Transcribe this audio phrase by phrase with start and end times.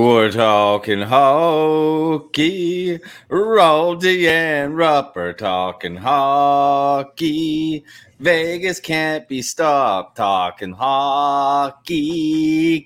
[0.00, 2.98] We're talking hockey.
[3.28, 7.84] Roldy and Rupper talking hockey.
[8.18, 12.00] Vegas can't be stopped talking hockey.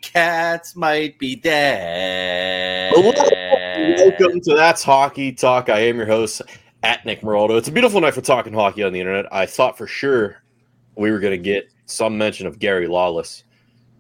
[0.03, 2.93] Cats might be dead.
[2.97, 5.69] Welcome to That's Hockey Talk.
[5.69, 6.43] I am your host
[6.83, 7.57] at Nick Moraldo.
[7.57, 9.33] It's a beautiful night for talking hockey on the internet.
[9.33, 10.43] I thought for sure
[10.97, 13.45] we were going to get some mention of Gary Lawless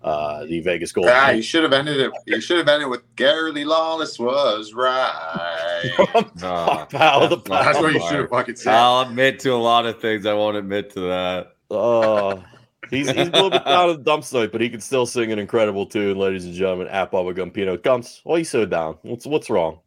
[0.04, 1.12] uh, the Vegas Golden.
[1.14, 2.12] Ah, you should have ended it.
[2.26, 5.90] You should have ended with Gary Lee Lawless was right.
[6.42, 8.74] No, Pal, the that's That's what you should have fucking said.
[8.74, 10.26] I'll admit to a lot of things.
[10.26, 11.56] I won't admit to that.
[11.70, 12.42] Uh,
[12.90, 15.32] he's, he's a little bit down in the dumps tonight, but he can still sing
[15.32, 16.88] an incredible tune, ladies and gentlemen.
[16.88, 17.82] At Bubba Gumpino.
[17.82, 18.98] Gumps, why you so down?
[19.02, 19.80] What's what's wrong?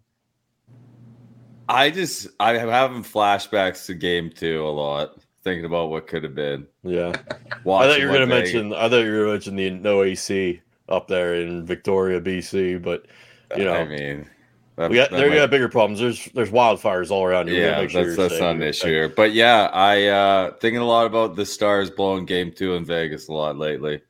[1.69, 6.35] I just I'm having flashbacks to game two a lot, thinking about what could have
[6.35, 6.67] been.
[6.83, 8.73] Yeah, I thought you were what going to Vegas- mention.
[8.73, 13.05] I thought you were to mention the no AC up there in Victoria, BC, but
[13.55, 13.73] you know.
[13.73, 14.29] I mean,
[14.75, 15.29] that, we got that there.
[15.29, 15.99] might- got bigger problems.
[15.99, 17.69] There's there's wildfires all around here.
[17.69, 19.07] Yeah, make sure that's that's not an issue here.
[19.07, 23.29] But yeah, I uh thinking a lot about the Stars blowing game two in Vegas
[23.29, 24.01] a lot lately.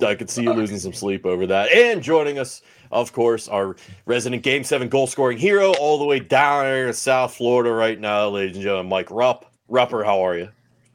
[0.00, 1.72] I could see you losing some sleep over that.
[1.72, 3.74] And joining us, of course, our
[4.06, 7.98] resident Game Seven goal scoring hero, all the way down there in South Florida right
[7.98, 9.52] now, ladies and gentlemen, Mike Rupp.
[9.68, 10.48] Rupper, how are you?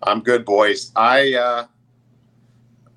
[0.05, 0.91] I'm good, boys.
[0.95, 1.65] I uh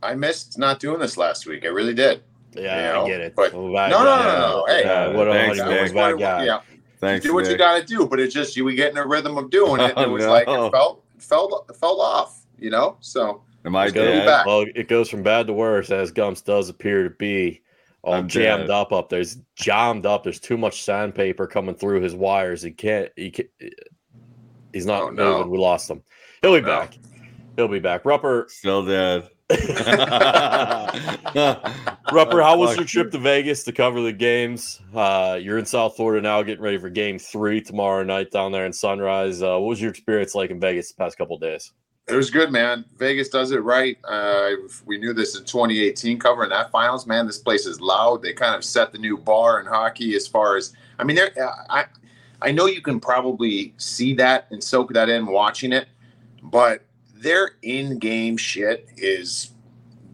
[0.02, 1.64] I missed not doing this last week.
[1.64, 2.22] I really did.
[2.52, 3.34] Yeah, You know, I get it.
[3.36, 4.64] but- I'm a bad No, no, no, no, no.
[4.66, 5.82] Hey, Yeah, what a thanks, honey, Nick.
[5.82, 6.20] was bad.
[6.46, 6.60] Yeah,
[7.00, 7.24] Thanks.
[7.26, 9.36] do what you got to do, but it just you we get in a rhythm
[9.36, 9.90] of doing it.
[9.96, 10.30] and It Oh, was no.
[10.30, 12.96] like it felt it felt fell off, you know.
[13.00, 14.26] So Am I It's gonna be dead?
[14.26, 14.46] back.
[14.46, 17.62] Well, it goes from bad to worse as Gumps does appear to be
[18.02, 18.70] all I'm jammed dead.
[18.70, 19.18] up up there.
[19.18, 20.22] He's jammed up.
[20.22, 22.62] There's too much sandpaper coming through his wires.
[22.62, 23.10] He can't.
[23.16, 23.48] He can't,
[24.72, 25.38] he's not Oh, no.
[25.38, 25.50] moving.
[25.50, 26.02] We lost him.
[26.42, 26.66] He'll be No.
[26.80, 26.98] back.
[27.56, 28.02] He'll be back.
[28.04, 29.28] Rupper, Still dead.
[32.10, 34.80] Rupper, how was your trip to Vegas to cover the games?
[34.94, 38.66] Uh, you're in South Florida now, getting ready for Game Three tomorrow night down there
[38.66, 39.42] in Sunrise.
[39.42, 41.72] Uh, what was your experience like in Vegas the past couple of days?
[42.08, 42.84] It was good, man.
[42.98, 43.96] Vegas does it right.
[44.04, 44.50] Uh,
[44.84, 47.04] we knew this in 2018, covering that finals.
[47.06, 48.22] Man, this place is loud.
[48.22, 51.16] They kind of set the new bar in hockey as far as I mean.
[51.16, 51.32] they're-
[51.70, 51.86] I
[52.42, 55.88] I know you can probably see that and soak that in watching it,
[56.50, 56.82] but
[57.14, 59.50] their in-game shit is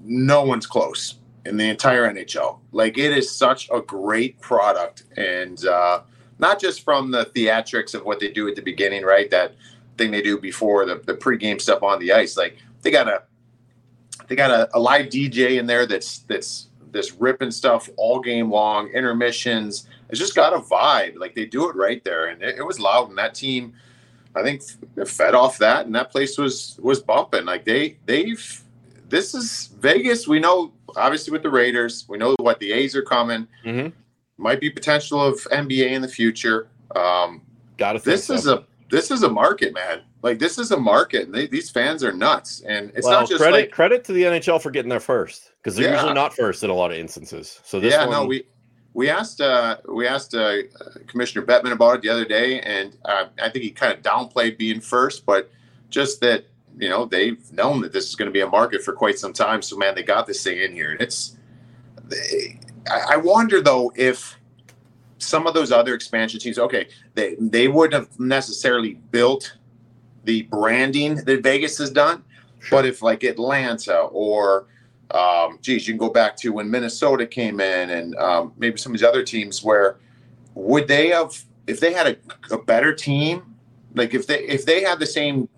[0.04, 2.59] no one's close in the entire NHL.
[2.72, 6.03] Like it is such a great product, and uh,
[6.38, 9.31] not just from the theatrics of what they do at the beginning, right?
[9.31, 9.54] That
[9.98, 12.37] thing they do before the, the pregame stuff on the ice.
[12.37, 13.22] Like they got a
[14.28, 18.50] they got a, a live DJ in there that's that's this ripping stuff all game
[18.50, 19.88] long, intermissions.
[20.09, 21.19] It's just got a vibe.
[21.19, 23.09] Like they do it right there, and it, it was loud.
[23.09, 23.75] And that team,
[24.34, 24.62] I think,
[25.06, 27.44] fed off that, and that place was was bumping.
[27.44, 28.62] Like they they've
[29.09, 30.26] this is Vegas.
[30.26, 33.47] We know obviously with the Raiders, we know what the A's are coming.
[33.65, 33.88] Mm-hmm.
[34.38, 36.69] Might be potential of NBA in the future.
[36.97, 37.43] Um,
[37.76, 40.03] Got to this is a this is a market, man.
[40.22, 42.62] Like this is a market, they, these fans are nuts.
[42.66, 45.50] And it's well, not just credit like credit to the NHL for getting there first
[45.56, 45.94] because they're Yeah.
[45.94, 47.60] usually not first in a lot of instances.
[47.64, 48.44] So this yeah, one, no, we
[48.94, 50.58] we asked uh, we asked uh,
[51.06, 54.58] Commissioner Bettman about it the other day, and uh, I think he kind of downplayed
[54.58, 55.50] being first, but
[55.88, 56.47] just that
[56.78, 59.32] you know they've known that this is going to be a market for quite some
[59.32, 59.62] time.
[59.62, 61.36] So man, they got this thing in here, and it's.
[62.04, 62.58] They,
[62.91, 64.38] I, I wonder though if
[65.19, 69.56] some of those other expansion teams, okay, they they wouldn't have necessarily built
[70.25, 72.22] the branding that Vegas has done,
[72.70, 74.66] but if like Atlanta or
[75.12, 78.92] um, geez, you can go back to when Minnesota came in and um, maybe some
[78.92, 79.98] of these other teams where
[80.54, 83.54] would they have if they had a, a better team,
[83.94, 85.48] like if they if they had the same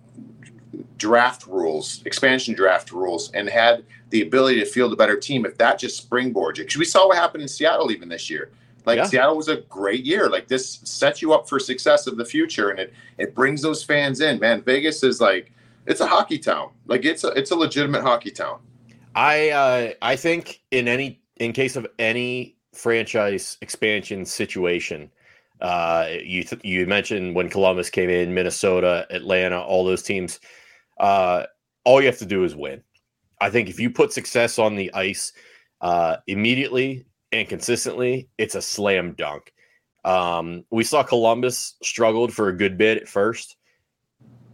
[0.97, 5.57] draft rules, expansion draft rules, and had the ability to field a better team, if
[5.57, 8.51] that just springboards you, because we saw what happened in Seattle even this year.
[8.85, 9.05] Like Yeah.
[9.05, 10.29] Seattle was a great year.
[10.29, 13.83] Like this sets you up for success of the future, and it it brings those
[13.83, 14.39] fans in.
[14.39, 15.51] Man, Vegas is like
[15.85, 16.71] it's a hockey town.
[16.87, 18.59] Like it's a it's a legitimate hockey town.
[19.15, 25.09] I uh, I think in any in case of any franchise expansion situation,
[25.61, 30.39] uh, you th- you mentioned when Columbus came in, Minnesota, Atlanta, all those teams.
[30.99, 31.45] Uh,
[31.85, 32.81] all you have to do is win.
[33.39, 35.33] I think if you put success on the ice
[35.81, 39.53] uh, immediately and consistently, it's a slam dunk.
[40.03, 43.57] Um, we saw Columbus struggled for a good bit at first.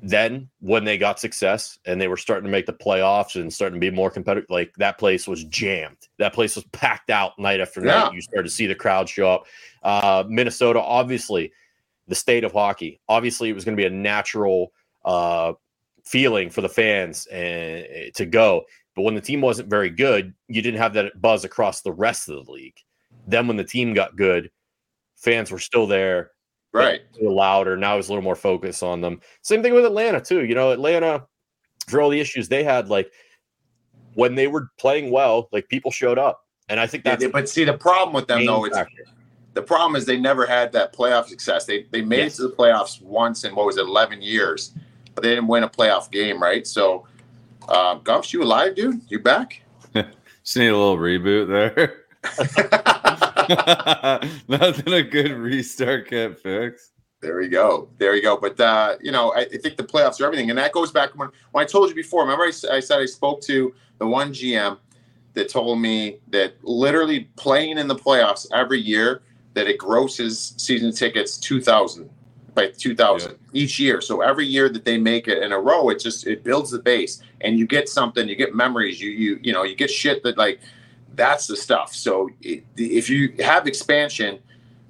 [0.04, 3.80] Then, when they got success and they were starting to make the playoffs and starting
[3.80, 6.08] to be more competitive, like that place was jammed.
[6.18, 8.08] That place was packed out night after night.
[8.08, 8.12] Yeah.
[8.12, 9.46] You started to see the crowd show up.
[9.84, 11.52] Uh, Minnesota, obviously,
[12.08, 13.00] the state of hockey.
[13.08, 14.74] Obviously, it was going to be a natural
[15.06, 15.54] uh,
[16.04, 18.64] feeling for the fans and to go.
[18.96, 22.28] But when the team wasn't very good, you didn't have that buzz across the rest
[22.28, 22.78] of the league.
[23.28, 24.50] Then when the team got good,
[25.16, 26.31] fans were still there,
[26.74, 27.02] Right.
[27.22, 27.76] a louder.
[27.76, 29.20] Now there's a little more focus on them.
[29.42, 30.46] Same thing with Atlanta too.
[30.46, 31.26] You know, Atlanta
[31.88, 33.12] for all the issues they had, like
[34.14, 37.30] when they were playing well, like people showed up, and I think Yeah, that's they-
[37.32, 38.78] but see, the problem with them main though, it's
[39.54, 41.66] the problem is they never had that playoff success.
[41.66, 42.36] They they made Yes.
[42.36, 44.72] it to the playoffs once in what was it, eleven years,
[45.14, 46.66] but they didn't win a playoff game, right?
[46.66, 47.06] So,
[47.68, 49.02] um, Gumps, you alive, dude?
[49.10, 49.62] You back?
[49.94, 51.98] Just need a little reboot there.
[54.48, 56.92] Nothing a good restart can't fix.
[57.22, 57.88] There we go.
[58.00, 58.36] There you go.
[58.38, 61.12] But uh, you know, I, I think the playoffs are everything, and that goes back
[61.16, 62.24] when when I told you before.
[62.24, 64.78] Remember, I said I spoke to the one GM
[65.34, 69.22] that told me that literally playing in the playoffs every year
[69.54, 72.10] that it grosses season tickets two thousand
[72.56, 74.02] by two thousand each year.
[74.02, 76.80] So every year that they make it in a row, it just it builds the
[76.80, 78.28] base, and you get something.
[78.28, 79.00] You get memories.
[79.00, 80.60] You you you know you get shit that like
[81.16, 81.94] that's the stuff.
[81.94, 84.40] So if you have expansion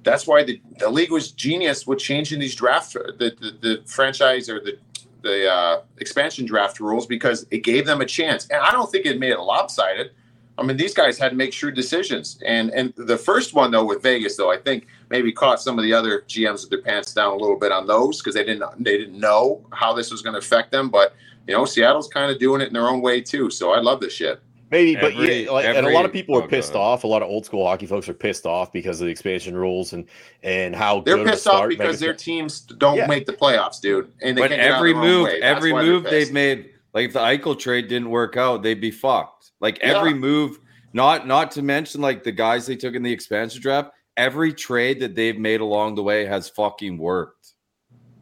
[0.04, 4.48] that's why the, the league was genius with changing these draft the, the, the franchise
[4.48, 4.78] or the
[5.22, 8.48] the uh, expansion draft rules because it gave them a chance.
[8.48, 10.10] And i don't think it made it lopsided.
[10.58, 12.38] I mean these guys had to make shrewd decisions.
[12.44, 15.84] And and the first one though with vegas though i think maybe caught some of
[15.84, 18.64] the other gms with their pants down a little bit on those because they didn't
[18.82, 20.90] they didn't know how this was going to affect them.
[20.90, 21.14] But
[21.46, 23.48] you know seattle's kind of doing it in their own way too.
[23.50, 24.40] So i love this shit
[24.72, 27.04] Maybe, but Every- yeah, like, and a lot of people are oh, pissed off.
[27.04, 29.92] A lot of old school hockey folks are pissed off because of the expansion rules
[29.92, 30.06] and
[30.42, 33.06] and how they're good of a pissed off because their teams don't Yeah.
[33.06, 35.42] make the playoffs dude and they But can't get out every their move, way.
[35.42, 39.50] Every move they've made, like if the Eichel trade didn't work out, they'd be fucked.
[39.60, 39.98] Like Yeah.
[39.98, 40.58] every move,
[40.94, 45.00] not not to mention like the guys they took in the expansion draft, every trade
[45.00, 47.52] that they've made along the way has fucking worked.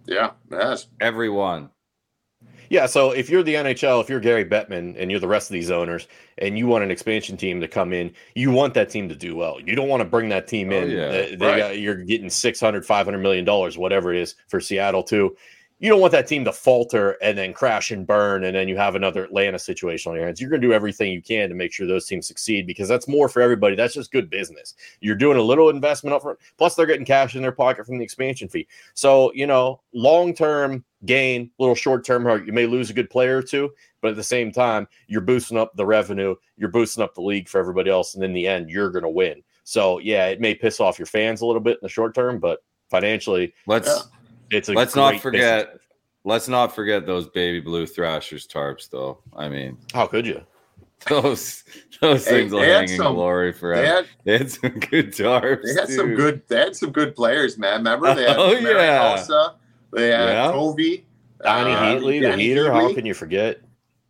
[0.06, 1.70] yeah yes Everyone.
[2.70, 5.54] Yeah, so if you're the NHL, if you're Gary Bettman and you're the rest of
[5.54, 6.06] these owners,
[6.38, 9.34] and you want an expansion team to come in, you want that team to do
[9.34, 9.58] well.
[9.60, 10.90] You don't want to bring that team Oh, in.
[10.90, 11.02] yeah.
[11.06, 11.58] uh, they Right.
[11.58, 15.36] got, you're getting 600, 500 million dollars, whatever it is for Seattle too.
[15.80, 18.76] You don't want that team to falter and then crash and burn, and then you
[18.76, 20.38] have another Atlanta situation on your hands.
[20.40, 23.08] You're going to do everything you can to make sure those teams succeed because that's
[23.08, 23.74] more for everybody.
[23.74, 24.74] That's just good business.
[25.00, 27.96] You're doing a little investment up front, plus they're getting cash in their pocket from
[27.98, 28.68] the expansion fee.
[28.94, 32.46] So you know, long term gain, a little short term hurt.
[32.46, 33.70] You may lose a good player or two,
[34.00, 37.48] but at the same time, you're boosting up the revenue, you're boosting up the league
[37.48, 39.42] for everybody else, and in the end, you're going to win.
[39.64, 42.38] So yeah, it may piss off your fans a little bit in the short term,
[42.38, 44.58] but financially, Let's Yeah.
[44.58, 45.82] it's a let's not forget business.
[46.24, 49.18] let's not forget those baby blue thrashers tarps though.
[49.36, 50.40] I mean How could you?
[51.08, 51.64] those
[52.00, 53.86] those Hey, things will they had hang in some- glory they forever.
[53.86, 55.62] had They had some good tarps.
[55.62, 56.42] They had some good.
[56.48, 57.78] They had some good players, man.
[57.78, 59.24] Remember they had Oh, yeah.
[59.92, 60.52] They had Yeah.
[60.52, 61.04] Kovy,
[61.44, 62.72] Dany uh, Heatley, the heater.
[62.72, 63.60] How can you forget?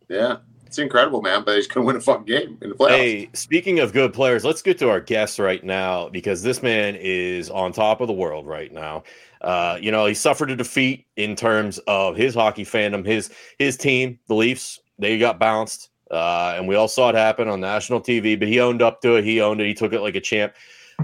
[0.09, 1.43] Yeah, it's incredible, man.
[1.43, 2.89] But they just couldn't win a fucking game in the playoffs.
[2.89, 6.95] Hey, speaking of good players, let's get to our guest right now because this man
[6.99, 9.03] is on top of the world right now.
[9.41, 13.05] Uh, you know, he suffered a defeat in terms of his hockey fandom.
[13.05, 17.47] His his team, the Leafs, they got bounced, uh, and we all saw it happen
[17.47, 18.37] on national TV.
[18.37, 19.23] But he owned up to it.
[19.23, 19.67] He owned it.
[19.67, 20.53] He took it like a champ.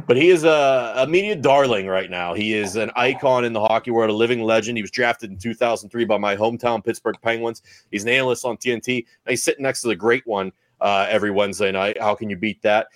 [0.06, 2.34] But he is a, a media darling right now.
[2.34, 4.78] He is an icon in the hockey world, a living legend.
[4.78, 7.62] He was drafted in 2003 by my hometown Pittsburgh Penguins.
[7.92, 8.98] He's an analyst on TNT.
[8.98, 12.00] And he's sitting next to the great one uh, every Wednesday night.
[12.00, 12.88] How can you beat that?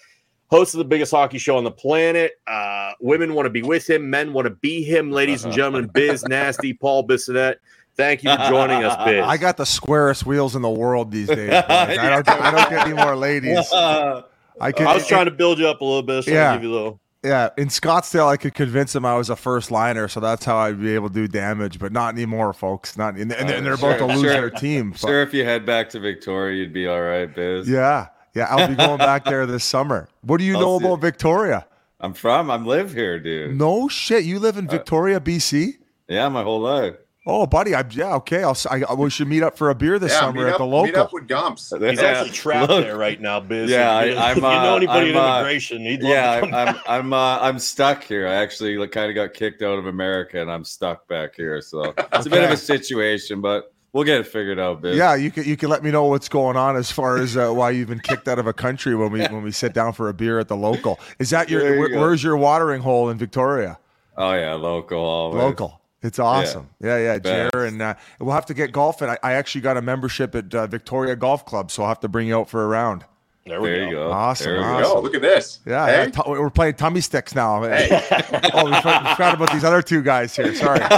[0.49, 2.33] Host of the biggest hockey show on the planet.
[2.45, 4.09] Uh, women want to be with him.
[4.09, 5.09] Men want to be him.
[5.09, 7.55] Ladies and gentlemen, Biz Nasty, Paul Bissonnette.
[7.95, 9.23] Thank you for joining us, Biz.
[9.25, 11.49] I got the squarest wheels in the world these days.
[11.49, 11.63] boys.
[11.69, 12.29] I don't.
[12.29, 13.71] I don't get any more ladies.
[14.61, 14.87] I can.
[14.87, 16.23] I was trying to build you up a little bit.
[16.23, 16.51] So Yeah.
[16.51, 17.00] I'll give you a little.
[17.23, 20.57] Yeah, in Scottsdale, I could convince them I was a first liner, so that's how
[20.57, 21.77] I'd be able to do damage.
[21.77, 22.97] But not anymore, folks.
[22.97, 24.31] Not and, and, and they're about to Sure, lose sure.
[24.31, 24.91] their team.
[24.91, 27.69] But- Sure, if you head back to Victoria, you'd be all right, Biz.
[27.69, 28.47] Yeah, yeah.
[28.49, 30.09] I'll be going back there this summer.
[30.21, 30.85] What do you I'll know see.
[30.85, 31.67] about Victoria?
[31.99, 32.49] I'm from.
[32.49, 33.55] I'm live here, dude.
[33.55, 34.23] No shit.
[34.23, 35.73] You Uh, live in Victoria, BC.
[36.07, 36.95] Yeah, my whole life.
[37.23, 37.75] Oh, buddy.
[37.75, 38.15] I, yeah.
[38.15, 38.41] Okay.
[38.43, 38.51] I'll.
[38.51, 40.57] s- I, I- we should meet up for a beer this yeah, summer at up,
[40.57, 41.19] the meet up local.
[41.19, 41.69] with Gumps.
[41.77, 42.83] He's Yeah, actually trapped look.
[42.83, 43.69] there right now, Biz.
[43.69, 46.39] Yeah, If you- I- if you I'm, uh, know anybody I'm, uh, immigration, he'd Yeah,
[46.39, 46.53] to I'm.
[46.55, 46.75] I'm.
[46.87, 48.27] I'm, uh, I'm stuck here.
[48.27, 51.61] I actually like, kind of got kicked out of America, and I'm stuck back here.
[51.61, 54.97] So it's a bit of a situation, but we'll get it figured out, Biz.
[54.97, 57.51] Yeah, you can you can let me know what's going on as far as uh,
[57.51, 60.09] why you've been kicked out of a country when we when we sit down for
[60.09, 60.99] a beer at the local.
[61.19, 63.77] Is that your you where, where's your watering hole in Victoria?
[64.17, 64.97] Oh yeah, local.
[64.99, 65.37] Always.
[65.43, 65.80] Local.
[66.03, 66.69] It's awesome.
[66.79, 67.51] Yeah, yeah, Best.
[67.53, 69.09] Jer, and uh, we'll have to get golfing.
[69.09, 72.07] I, I actually got a membership at uh, Victoria Golf Club, so I'll have to
[72.07, 73.05] bring you out for a round.
[73.45, 74.07] There we There go.
[74.07, 74.11] go.
[74.11, 74.93] Awesome, There we awesome.
[74.95, 75.01] go.
[75.01, 75.59] Look at this.
[75.65, 76.03] Yeah, Hey?
[76.05, 77.63] yeah t- we're playing tummy sticks now.
[77.63, 77.87] Hey.
[78.53, 80.53] oh, we forgot, we forgot about these other two guys here.
[80.55, 80.79] Sorry.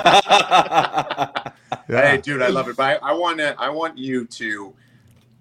[1.89, 2.11] Yeah.
[2.11, 2.77] Hey, dude, I love it.
[2.77, 3.59] But I, I want to.
[3.59, 4.73] I want you to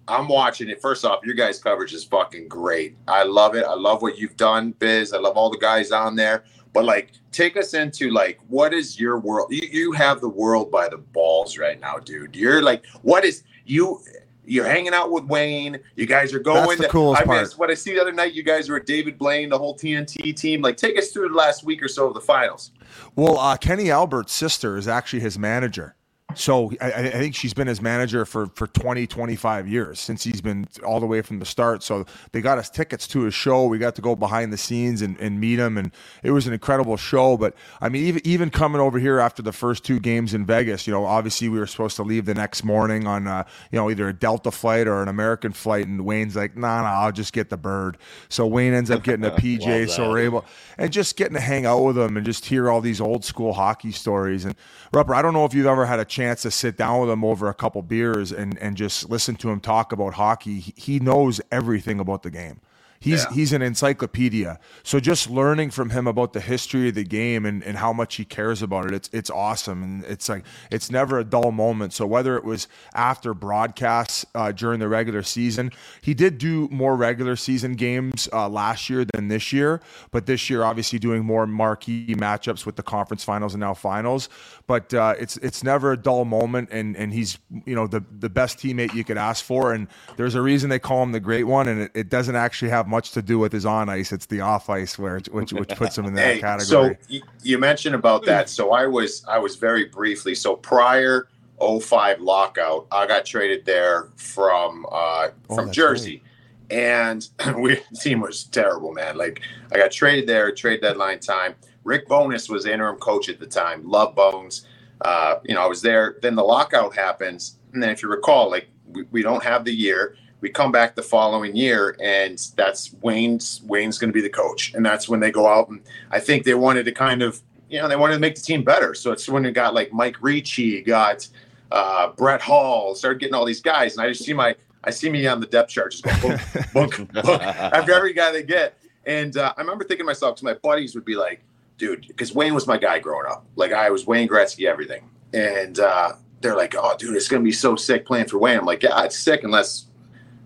[0.08, 0.82] I'm watching it.
[0.82, 2.96] First off, your guys' coverage is fucking great.
[3.06, 3.64] I love it.
[3.64, 5.12] I love what you've done, Biz.
[5.12, 6.42] I love all the guys on there.
[6.72, 9.48] But like, take us into like, what is your world?
[9.50, 12.34] You, you have the world by the balls right now, dude.
[12.34, 14.00] You're like, what is you?
[14.44, 15.78] You're hanging out with Wayne.
[15.94, 16.66] You guys are going.
[16.66, 17.40] That's the coolest I part.
[17.42, 18.32] missed what I see the other night.
[18.32, 20.62] You guys were at David Blaine, the whole TNT team.
[20.62, 22.72] Like, take us through the last week or so of the finals.
[23.14, 25.94] Well, uh, Kenny Albert's sister is actually his manager.
[26.34, 30.40] So I, I think she's been his manager for, for 20, 25 years since he's
[30.40, 31.82] been all the way from the start.
[31.82, 33.66] So they got us tickets to his show.
[33.66, 35.78] We got to go behind the scenes and, and meet him.
[35.78, 37.36] And it was an incredible show.
[37.36, 40.86] But I mean, even, even coming over here after the first two games in Vegas,
[40.86, 43.90] you know, obviously we were supposed to leave the next morning on, uh, you know,
[43.90, 45.86] either a Delta flight or an American flight.
[45.86, 47.98] And Wayne's like, nah, nah, I'll just get the bird.
[48.28, 49.90] So Wayne ends up getting a PJ.
[49.90, 50.44] So we're able,
[50.78, 53.52] and just getting to hang out with him and just hear all these old school
[53.52, 54.44] hockey stories.
[54.44, 54.54] And
[54.92, 57.24] Rupper, I don't know if you've ever had a chance to sit down with him
[57.24, 60.60] over a couple beers and, and just listen to him talk about hockey.
[60.60, 62.60] He, he knows everything about the game.
[63.00, 63.32] He's Yeah.
[63.34, 64.60] he's an encyclopedia.
[64.84, 68.14] So just learning from him about the history of the game and, and how much
[68.14, 69.82] he cares about it, it's it's awesome.
[69.82, 71.94] And it's like it's never a dull moment.
[71.94, 76.94] So whether it was after broadcasts uh, during the regular season, he did do more
[76.94, 79.80] regular season games uh, last year than this year.
[80.12, 84.28] But this year, obviously, doing more marquee matchups with the conference finals and now finals.
[84.72, 88.30] But uh, it's it's never a dull moment, and and he's you know the the
[88.30, 89.74] best teammate you could ask for.
[89.74, 89.86] And
[90.16, 92.88] there's a reason they call him the great one, and it, it doesn't actually have
[92.88, 94.12] much to do with his on ice.
[94.12, 96.96] It's the off ice where which which puts him in that Hey, category.
[97.10, 98.48] so you, mentioned about that.
[98.48, 100.34] So I was I was very briefly.
[100.34, 101.28] So prior
[101.60, 106.22] 05 lockout, I got traded there from uh, Oh, from Jersey,
[106.70, 109.18] and we the team was terrible, man.
[109.18, 111.56] Like I got traded there, trade deadline time.
[111.84, 113.88] Rick Bowness was interim coach at the time.
[113.88, 114.66] Love Bones.
[115.02, 116.16] Uh, you know, I was there.
[116.22, 119.74] Then the lockout happens, and then if you recall, like we, we don't have the
[119.74, 120.16] year.
[120.40, 123.62] We come back the following year, and that's Wayne's.
[123.64, 126.44] Wayne's going to be the coach, and that's when they go out and I think
[126.44, 128.94] they wanted to kind of, you know, they wanted to make the team better.
[128.94, 131.28] So it's when it got like Mike Ricci, got
[131.72, 135.10] uh, Brett Hull, started getting all these guys, and I just see my, I see
[135.10, 136.38] me on the depth chart just go boom,
[136.74, 136.90] boom,
[137.22, 138.78] boom, after every guy they get.
[139.06, 141.42] And uh, I remember thinking to myself, because my buddies would be like,
[141.78, 143.46] dude, because Wayne was my guy growing up.
[143.56, 145.08] Like I was Wayne Gretzky, everything.
[145.32, 148.58] And uh, they're like, oh, dude, it's going to be so sick playing for Wayne.
[148.58, 149.86] I'm like, yeah, it's sick unless,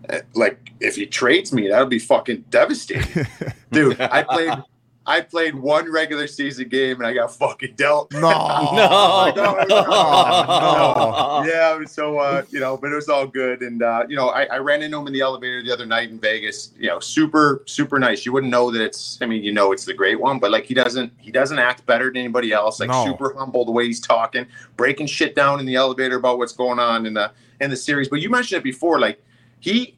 [0.08, 3.26] uh, like, if he trades me, that would be fucking devastating
[3.72, 4.00] dude.
[4.00, 4.52] I played.
[5.08, 8.12] I played one regular season game and I got fucking dealt.
[8.12, 9.32] no, No.
[9.36, 11.44] no, no.
[11.46, 13.62] Yeah, so uh, you know, but it was all good.
[13.62, 16.10] And uh, you know, I, I ran into him in the elevator the other night
[16.10, 16.72] in Vegas.
[16.78, 18.26] You know, super, super nice.
[18.26, 19.18] You wouldn't know that it's.
[19.20, 21.12] I mean, you know, it's the great one, but like he doesn't.
[21.18, 22.80] He doesn't act better than anybody else.
[22.80, 23.04] Like No.
[23.04, 24.46] super humble the way he's talking,
[24.76, 28.08] breaking shit down in the elevator about what's going on in the in the series.
[28.08, 29.22] But you mentioned it before, like
[29.60, 29.96] he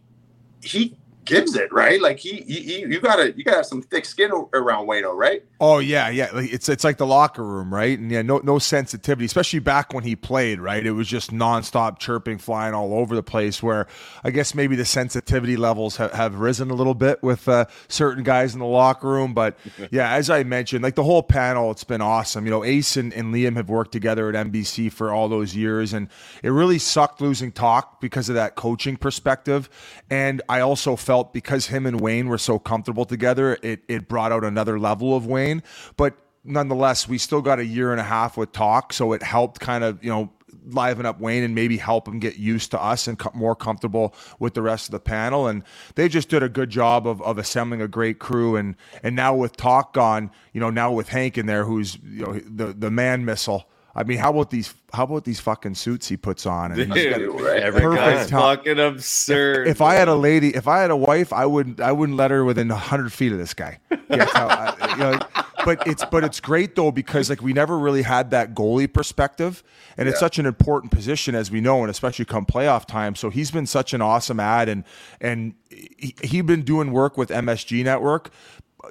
[0.62, 0.96] he
[1.28, 2.00] gives it right.
[2.00, 5.44] Like he, he, he you gotta you gotta have some thick skin around Wayno, right?
[5.60, 6.30] Oh yeah, yeah.
[6.32, 7.98] Like, it's it's like the locker room, right?
[7.98, 10.84] And yeah, no no sensitivity, especially back when he played, right?
[10.84, 13.62] It was just nonstop chirping, flying all over the place.
[13.62, 13.86] Where
[14.24, 18.22] I guess maybe the sensitivity levels have, have risen a little bit with uh, certain
[18.22, 19.34] guys in the locker room.
[19.34, 19.58] But
[19.90, 22.44] yeah, as I mentioned, like the whole panel, it's been awesome.
[22.44, 25.92] You know, Ace and, and Liam have worked together at NBC for all those years,
[25.92, 26.08] and
[26.42, 29.68] it really sucked losing Toc because of that coaching perspective.
[30.08, 34.32] And I also felt because him and Wayne were so comfortable together, it it brought
[34.32, 35.62] out another level of Wayne.
[35.96, 39.60] But nonetheless, we still got a year and a half with Toc, so it helped
[39.60, 40.30] kind of you know
[40.70, 44.54] liven up Wayne and maybe help him get used to us and more comfortable with
[44.54, 45.46] the rest of the panel.
[45.46, 45.62] And
[45.94, 48.56] they just did a good job of, of assembling a great crew.
[48.56, 52.24] And and now with Toc gone, you know, now with Hank in there, who's you
[52.24, 53.68] know the the man missile.
[53.98, 54.72] I mean, how about these?
[54.92, 56.70] How about these fucking suits he puts on?
[56.72, 57.72] And he's got- Dude, Right.
[57.72, 59.66] Perfect fucking absurd.
[59.66, 62.30] if I had a lady, if I had a wife, I wouldn't, I wouldn't let
[62.30, 63.80] her within hundred feet of this guy.
[63.90, 65.18] I- you know,
[65.64, 69.64] but it's, but it's great though because like we never really had that goalie perspective,
[69.96, 73.16] and it's such an important position as we know, and especially come playoff time.
[73.16, 74.84] So he's been such an awesome ad, and
[75.20, 78.30] and he, he been doing work with MSG Network.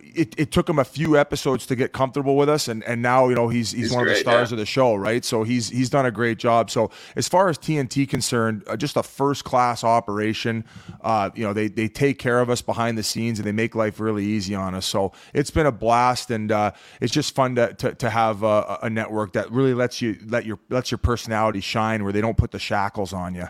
[0.01, 3.30] It, it took him a few episodes to get comfortable with us, and, and now
[3.30, 4.56] you know he's he's, He's one of the stars yeah.
[4.56, 5.24] of the show, right?
[5.24, 6.70] So he's he's done a great job.
[6.70, 10.66] So as far as TNT concerned, uh, just a first class operation.
[11.01, 13.75] Uh, you know they they take care of us behind the scenes and they make
[13.75, 14.86] life really easy on us.
[14.86, 18.80] So it's been a blast, and uh, it's just fun to to, to have a,
[18.84, 22.38] a network that really lets you let your lets your personality shine, where they don't
[22.38, 23.48] put the shackles on you.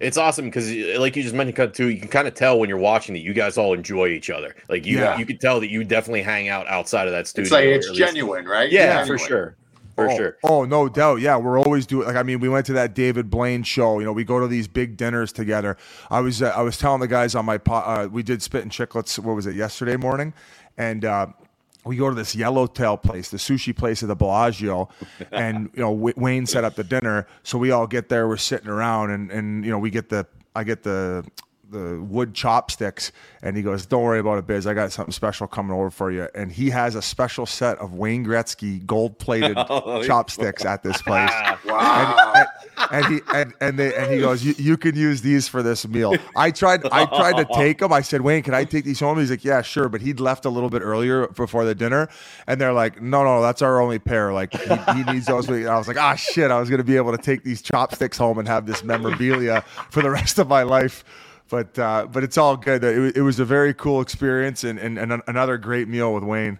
[0.00, 2.68] It's awesome because, like you just mentioned, Cut, too, you can kind of tell when
[2.68, 4.54] you're watching that you guys all enjoy each other.
[4.68, 5.16] Like you, Yeah.
[5.18, 7.44] you could tell that you definitely hang out outside of that studio.
[7.44, 8.70] It's like it's at least- genuine, right?
[8.70, 9.06] Yeah, Genuine.
[9.18, 9.56] for sure.
[9.94, 10.36] for oh, sure.
[10.44, 11.20] Oh, no doubt.
[11.20, 12.06] Yeah, we're always doing.
[12.06, 13.98] Like, I mean, we went to that David Blaine show.
[13.98, 15.78] You know, we go to these big dinners together.
[16.10, 18.68] I was uh, I was telling the guys on my po- uh, we did Spittin'
[18.68, 19.18] Chiclets.
[19.18, 20.34] What was it yesterday morning?
[20.76, 21.28] And uh,
[21.86, 24.88] we go to this yellowtail place, the sushi place at the Bellagio,
[25.30, 28.26] and you know w- Wayne set up the dinner, so we all get there.
[28.28, 31.24] We're sitting around, and and you know we get the I get the
[31.70, 34.66] the wood chopsticks and he goes don't worry about it biz.
[34.66, 36.28] I got something special coming over for you.
[36.34, 41.00] And he has a special set of wayne gretzky gold plated oh, chopsticks at this
[41.02, 41.30] place.
[41.66, 42.32] Wow.
[42.34, 45.62] And, and, and, he and, and they and he goes you, can use these for
[45.62, 46.14] this meal.
[46.36, 47.92] I tried i tried to take them.
[47.92, 49.18] I said wayne can i take these home?
[49.18, 49.88] He's like yeah sure.
[49.88, 52.08] But he'd left a little bit earlier before the dinner
[52.46, 54.32] and they're like no no that's our only pair.
[54.32, 55.48] Like he, he needs those.
[55.48, 57.42] And i was like ah oh, shit i was going to be able to take
[57.42, 61.04] these chopsticks home and have this memorabilia for the rest of my life
[61.48, 62.82] but uh, but it's all good.
[62.84, 66.58] It, it, was a very cool experience and, and, and another great meal with Wayne.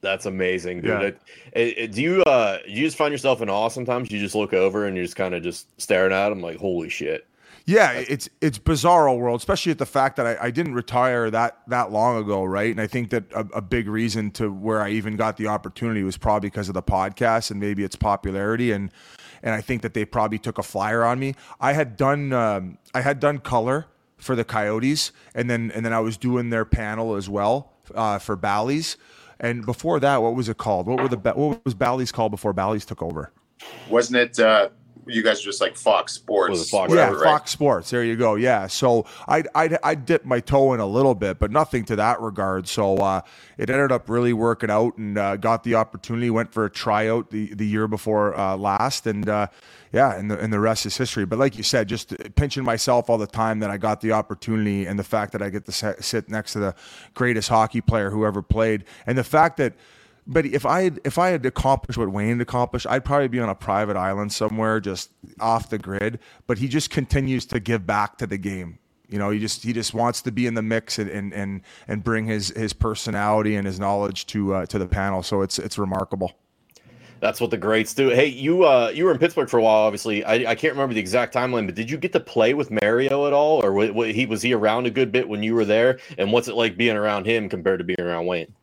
[0.00, 0.90] That's amazing, dude.
[0.90, 1.60] Yeah.
[1.60, 4.10] It, it, do you uh you just find yourself in awe sometimes?
[4.10, 6.88] You just look over and you're just kind of just staring at him like, holy
[6.88, 7.26] shit.
[7.64, 11.58] Yeah, it's it's bizarro world, especially at the fact that I, I, didn't retire that
[11.66, 12.70] that long ago, right?
[12.70, 16.02] And I think that a, a, big reason to where I even got the opportunity
[16.02, 18.90] was probably because of the podcast and maybe its popularity and
[19.42, 21.34] and I think that they probably took a flyer on me.
[21.60, 23.86] I had done um, I had done color
[24.18, 28.18] for the Coyotes, and then and then I was doing their panel as well uh,
[28.18, 28.96] for Bally's.
[29.40, 30.86] And before that, what was it called?
[30.86, 33.32] What were the what was Bally's called before Bally's took over?
[33.88, 34.70] Wasn't it uh,
[35.08, 36.70] you guys are just like Fox Sports.
[36.70, 37.24] Fox, yeah, right?
[37.24, 37.90] Fox Sports.
[37.90, 38.34] There you go.
[38.34, 38.66] Yeah.
[38.66, 42.20] So I I I dipped my toe in a little bit, but nothing to that
[42.20, 42.68] regard.
[42.68, 43.22] So uh,
[43.56, 46.30] it ended up really working out, and uh, got the opportunity.
[46.30, 49.48] Went for a tryout the the year before uh, last, and uh,
[49.92, 51.24] yeah, and the and the rest is history.
[51.24, 54.86] But like you said, just pinching myself all the time that I got the opportunity,
[54.86, 56.74] and the fact that I get to sit next to the
[57.14, 59.74] greatest hockey player who ever played, and the fact that
[60.28, 63.48] but if I had if I had accomplished what Wayne accomplished, I'd probably be on
[63.48, 66.20] a private island somewhere, just off the grid.
[66.46, 68.78] But he just continues to give back to the game.
[69.08, 71.62] You know, he just he just wants to be in the mix and and and,
[71.88, 75.22] and bring his his personality and his knowledge to uh, to the panel.
[75.22, 76.34] So it's it's remarkable.
[77.20, 78.10] That's what the greats do.
[78.10, 79.86] Hey, you uh, you were in Pittsburgh for a while.
[79.86, 82.70] Obviously, I, I can't remember the exact timeline, but did you get to play with
[82.70, 85.98] Mario at all, or he was he around a good bit when you were there?
[86.18, 88.54] And what's it like being around him compared to being around Wayne?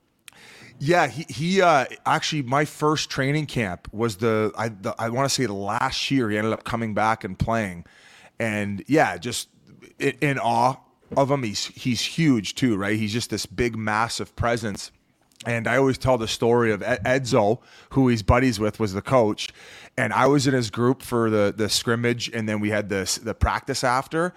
[0.80, 5.30] Yeah, he, he uh, actually my first training camp was the I the, I want
[5.30, 7.86] to say the last year he ended up coming back and playing,
[8.40, 9.50] and yeah, just
[10.00, 10.76] in, in awe
[11.16, 11.44] of him.
[11.44, 12.98] He's he's huge too, right?
[12.98, 14.92] He's just this big, massive presence.
[15.46, 17.60] And I always tell the story of Edzo,
[17.92, 19.50] who he's buddies with, was the coach,
[19.98, 23.16] and I was in his group for the the scrimmage, and then we had this
[23.16, 24.34] the practice after,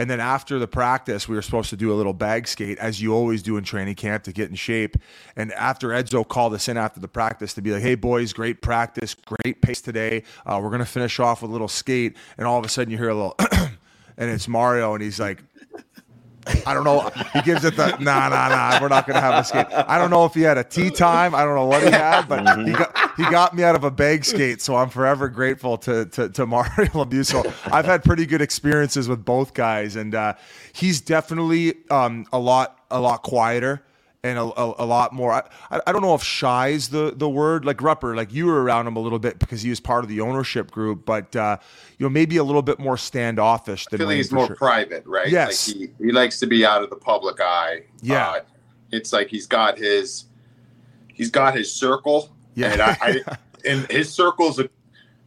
[0.00, 3.02] and then after the practice, we were supposed to do a little bag skate, as
[3.02, 4.96] you always do in training camp to get in shape.
[5.36, 8.62] And after Edzo called us in after the practice to be like, hey, boys, great
[8.62, 10.22] practice, great pace today.
[10.46, 12.16] Uh, we're going to finish off with a little skate.
[12.38, 13.36] And all of a sudden, you hear a little,
[14.16, 15.42] and it's Mario, and he's like,
[16.66, 17.10] I don't know.
[17.32, 18.78] He gives it the nah, nah, nah.
[18.80, 19.66] We're not gonna have a skate.
[19.70, 21.34] I don't know if he had a tea time.
[21.34, 22.66] I don't know what he had, but mm-hmm.
[22.66, 24.60] he got he got me out of a bag skate.
[24.60, 27.06] So I'm forever grateful to to, to Mario.
[27.22, 30.34] So I've had pretty good experiences with both guys, and uh,
[30.72, 33.82] he's definitely um, a lot a lot quieter
[34.22, 35.32] and a, a, a, lot more.
[35.32, 35.42] I,
[35.86, 37.64] I don't know if shy is the, the word.
[37.64, 40.10] Like Rupper, like you were around him a little bit because he was part of
[40.10, 41.56] the ownership group, but uh,
[41.98, 43.86] you know maybe a little bit more standoffish.
[43.86, 44.56] Than I feel like he's more sure.
[44.56, 45.28] private, right?
[45.28, 47.84] Yes, like he, he likes to be out of the public eye.
[48.02, 48.40] Yeah, uh,
[48.92, 50.26] it's like he's got his
[51.12, 52.30] he's got his circle.
[52.54, 54.68] Yeah, and I, I and his circle's a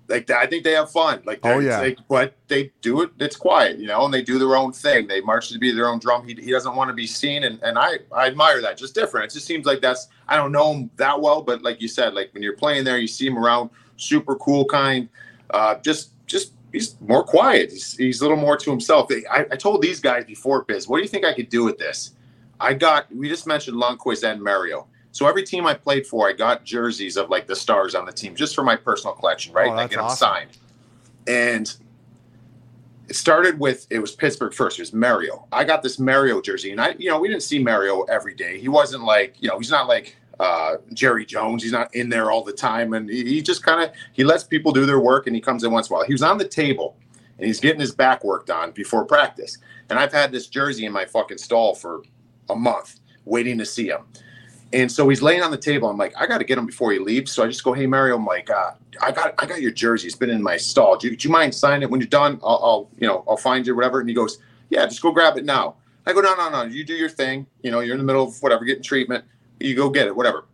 [0.08, 1.22] like I think they have fun.
[1.26, 3.12] Like oh yeah, like, but they do it.
[3.20, 5.08] It's quiet, you know, and they do their own thing.
[5.08, 6.28] They march to be their own drum.
[6.28, 8.78] He, he doesn't want to be seen, and and I I admire that.
[8.78, 9.32] Just different.
[9.32, 12.14] It just seems like that's I don't know him that well, but like you said,
[12.14, 15.10] like when you're playing there, you see him around, super cool kind.
[15.52, 17.72] Uh, just just he's more quiet.
[17.72, 19.10] He's, he's a little more to himself.
[19.32, 21.78] I, I told these guys before, Biz, what do you think I could do with
[21.78, 22.12] this?
[22.60, 24.88] I got we just mentioned Lundqvist and Mario.
[25.14, 28.12] So every team I played for, I got jerseys of like the stars on the
[28.12, 29.70] team just for my personal collection, right?
[29.70, 30.58] Oh, I get them signed.
[31.28, 31.74] And
[33.08, 34.80] it started with it was Pittsburgh first.
[34.80, 35.46] It was Mario.
[35.52, 38.60] I got this Mario jersey, and I, you know, we didn't see Mario every day.
[38.60, 41.62] He wasn't like, you know, he's not like uh, Jerry Jones.
[41.62, 44.44] He's not in there all the time, and he, he just kind of he lets
[44.44, 46.08] people do their work, and he comes in once in a while.
[46.08, 46.98] He was on the table,
[47.38, 49.60] and he's getting his back worked on before practice.
[49.92, 52.02] And I've had this jersey in my fucking stall for
[52.50, 54.06] a month, waiting to see him.
[54.74, 55.88] And so he's laying on the table.
[55.88, 57.32] I'm like, I got to get him before he leaves.
[57.32, 60.08] So I just go, Hey Mario, I'm like, uh, I got, I got your jersey.
[60.08, 60.98] It's been in my stall.
[60.98, 62.40] Do you, do you mind signing it when you're done?
[62.44, 64.00] I'll, I'll, you know, I'll find you, whatever.
[64.00, 65.76] And he goes, Yeah, just go grab it now.
[66.08, 66.64] I go, No, no, no.
[66.64, 67.46] You do your thing.
[67.62, 69.24] You know, you're in the middle of whatever, getting treatment.
[69.60, 70.46] You go get it, whatever.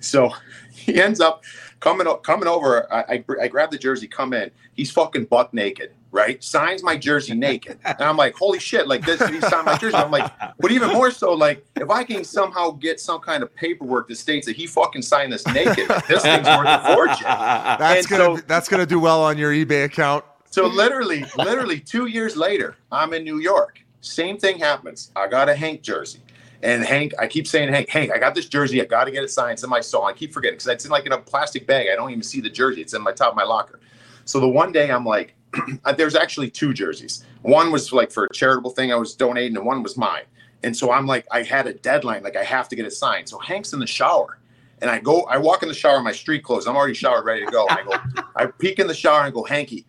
[0.00, 0.30] So
[0.72, 1.42] he ends up
[1.80, 2.92] coming o- coming over.
[2.92, 4.50] I, I I grab the jersey, come in.
[4.74, 6.42] He's fucking buck naked, right?
[6.44, 8.86] Signs my jersey naked, and I'm like, holy shit!
[8.86, 9.96] Like this, he signed my jersey.
[9.96, 13.54] I'm like, but even more so, like if I can somehow get some kind of
[13.54, 17.24] paperwork that states that he fucking signed this naked, this thing's worth a fortune.
[17.24, 20.24] That's And gonna so- that's gonna do well on your eBay account.
[20.50, 23.80] So literally, literally two years later, I'm in New York.
[24.00, 25.10] Same thing happens.
[25.16, 26.20] I got a Hank jersey.
[26.62, 28.80] And Hank, I keep saying, Hank, Hank, I got this jersey.
[28.80, 29.52] I got to get it signed.
[29.52, 30.04] It's in my stall.
[30.04, 31.88] I keep forgetting because it's in like in a plastic bag.
[31.92, 32.80] I don't even see the jersey.
[32.80, 33.80] It's in my top of my locker.
[34.24, 35.34] So the one day I'm like,
[35.84, 37.24] uh, there's actually two jerseys.
[37.42, 40.24] One was like for a charitable thing I was donating, and one was mine.
[40.62, 42.22] And so I'm like, I had a deadline.
[42.22, 43.28] Like I have to get it signed.
[43.28, 44.38] So Hank's in the shower.
[44.82, 46.66] And I go, I walk in the shower in my street clothes.
[46.66, 47.66] I'm already showered, ready to go.
[47.68, 49.86] I go, I peek in the shower and go, Hanky,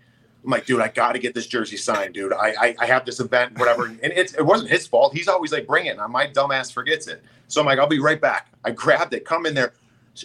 [0.47, 2.31] I'm like, dude, I got to get this jersey signed, dude.
[2.31, 3.85] I, I I have this event, whatever.
[4.01, 5.13] And it's it wasn't his fault.
[5.13, 5.97] He's always like, bring it.
[5.97, 7.21] And my dumbass forgets it.
[7.49, 8.47] So I'm like, I'll be right back.
[8.63, 9.73] I grabbed it, come in there.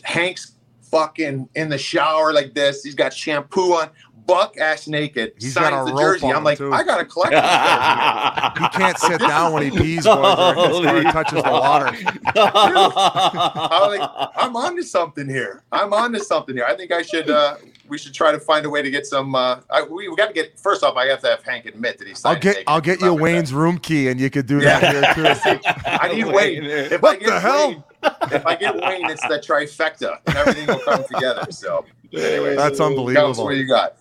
[0.05, 2.85] Hank's fucking in the shower like this.
[2.85, 3.91] He's got shampoo on,
[4.27, 5.33] buck ass naked.
[5.39, 6.33] He's got signs a the rope jersey.
[6.33, 6.73] I'm like, too.
[6.73, 8.63] I gotta collect this jersey.
[8.63, 11.97] He can't sit down when he pees, boys, or his Holy car touches the water.
[12.37, 15.63] I'm like, I'm onto something here.
[15.73, 16.65] I'm onto something here.
[16.65, 17.31] I think I should.
[17.31, 17.57] uh
[17.89, 19.35] We should try to find a way to get some.
[19.35, 20.97] uh I, we, we got to get first off.
[20.97, 22.25] I have to have Hank admit that he's.
[22.25, 24.79] I'll get I'll get you Wayne's room key, and you could do Yeah.
[24.81, 25.61] that here too.
[25.87, 26.65] I need Wayne.
[26.65, 27.69] If I What get the hell?
[27.69, 27.85] Wayne,
[28.33, 31.47] if I get Wayne, it's the trifecta, and everything will come together.
[31.51, 33.45] So, anyway, That's Counts, unbelievable.
[33.45, 33.95] What you got?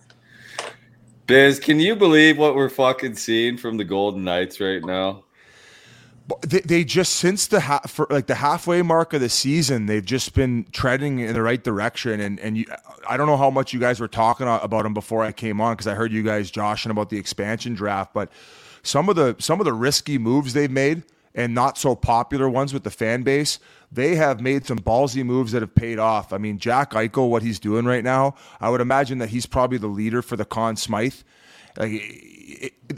[1.32, 5.24] Biz, can you believe what we're fucking seeing from the Golden Knights right now?
[6.46, 10.04] They, they just since the ha- for like the halfway mark of the season, they've
[10.04, 12.20] just been treading in the right direction.
[12.20, 12.66] And and you,
[13.08, 15.72] I don't know how much you guys were talking about them before I came on
[15.72, 18.12] because I heard you guys joshing about the expansion draft.
[18.12, 18.30] But
[18.82, 21.02] some of the some of the risky moves they've made
[21.34, 23.58] and not so popular ones with the fan base,
[23.90, 26.32] they have made some ballsy moves that have paid off.
[26.32, 29.78] I mean, Jack Eichel, what he's doing right now, I would imagine that he's probably
[29.78, 31.14] the leader for the Conn Smythe.
[31.76, 31.90] Like,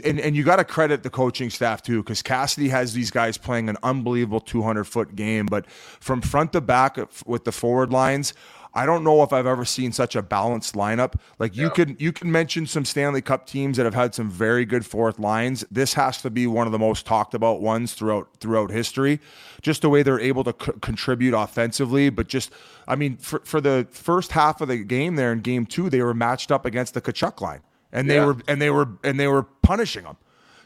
[0.03, 3.37] and and you got to credit the coaching staff too, because Cassidy has these guys
[3.37, 5.45] playing an unbelievable 200 foot game.
[5.45, 8.33] But from front to back with the forward lines,
[8.77, 11.13] I don't know if I've ever seen such a balanced lineup.
[11.39, 11.69] Like you Yeah.
[11.69, 15.17] can you can mention some Stanley Cup teams that have had some very good fourth
[15.17, 15.63] lines.
[15.71, 19.21] This has to be one of the most talked about ones throughout throughout history.
[19.61, 22.51] Just the way they're able to c- contribute offensively, but just
[22.87, 26.01] I mean for for the first half of the game there in game 2, they
[26.01, 27.61] were matched up against the Tkachuk line.
[27.93, 28.25] And they Yeah.
[28.25, 30.17] were and they were and they were punishing them.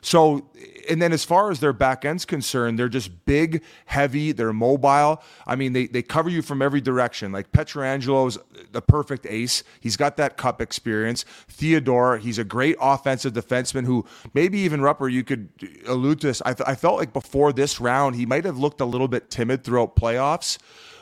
[0.02, 0.50] So,
[0.90, 5.22] and then as far as their back end's concerned, they're just big, heavy, they're mobile.
[5.46, 7.32] I mean, they, they cover you from every direction.
[7.32, 8.38] Like Pietrangelo's
[8.72, 9.64] the perfect ace.
[9.80, 11.26] He's got that cup experience.
[11.48, 15.50] Theodore, he's a great offensive defenseman who maybe even Rupper, you could
[15.86, 16.42] allude to this.
[16.46, 19.30] I, th- I felt like before this round, he might have looked a little bit
[19.30, 20.58] timid throughout playoffs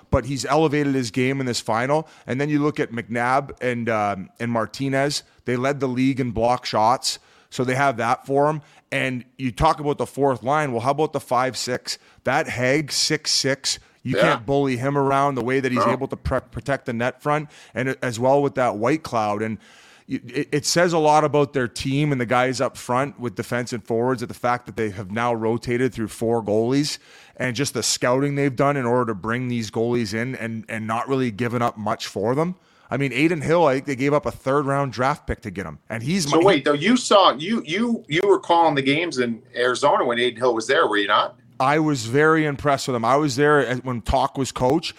[0.09, 2.07] but he's elevated his game in this final.
[2.25, 6.31] And then you look at McNabb and um, and Martinez; they led the league in
[6.31, 8.61] block shots, so they have that for him.
[8.91, 10.71] And you talk about the fourth line.
[10.71, 11.97] Well, how about the five six?
[12.23, 13.79] That Hague six six.
[14.03, 14.21] You Yeah.
[14.21, 15.91] can't bully him around the way that he's No.
[15.91, 19.57] able to pre- protect the net front, and as well with that white cloud and.
[20.09, 23.73] It, it says a lot about their team and the guys up front with defense
[23.73, 26.97] and forwards at the fact that they have now rotated through four goalies
[27.35, 30.87] and just the scouting they've done in order to bring these goalies in and and
[30.87, 32.55] not really giving up much for them.
[32.89, 35.51] I mean, Adin Hill, I think they gave up a third round draft pick to
[35.51, 38.75] get him, and he's So my, wait, though you saw you you you were calling
[38.75, 41.37] the games in Arizona when Adin Hill was there, were you not?
[41.59, 43.05] I was very impressed with him.
[43.05, 44.93] I was there when Toc was coach.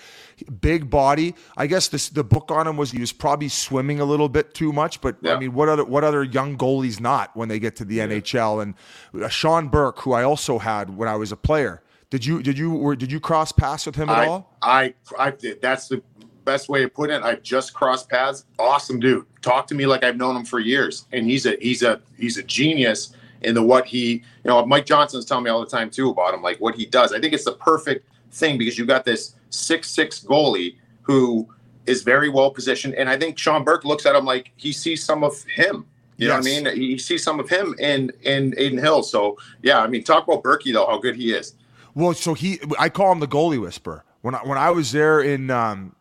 [0.61, 1.35] Big body.
[1.57, 4.55] I guess this the book on him was he was probably swimming a little bit
[4.55, 5.01] too much.
[5.01, 7.99] But I mean, what other what other young goalies not when they get to the
[7.99, 8.63] NHL?
[8.63, 8.75] And
[9.21, 11.83] uh, Sean Burke, who I also had when I was a player.
[12.11, 14.57] Did you did you were did you cross paths with him at I, all?
[14.63, 15.61] I I did.
[15.61, 16.03] That's the
[16.49, 17.23] best way to put it.
[17.23, 18.45] I've just crossed paths.
[18.59, 19.27] Awesome dude.
[19.43, 22.39] Talk to me like I've known him for years, and he's a he's a he's
[22.39, 24.65] a genius in the what he you know.
[24.65, 27.13] Mike Johnson's telling me all the time too about him, like what he does.
[27.13, 31.49] I think it's the perfect thing because you got this six six goalie who
[31.87, 35.05] is very well positioned, and I think Sean Burke looks at him like he sees
[35.05, 35.87] some of him.
[36.17, 36.77] You know what I mean?
[36.77, 39.03] He sees some of him in in Adin Hill.
[39.03, 41.55] So yeah, I mean, talk about Berkey though, how good he is.
[41.95, 44.05] Well, so he, I call him the goalie whisperer.
[44.23, 45.95] When I, when I was there in um,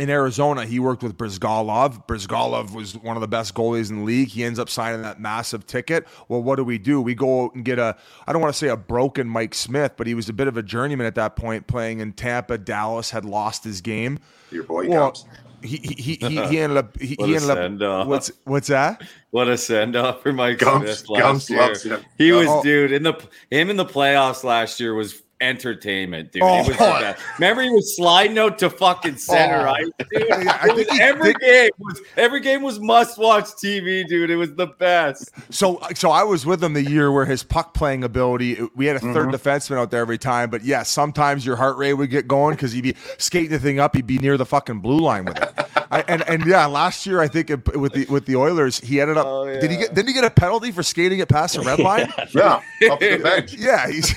[0.00, 2.06] in Arizona, he worked with Bryzgalov.
[2.06, 4.28] Bryzgalov was one of the best goalies in the league.
[4.28, 6.06] He ends up signing that massive ticket.
[6.28, 7.00] Well, what do we do?
[7.00, 9.92] We go out and get a, I don't want to say a broken Mike Smith,
[9.96, 12.58] but he was a bit of a journeyman at that point, playing in Tampa.
[12.58, 14.18] Dallas had lost his game.
[14.50, 15.26] Your boy Well, comes.
[15.62, 19.02] he he he, he, he ended up he, What he ended up what's what's that?
[19.30, 21.60] What a send off for Mike Gumps, Smith last Gumps year.
[21.60, 22.00] loves him.
[22.16, 22.62] He was Oh.
[22.62, 23.12] dude in the
[23.50, 26.42] him in the playoffs last year was entertainment, dude.
[26.42, 26.60] Oh.
[26.60, 27.22] It was the best.
[27.38, 29.72] Remember, he was sliding out to fucking center Oh.
[29.72, 30.26] ice, dude.
[30.28, 34.30] Yeah, I think every did- game was every game was must watch TV, dude.
[34.30, 35.30] It was the best.
[35.50, 38.58] So, so I was with him the year where his puck playing ability.
[38.74, 39.30] We had a 3rd Mm-hmm.
[39.30, 42.72] defenseman out there every time, but yeah, sometimes your heart rate would get going because
[42.72, 43.94] he'd be skating the thing up.
[43.96, 45.52] He'd be near the fucking blue line with it.
[45.92, 49.00] I, and and yeah, last year I think it, with the with the Oilers, he
[49.00, 49.26] ended up.
[49.26, 49.92] Oh, Did he get?
[49.94, 52.12] Didn't he get a penalty for skating it past the red line?
[52.32, 52.60] Yeah,
[52.92, 53.54] up the bench.
[53.54, 54.14] yeah, he's,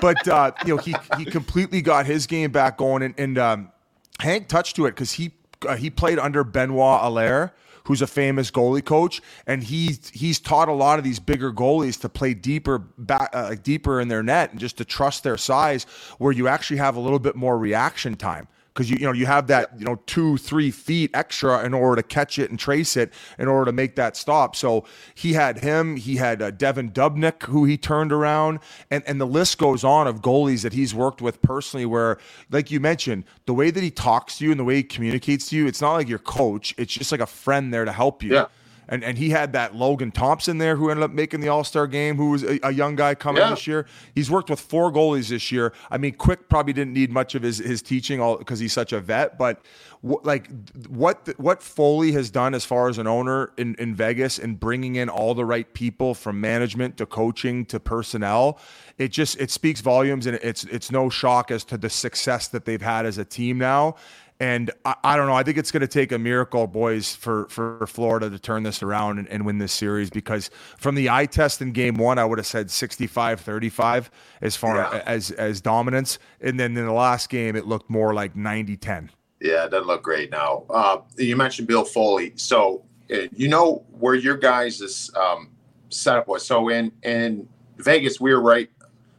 [0.00, 3.72] but uh, you know he he completely got his game back going, and, and um,
[4.20, 5.32] Hank touched to it because he
[5.66, 7.52] uh, he played under Benoit Allaire,
[7.84, 12.00] who's a famous goalie coach, and he he's taught a lot of these bigger goalies
[12.00, 15.84] to play deeper back uh, deeper in their net and just to trust their size,
[16.18, 19.26] where you actually have a little bit more reaction time because you you know you
[19.26, 22.96] have that you know two three feet extra in order to catch it and trace
[22.96, 24.56] it in order to make that stop.
[24.56, 24.84] So
[25.14, 28.58] he had him, he had uh, Devan Dubnyk who he turned around,
[28.90, 31.86] and and the list goes on of goalies that he's worked with personally.
[31.86, 32.18] Where
[32.50, 35.48] like you mentioned, the way that he talks to you and the way he communicates
[35.50, 38.22] to you, it's not like your coach; it's just like a friend there to help
[38.22, 38.34] you.
[38.34, 38.46] Yeah.
[38.88, 41.86] And, and he had that Logan Thompson there who ended up making the All Star
[41.86, 43.50] game, who was a, a young guy coming Yeah.
[43.50, 43.86] this year.
[44.14, 45.72] He's worked with four goalies this year.
[45.90, 48.92] I mean, Quick probably didn't need much of his his teaching all because he's such
[48.92, 49.38] a vet.
[49.38, 49.62] But
[50.02, 50.48] like
[50.88, 54.96] what what Foley has done as far as an owner in in Vegas and bringing
[54.96, 58.58] in all the right people from management to coaching to personnel,
[58.98, 62.66] it just it speaks volumes, and it's it's no shock as to the success that
[62.66, 63.96] they've had as a team now.
[64.40, 65.34] And I, I don't know.
[65.34, 68.82] I think it's going to take a miracle, boys, for, for Florida to turn this
[68.82, 72.24] around and, and win this series because from the eye test in game one, I
[72.24, 75.02] would have said 65 35 as far Yeah.
[75.06, 76.18] as, as dominance.
[76.40, 79.10] And then in the last game, it looked more like 90 10.
[79.40, 80.64] Yeah, it doesn't look great now.
[80.70, 85.50] Uh, you mentioned Bill Foley, so uh, you know where your guys' is um,
[85.90, 86.46] setup was.
[86.46, 88.70] So in in Vegas, we were right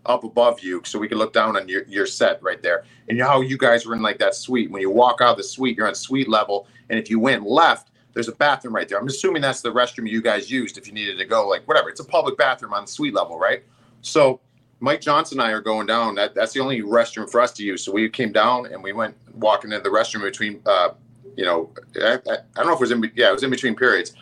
[0.05, 2.85] up above you, so we could look down on your your set right there.
[3.07, 4.71] And you know how you guys were in like that suite.
[4.71, 7.43] When you walk out of the suite, you're on suite level, and if you went
[7.43, 8.97] left, there's a bathroom right there.
[8.97, 11.89] I'm assuming that's the restroom you guys used if you needed to go, like whatever.
[11.89, 13.63] It's a public bathroom on suite level, right?
[14.01, 14.39] So
[14.79, 16.15] Mike Johnson and I are going down.
[16.15, 17.83] That that's the only restroom for us to use.
[17.83, 20.89] So we came down and we went walking into the restroom between, uh,
[21.35, 23.49] you know, I, I, I don't know if it was in, yeah, it was in
[23.49, 24.13] between periods.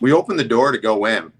[0.00, 1.32] We opened the door to go in.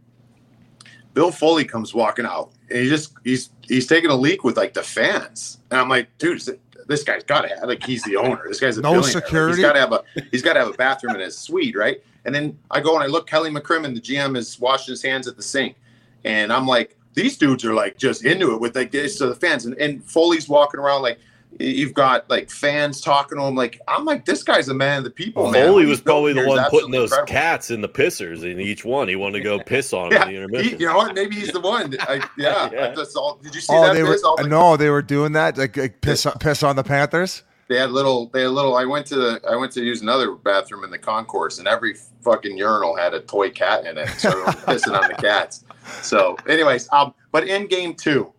[1.15, 4.75] Bill Foley comes walking out, and he just he's he's taking a leak with like
[4.75, 6.43] the fans, and I'm like, dude,
[6.87, 8.43] this guy's got to have like he's the owner.
[8.47, 9.15] This guy's a No billionaire.
[9.15, 9.57] Like, security?
[9.57, 12.03] he's got to have a he's got to have a bathroom in his suite, right?
[12.25, 13.27] And then I go and I look.
[13.27, 15.77] Kelly McCrimmon, the GM, is washing his hands at the sink,
[16.25, 19.35] and I'm like, these dudes are like just into it with like this to the
[19.35, 21.19] fans, and, and Foley's walking around like
[21.59, 23.55] you've got like fans talking to him.
[23.55, 25.51] Like I'm like, this guy's a man of the people.
[25.51, 25.67] man.
[25.67, 27.33] Foley was probably the one putting those incredible.
[27.33, 29.09] cats in the pissers in each one.
[29.09, 30.81] He wanted to go piss on Yeah, in the he, intermission.
[30.81, 31.15] you know what?
[31.15, 31.95] Maybe he's the one.
[32.01, 32.95] I, yeah, Yeah.
[32.95, 33.37] That's all.
[33.43, 33.95] Did you see Oh, that?
[33.95, 34.23] they were Biz?
[34.25, 37.43] All the- no, they were doing that like, like piss piss on the Panthers.
[37.69, 40.33] they had little they had little i went to the i went to use another
[40.35, 44.29] bathroom in the concourse and every fucking urinal had a toy cat in it so
[44.29, 45.65] I was pissing on the cats
[46.03, 48.33] so anyways um but in game two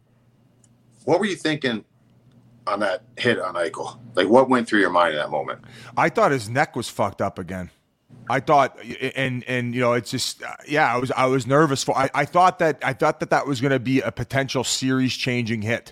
[1.06, 1.86] what were you thinking
[2.72, 4.00] on that hit on Eichel?
[4.16, 5.62] like what went through your mind in that moment
[5.98, 7.70] I thought his neck was fucked up again.
[8.30, 8.78] I thought,
[9.16, 11.98] and and you know, it's just, yeah, I was I was nervous for.
[11.98, 15.16] I, I thought that I thought that that was going to be a potential series
[15.16, 15.92] changing hit,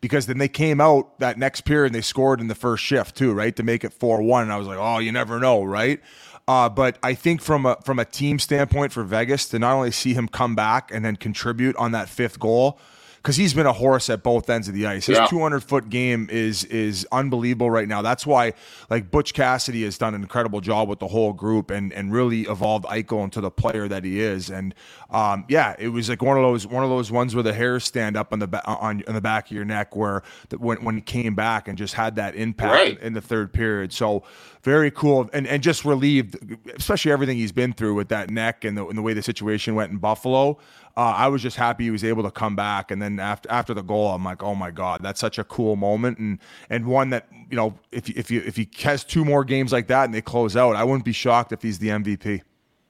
[0.00, 3.16] because then they came out that next period and they scored in the first shift
[3.16, 4.44] too, right, to make it four one.
[4.44, 6.00] And I was like, oh, you never know, right?
[6.46, 9.90] Uh, but I think from a from a team standpoint for Vegas to not only
[9.90, 12.78] see him come back and then contribute on that fifth goal,
[13.24, 15.06] because he's been a horse at both ends of the ice.
[15.06, 15.26] His Yeah.
[15.26, 18.02] 200 foot game is is unbelievable right now.
[18.02, 18.52] That's why
[18.90, 22.42] like Butch Cassidy has done an incredible job with the whole group and and really
[22.42, 24.50] evolved Eichel into the player that he is.
[24.50, 24.74] And
[25.10, 27.84] um, yeah, it was like one of those one of those ones where the hairs
[27.84, 30.84] stand up on the ba- on, on the back of your neck where the, when
[30.84, 32.98] when he came back and just had that impact Right.
[33.00, 33.90] in, in the third period.
[33.94, 34.22] So
[34.64, 36.36] very cool and and just relieved,
[36.76, 39.74] especially everything he's been through with that neck and the, and the way the situation
[39.74, 40.58] went in Buffalo.
[40.96, 43.74] Uh, I was just happy he was able to come back, and then after after
[43.74, 46.38] the goal, I'm like, oh my god, that's such a cool moment, and
[46.70, 49.88] and one that you know, if if you if he has two more games like
[49.88, 52.42] that and they close out, I wouldn't be shocked if he's the MVP.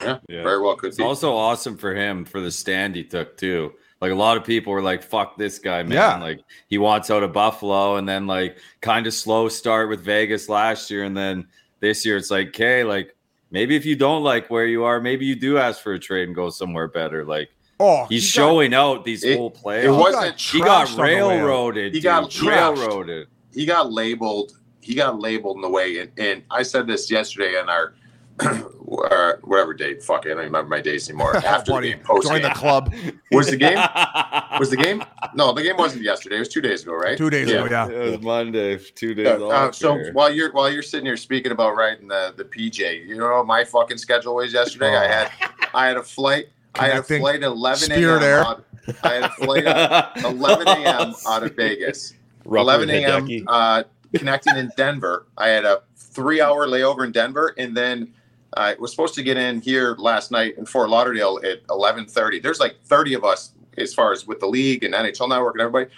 [0.03, 0.43] yeah, Yeah.
[0.43, 3.73] very well could It's be also awesome for him for the stand he took too.
[4.03, 6.19] Like a lot of people were like, "Fuck this guy, man!" Yeah.
[6.19, 10.49] Like he wants out of Buffalo, and then like kind of slow start with Vegas
[10.51, 11.47] last year, and then
[11.81, 13.17] this year it's like, "Okay, like
[13.51, 16.27] maybe if you don't like where you are, maybe you do ask for a trade
[16.27, 17.49] and go somewhere better." Like
[17.81, 20.97] Oh, he's he got- showing out these It- whole it wasn't- he got trashed on
[20.97, 21.29] the way out.
[21.31, 21.95] railroaded.
[21.95, 22.43] He got dude.
[22.49, 22.77] trashed.
[22.77, 23.29] railroaded.
[23.53, 27.59] he got labeled he got labeled in the way and, and i said this yesterday
[27.59, 27.95] on our
[28.87, 30.03] or whatever date.
[30.03, 31.37] Fuck, it, I don't remember my days anymore.
[31.45, 32.93] After Buddy, the game, post join the club
[33.33, 33.77] Was the game?
[34.59, 35.05] Was the game?
[35.35, 36.37] No, the game wasn't yesterday.
[36.37, 37.17] It was two days ago, right?
[37.17, 37.65] two days ago.
[37.71, 37.89] Yeah.
[37.89, 39.75] it was Monday, two days Yeah, uh, off.
[39.77, 43.37] so while you're while you're sitting here speaking about writing the the PJ, you know
[43.37, 44.97] what my fucking schedule was yesterday.
[44.97, 45.31] I had
[45.73, 46.47] I had a flight.
[46.77, 48.03] I had a flight at 11 a.m.
[48.47, 48.65] Out,
[49.03, 51.15] I had a flight at 11 a.m.
[51.27, 52.15] out of Vegas.
[52.47, 53.27] 11 a.m.
[53.47, 53.83] Uh,
[54.15, 55.27] connecting in Denver.
[55.39, 58.13] I had a three-hour layover in Denver, and then
[58.57, 62.43] I was supposed to get in here last night in Fort Lauderdale at 11:30.
[62.43, 65.63] There's like 30 of us as far as with the league and NHL Network and
[65.63, 65.91] everybody.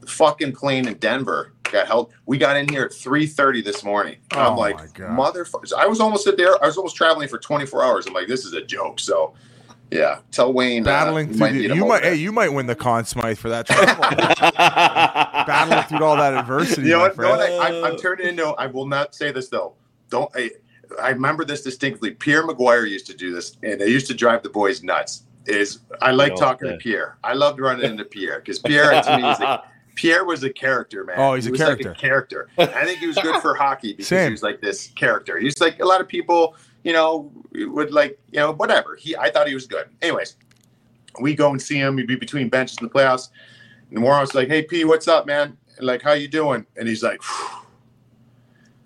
[0.00, 2.12] The fucking plane in Denver got held.
[2.26, 4.16] We got in here at 3:30 this morning.
[4.32, 5.10] And I'm Oh like, my God.
[5.34, 5.72] motherfuckers!
[5.72, 6.62] I was almost at there.
[6.62, 8.06] I was almost traveling for 24 hours.
[8.06, 9.00] I'm like, this is a joke.
[9.00, 9.34] So.
[9.90, 10.82] Yeah, tell Wayne.
[10.82, 13.38] uh, Battling you through might the, you might hey you might win the Conn Smythe
[13.38, 14.04] for that travel.
[15.46, 17.16] Battling through all that adversity, You know what?
[17.16, 17.56] You know friend.
[17.58, 17.62] what?
[17.72, 18.46] I, I'm, I'm turning into.
[18.48, 19.74] I will not say this though.
[20.10, 20.30] Don't.
[20.34, 20.50] I,
[21.02, 22.10] I remember this distinctly.
[22.12, 25.22] Pierre McGuire used to do this, and they used to drive the boys nuts.
[25.46, 26.72] Is I like No, talking yeah.
[26.74, 27.16] to Pierre.
[27.24, 29.62] I loved running into Pierre because Pierre to me is a,
[29.94, 31.16] Pierre was a character, man.
[31.18, 31.88] Oh, he's He a was character.
[31.88, 32.48] Like a character.
[32.58, 34.26] I think he was good for hockey because Same.
[34.26, 35.38] he was like this character.
[35.38, 38.96] He's like a lot of people, you know, would like, you know, whatever.
[38.96, 39.88] He, I thought he was good.
[40.02, 40.36] Anyways,
[41.20, 41.98] we go and see him.
[41.98, 43.28] He'd be between benches in the playoffs.
[43.90, 45.56] And Warren's like, "Hey, P, what's up, man?
[45.80, 47.20] Like, how you doing?" And he's like,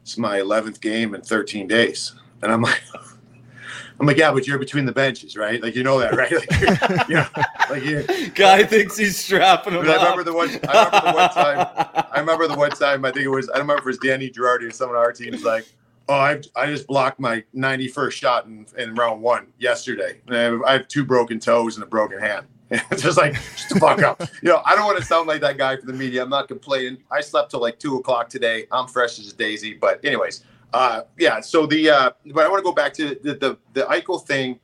[0.02, 2.80] "It's my 11th game in 13 days." And I'm like,
[4.00, 5.60] "I'm like, yeah, but you're between the benches, right?
[5.62, 6.32] Like, you know that, right?
[6.32, 7.26] Like, you know,
[7.68, 10.26] like you." Guy thinks he's strapping him I remember up.
[10.26, 10.48] the one.
[10.68, 12.06] I remember the one time.
[12.12, 13.04] I remember the one time.
[13.04, 13.48] I think it was.
[13.50, 15.66] I don't remember if it was Danny Girardi or someone on our team was like,
[16.08, 20.20] "Oh, I I just blocked my 91st shot in, in round one yesterday.
[20.28, 23.78] I have, I have two broken toes and a broken hand." It's just like, just
[23.78, 24.22] fuck up.
[24.42, 26.22] You know, I don't want to sound like that guy for the media.
[26.22, 26.98] I'm not complaining.
[27.10, 28.66] I slept till like two o'clock today.
[28.72, 29.74] I'm fresh as a daisy.
[29.74, 31.40] But anyways, uh, yeah.
[31.40, 34.58] So the uh, but I want to go back to the the, the Eichel thing.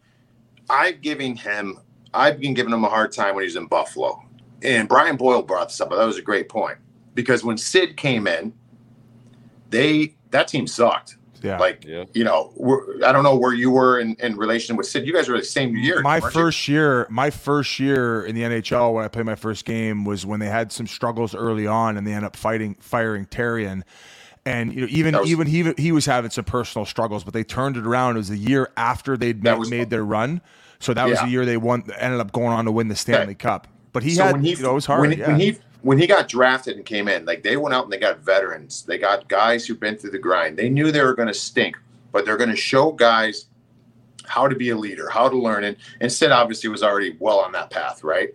[0.71, 1.79] I'm giving him.
[2.15, 4.25] I've been giving him a hard time when he's in Buffalo.
[4.63, 6.79] And Brian Boyle brought this up, but that was a great point
[7.15, 8.53] because when Sid came in,
[9.71, 11.18] they that team sucked.
[11.43, 11.59] Yeah.
[11.59, 12.05] Like Yeah.
[12.15, 15.07] you know, we're, I don't know where you were in, in relation with Sid.
[15.07, 16.03] You guys were the same year.
[16.03, 16.41] my weren't you?
[16.41, 20.25] first year, my first year in the NHL when I played my first game was
[20.27, 23.83] when they had some struggles early on, and they ended up fighting firing Therrien.
[24.47, 27.45] And you know, even was- even he he was having some personal struggles, but they
[27.45, 28.17] turned it around.
[28.17, 30.41] It was the year after they'd That ma- was- made their run,
[30.79, 31.85] so that was the year they won.
[31.99, 33.67] Ended up going on to win the Stanley Cup.
[33.93, 35.01] But he So had, when he, you know, it was hard.
[35.01, 35.29] When, yeah.
[35.29, 37.99] when he when he got drafted and came in, like they went out and they
[37.99, 38.83] got veterans.
[38.83, 40.57] They got guys who've been through the grind.
[40.57, 41.79] They knew they were going to stink,
[42.13, 43.47] but they're going to show guys
[44.27, 45.65] how to be a leader, how to learn.
[45.65, 48.35] And, and Sid obviously was already well on that path, right?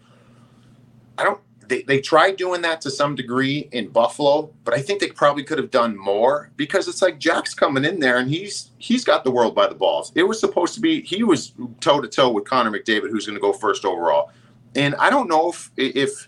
[1.17, 1.39] I don't.
[1.65, 5.43] They, they tried doing that to some degree in Buffalo, but I think they probably
[5.43, 9.23] could have done more because it's like Jack's coming in there and he's he's got
[9.23, 10.12] the world by the balls.
[10.13, 13.38] It was supposed to be he was toe to toe with Connor McDavid, who's going
[13.38, 14.32] to go first overall.
[14.75, 16.27] And I don't know if if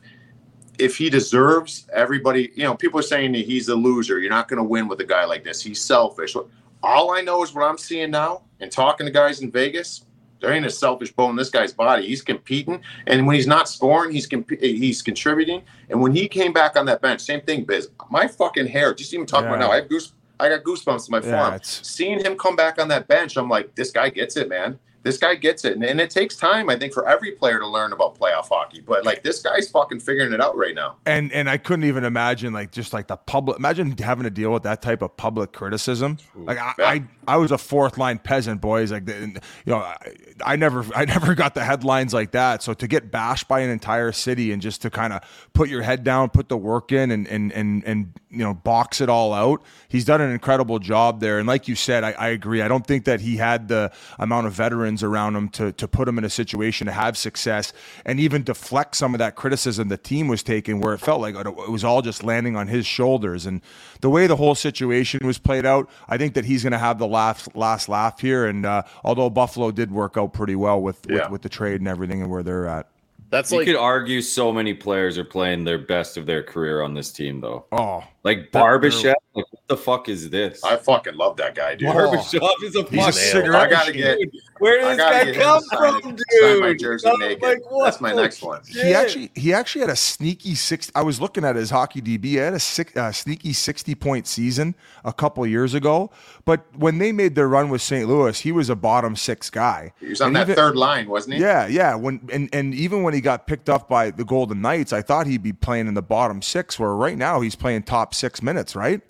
[0.79, 2.51] if he deserves everybody.
[2.55, 4.19] You know, people are saying that he's a loser.
[4.19, 5.61] You're not going to win with a guy like this.
[5.61, 6.35] He's selfish.
[6.83, 10.05] All I know is what I'm seeing now and talking to guys in Vegas.
[10.41, 12.05] There ain't a selfish bone in this guy's body.
[12.05, 15.63] He's competing, and when he's not scoring, he's comp- he's contributing.
[15.89, 17.89] And when he came back on that bench, same thing, Biz.
[18.11, 20.13] My fucking hair, just even talking about now, I have goose.
[20.39, 21.59] I got goosebumps in my Yeah, forearm.
[21.63, 24.77] Seeing him come back on that bench, I'm like, this guy gets it, man.
[25.05, 27.67] This guy gets it, and, and it takes time, I think, for every player to
[27.67, 28.81] learn about playoff hockey.
[28.81, 30.95] But like, this guy's fucking figuring it out right now.
[31.05, 33.57] and and I couldn't even imagine like just like the public.
[33.59, 36.17] Imagine having to deal with that type of public criticism.
[36.35, 36.73] Like I.
[36.79, 38.91] I, I was a fourth line peasant, boys.
[38.91, 39.97] Like the, you know, I,
[40.43, 42.63] I never, I never got the headlines like that.
[42.63, 45.21] So to get bashed by an entire city and just to kind of
[45.53, 49.01] put your head down, put the work in, and and and and you know, box
[49.01, 49.63] it all out.
[49.87, 51.39] He's done an incredible job there.
[51.39, 52.61] And like you said, I, I agree.
[52.61, 56.07] I don't think that he had the amount of veterans around him to to put
[56.07, 57.73] him in a situation to have success
[58.05, 61.35] and even deflect some of that criticism the team was taking, where it felt like
[61.35, 63.45] it was all just landing on his shoulders.
[63.45, 63.61] And
[64.01, 66.99] the way the whole situation was played out, I think that he's going to have
[66.99, 68.45] the last last laugh here.
[68.45, 71.87] And uh, although Buffalo did work out pretty well with, with with the trade and
[71.87, 72.87] everything and where they're at.
[73.29, 76.81] That's You like could argue so many players are playing their best of their career
[76.81, 77.65] on this team, though.
[77.71, 80.63] Oh, Like Barbashev, like what the fuck is this?
[80.63, 81.89] I fucking love that guy, dude.
[81.89, 81.93] Whoa.
[82.11, 84.01] Barbashev is a He's a fucking cigarette I gotta machine.
[84.31, 84.41] get.
[84.57, 86.21] Where did I this guy come from, it- dude?
[86.41, 87.43] sign my jersey I'm naked.
[87.43, 88.61] like, what That's my the next one.
[88.67, 90.91] he actually he actually had a sneaky six.
[90.95, 92.23] I was looking at his hockey DB.
[92.25, 94.73] He had a six, uh, sneaky sixty point season
[95.03, 96.09] a couple years ago.
[96.45, 98.07] But when they made their run with St.
[98.07, 99.93] Louis, he was a bottom six guy.
[99.99, 101.41] He was on And that even- third line, wasn't he?
[101.41, 101.93] Yeah, yeah.
[101.93, 105.27] When and and even when he got picked up by the Golden Knights, I thought
[105.27, 106.79] he'd be playing in the bottom six.
[106.79, 109.01] Where right now he's playing top six minutes, right?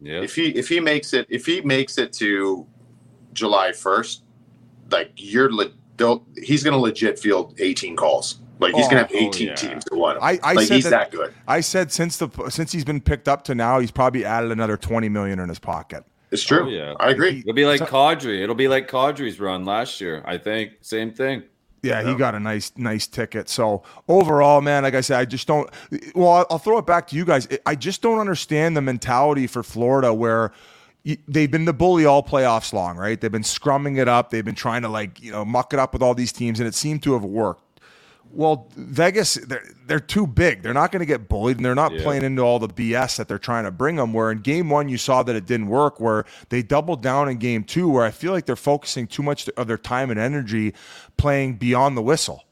[0.00, 0.20] Yeah.
[0.20, 2.66] If he if he makes it if he makes it to
[3.32, 4.22] July first,
[4.90, 5.70] like you're le-
[6.42, 8.40] he's going to legit field 18 calls.
[8.58, 9.54] Like he's Oh, going to have oh, 18 yeah.
[9.54, 10.22] teams to want him.
[10.24, 11.34] I, I like said he's that, that, good.
[11.46, 14.76] I said since the since he's been picked up to now, he's probably added another
[14.76, 16.04] twenty million in his pocket.
[16.30, 16.66] It's true.
[16.66, 16.94] Oh, yeah.
[16.98, 17.38] I agree.
[17.40, 18.42] It'll be like So- Kadri.
[18.42, 20.22] It'll be like Kadri's run last year.
[20.26, 21.44] I think same thing.
[21.86, 23.48] Yeah, he got a nice, nice ticket.
[23.48, 25.68] So overall, man, like I said, I just don't.
[26.14, 27.48] Well, I'll- I'll throw it back to you guys.
[27.64, 30.52] I just don't understand the mentality for Florida where
[31.28, 33.20] they've been the bully all playoffs long, right?
[33.20, 34.30] They've been scrumming it up.
[34.30, 36.66] They've been trying to like you know muck it up with all these teams, and
[36.68, 37.62] it seemed to have worked.
[38.32, 40.62] Well, Vegas, they're, they're too big.
[40.62, 42.02] They're not going to get bullied, and they're not Yeah.
[42.02, 44.12] playing into all the BS that they're trying to bring them.
[44.12, 47.38] Where in game one, you saw that it didn't work, where they doubled down in
[47.38, 50.74] game two, where I feel like they're focusing too much of their time and energy
[51.16, 52.44] playing beyond the whistle.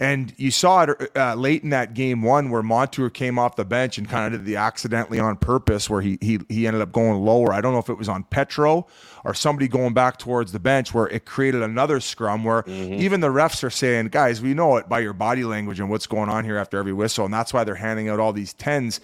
[0.00, 3.66] And you saw it uh, late in that game one where Montour came off the
[3.66, 6.90] bench and kind of did the accidentally on purpose where he, he he ended up
[6.90, 7.52] going lower.
[7.52, 8.86] I don't know if it was on Petro
[9.26, 13.28] or somebody going back towards the bench where it created another scrum where even the
[13.28, 16.46] refs are saying, guys, we know it by your body language and what's going on
[16.46, 17.26] here after every whistle.
[17.26, 19.02] And that's why they're handing out all these tens.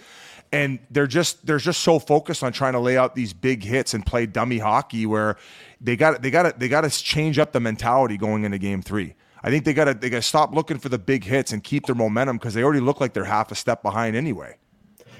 [0.51, 3.93] And they're just they're just so focused on trying to lay out these big hits
[3.93, 5.37] and play dummy hockey where
[5.79, 9.13] they got they got they got to change up the mentality going into game three.
[9.43, 11.63] I think they got to they got to stop looking for the big hits and
[11.63, 14.55] keep their momentum because they already look like they're half a step behind anyway.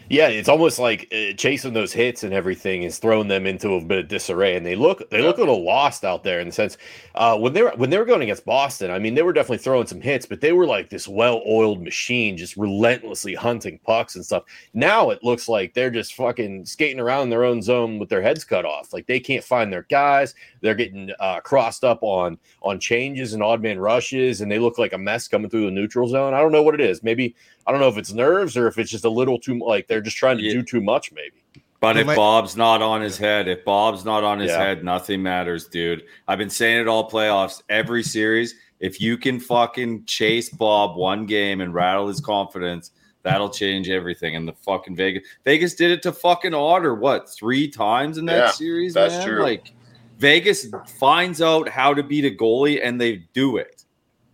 [0.10, 3.82] Yeah, it's almost like uh, chasing those hits and everything is throwing them into a
[3.84, 6.53] bit of disarray, and they look they look a little lost out there in the
[6.53, 6.78] sense
[7.16, 8.89] uh, when they were when they were going against Boston.
[8.89, 12.38] I mean, they were definitely throwing some hits, but they were like this well-oiled machine,
[12.38, 14.43] just relentlessly hunting pucks and stuff.
[14.74, 18.45] Now it looks like they're just fucking skating around their own zone with their heads
[18.45, 18.93] cut off.
[18.93, 20.36] Like they can't find their guys.
[20.62, 24.78] They're getting uh, crossed up on on changes and odd man rushes, and they look
[24.78, 26.34] like a mess coming through the neutral zone.
[26.34, 27.03] I don't know what it is.
[27.03, 27.36] Maybe
[27.68, 30.01] I don't know if it's nerves or if it's just a little too like they're
[30.01, 30.53] just trying to Yeah.
[30.53, 31.11] do too much.
[31.11, 31.43] Maybe.
[31.80, 34.63] But if Bob's not on his head, if Bob's not on his Yeah.
[34.63, 36.03] head, nothing matters, dude.
[36.28, 38.55] I've been saying it all playoffs, every series.
[38.80, 42.91] If you can fucking chase Bob one game and rattle his confidence,
[43.22, 44.36] that'll change everything.
[44.36, 48.38] And the fucking Vegas, Vegas did it to fucking Otter what three times in that
[48.38, 48.93] Yeah, series?
[48.95, 49.28] that's man?
[49.28, 49.43] true.
[49.43, 49.72] Like
[50.18, 50.68] Vegas
[50.99, 53.84] finds out how to beat a goalie and they do it.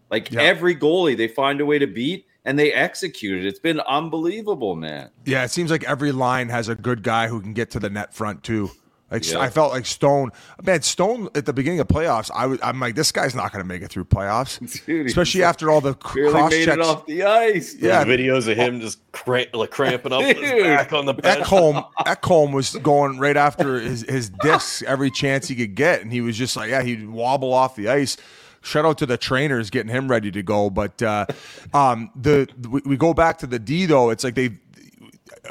[0.09, 0.41] Like Yeah.
[0.43, 3.45] every goalie, they find a way to beat and they executed.
[3.45, 3.49] it.
[3.49, 5.09] It's been unbelievable, man.
[5.25, 7.89] Yeah, it seems like every line has a good guy who can get to the
[7.89, 8.71] net front too.
[9.11, 9.39] Like Yeah.
[9.39, 10.31] I felt like Stone,
[10.63, 13.63] man, Stone at the beginning of playoffs, I was I'm like this guy's not going
[13.63, 16.87] to make it through playoffs, Dude, especially after all the cr- cross made checks.
[16.87, 17.75] off the ice.
[17.75, 18.03] Yeah.
[18.03, 20.63] Those videos of him just cramp, like cramping up his Dude.
[20.63, 21.45] back on the bench.
[21.45, 26.11] Ekholm, Ekholm was going right after his, his discs every chance he could get, and
[26.11, 28.17] he was just like, yeah, he'd wobble off the ice.
[28.63, 30.69] Shout out to the trainers getting him ready to go.
[30.69, 31.25] But uh,
[31.73, 34.09] um, the we, we go back to the D though.
[34.09, 34.57] It's like they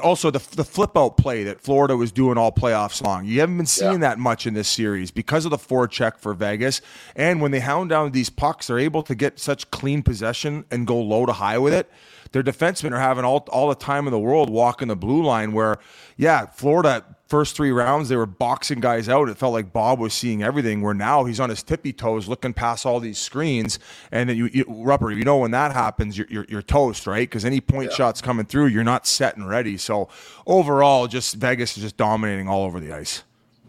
[0.03, 3.25] also the the flip out play that Florida was doing all playoffs long.
[3.27, 4.09] You haven't been seeing Yeah.
[4.09, 6.81] that much in this series because of the forecheck for Vegas.
[7.15, 10.87] And when they hound down these pucks, they're able to get such clean possession and
[10.87, 11.91] go low to high with it.
[12.33, 15.53] Their defensemen are having all, all the time in the world walking the blue line
[15.53, 15.77] where,
[16.17, 19.31] yeah, Florida first three rounds they were boxing guys out.
[19.31, 20.83] It felt like Bob was seeing everything.
[20.83, 23.79] Where now he's on his tippy toes, looking past all these screens,
[24.11, 25.11] and then you, you rubber.
[25.11, 27.27] You know when that happens, you're you're, you're toast, right?
[27.29, 29.79] Because any point shots coming through, you're not set and ready.
[29.79, 30.11] So
[30.47, 33.23] overall, just Vegas is just dominating all over the ice.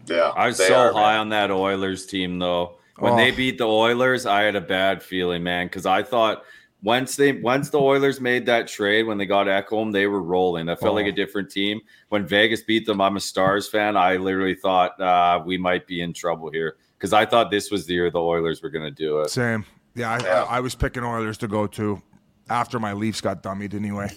[0.06, 1.20] Yeah, I was so are, high man.
[1.20, 2.76] on that Oilers team though.
[2.98, 3.16] When Oh.
[3.16, 6.44] they beat the Oilers, I had a bad feeling, man, because I thought
[6.84, 10.66] once they once the Oilers made that trade when they got Ekholm, they were rolling.
[10.66, 11.08] That felt like Oh.
[11.08, 11.80] a different team.
[12.10, 13.96] When Vegas beat them, I'm a Stars fan.
[13.96, 17.86] I literally thought uh, we might be in trouble here because I thought this was
[17.86, 19.30] the year the Oilers were going to do it.
[19.30, 19.64] Same.
[19.94, 20.42] Yeah, I, Yeah.
[20.44, 22.00] I, I was picking Oilers to go to
[22.50, 24.10] after my Leafs got dummied anyway.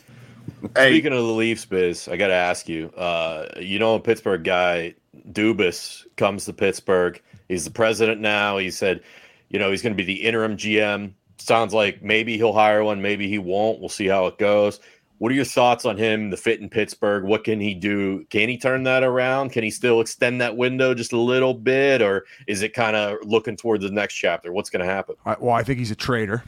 [0.75, 2.89] Hey, Speaking of the Leafs, Biz, I got to ask you.
[2.97, 4.95] Uh, you know, a Pittsburgh guy,
[5.31, 7.21] Dubas, comes to Pittsburgh.
[7.47, 8.57] He's the president now.
[8.57, 9.01] He said,
[9.49, 11.13] you know, he's going to be the interim GM.
[11.37, 13.79] Sounds like maybe he'll hire one, maybe he won't.
[13.79, 14.79] We'll see how it goes.
[15.19, 17.23] What are your thoughts on him, the fit in Pittsburgh?
[17.23, 18.23] What can he do?
[18.29, 19.51] Can he turn that around?
[19.51, 23.17] Can he still extend that window just a little bit, or is it kind of
[23.23, 24.51] looking toward the next chapter?
[24.53, 25.15] What's going to happen?
[25.39, 26.43] Well, I think he's a traitor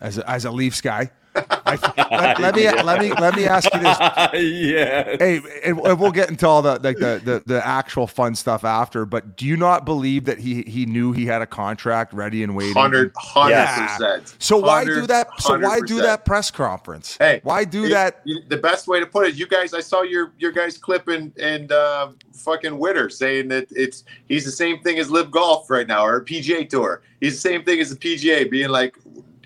[0.00, 1.10] as a, as a Leafs guy.
[1.36, 1.78] I,
[2.10, 3.98] let, let me let me let me ask you this.
[4.34, 5.16] yeah.
[5.18, 8.64] Hey, and, and we'll get into all the like the, the the actual fun stuff
[8.64, 9.04] after.
[9.04, 12.54] But do you not believe that he he knew he had a contract ready and
[12.54, 12.74] waiting?
[12.74, 13.12] 100
[13.48, 13.96] Yeah.
[13.96, 14.34] percent.
[14.38, 15.28] So why do that?
[15.40, 16.02] So why do 100%.
[16.02, 17.16] that press conference?
[17.18, 18.20] Hey, why do You- that?
[18.24, 19.74] you- the best way to put it, you guys.
[19.74, 24.44] I saw your your guys clip and and uh, fucking Witter saying that it's he's
[24.44, 27.02] the same thing as Live Golf right now or PGA Tour.
[27.20, 28.96] He's the same thing as the PGA, being like,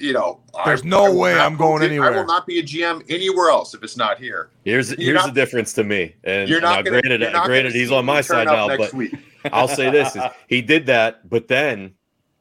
[0.00, 2.12] you know, There's I- no I way I'm going anywhere.
[2.12, 4.50] I will not be a GM anywhere else if it's not here.
[4.64, 6.14] Here's You're here's not- the difference to me.
[6.24, 8.92] And You're not now, gonna, granted, you're not granted, he's on my side now, but
[8.94, 9.14] week.
[9.52, 11.94] I'll say this: is he did that, but then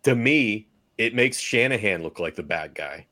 [0.04, 3.06] to me, it makes Shanahan look like the bad guy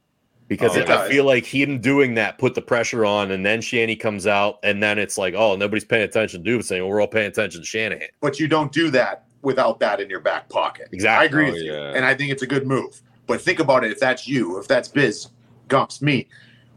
[0.48, 3.46] because Oh, it, it I feel like him doing that put the pressure on, and
[3.46, 6.82] then Shanny comes out, and then it's like, oh, nobody's paying attention to Dubas saying,
[6.82, 8.08] well, we're all paying attention to Shanahan.
[8.22, 10.88] but you don't do that without that in your back pocket.
[10.92, 11.24] Exactly.
[11.24, 13.02] I agree Oh, with you, and I think it's a good move.
[13.28, 15.28] But think about it: if that's you, if that's Biz,
[15.68, 16.28] Gumps, me,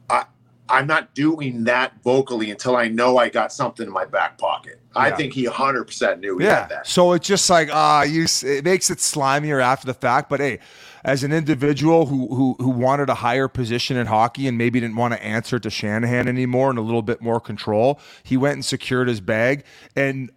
[0.09, 0.25] I,
[0.69, 4.81] I'm not doing that vocally until I know I got something in my back pocket.
[4.97, 6.63] I think he 100 percent knew he Yeah.
[6.63, 6.87] had that.
[6.87, 8.27] So it's just like ah, you.
[8.43, 10.29] It makes it slimier after the fact.
[10.29, 10.59] But hey,
[11.05, 14.97] as an individual who who who wanted a higher position in hockey and maybe didn't
[14.97, 18.65] want to answer to Shanahan anymore and a little bit more control, he went and
[18.65, 19.65] secured his bag.
[19.95, 20.31] And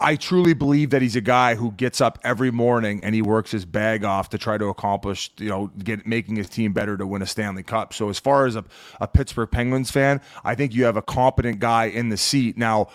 [0.00, 3.50] I truly believe that he's a guy who gets up every morning and he works
[3.50, 7.06] his bag off to try to accomplish, you know, get making his team better to
[7.06, 7.92] win a Stanley Cup.
[7.94, 8.64] So as far as a,
[9.00, 12.88] a Pittsburgh Penguins fan, I think you have a competent guy in the seat now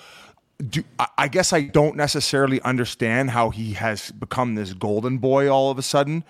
[0.69, 5.49] do I- I guess I don't necessarily understand how he has become this golden boy
[5.49, 6.23] all of a sudden.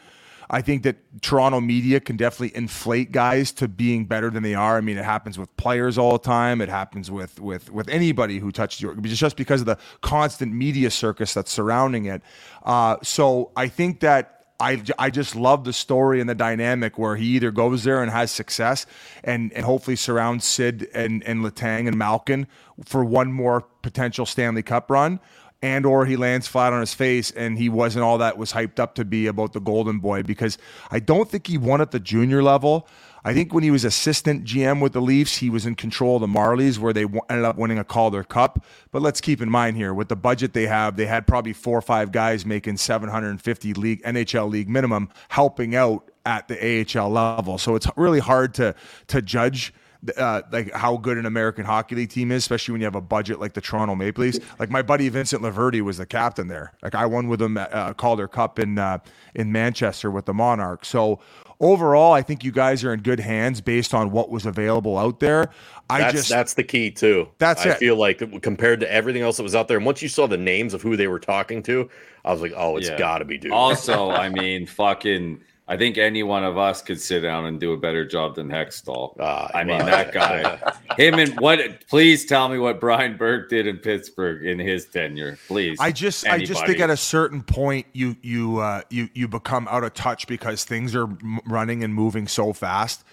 [0.50, 4.78] I think that Toronto media can definitely inflate guys to being better than they are.
[4.78, 6.60] I mean, it happens with players all the time.
[6.62, 10.90] It happens with with with anybody who touches your just because of the constant media
[10.90, 12.22] circus that's surrounding it.
[12.64, 17.16] Uh, so I think that I, I just love the story and the dynamic where
[17.16, 18.86] he either goes there and has success
[19.24, 22.46] and, and hopefully surrounds Sid and, and Letang and Malkin
[22.84, 25.22] for one more potential Stanley Cup run
[25.62, 28.80] and or he lands flat on his face and he wasn't all that was hyped
[28.80, 30.58] up to be about the golden boy because
[30.90, 32.88] I don't think he won at the junior level.
[33.24, 36.22] I think when he was assistant GM with the Leafs, he was in control of
[36.22, 38.64] the Marlies, where they ended up winning a Calder Cup.
[38.92, 41.78] But let's keep in mind here, with the budget they have, they had probably four
[41.78, 46.56] or five guys making 750 league NHL league minimum, helping out at the
[46.98, 47.58] AHL level.
[47.58, 48.74] So it's really hard to
[49.08, 49.74] to judge.
[50.16, 53.02] Uh, like how good an American Hockey League team is, especially when you have a
[53.02, 54.40] budget like the Toronto Maple Leafs.
[54.58, 56.72] Like my buddy Vincent LoVerde was the captain there.
[56.82, 59.00] Like I won with him at uh, Calder Cup in uh,
[59.36, 60.88] in Manchester with the Monarchs.
[60.88, 61.20] So
[61.60, 65.20] overall, I think you guys are in good hands based on what was available out
[65.20, 65.50] there.
[65.90, 67.28] I That's just that's the key too.
[67.40, 67.78] That's I it.
[67.78, 70.38] feel like compared to everything else that was out there, and once you saw the
[70.38, 71.90] names of who they were talking to,
[72.24, 72.98] I was like, oh, it's Yeah.
[72.98, 73.52] got to be Dubas.
[73.52, 77.74] Also, I mean, fucking, I think any one of us could sit down and do
[77.74, 79.16] a better job than Hextall.
[79.20, 81.88] Ah, I mean, well, that guy, him and what?
[81.88, 85.78] Please tell me what Brian Burke did in Pittsburgh in his tenure, please.
[85.80, 89.68] I just I just think at a certain point you you uh, you you become
[89.70, 91.06] out of touch because things are
[91.46, 93.04] running and moving so fast.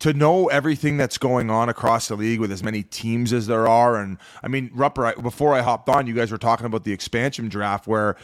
[0.00, 3.66] To know everything that's going on across the league with as many teams as there
[3.66, 6.84] are, and I mean, Rupper, I, before I hopped on, you guys were talking about
[6.84, 8.16] the expansion draft where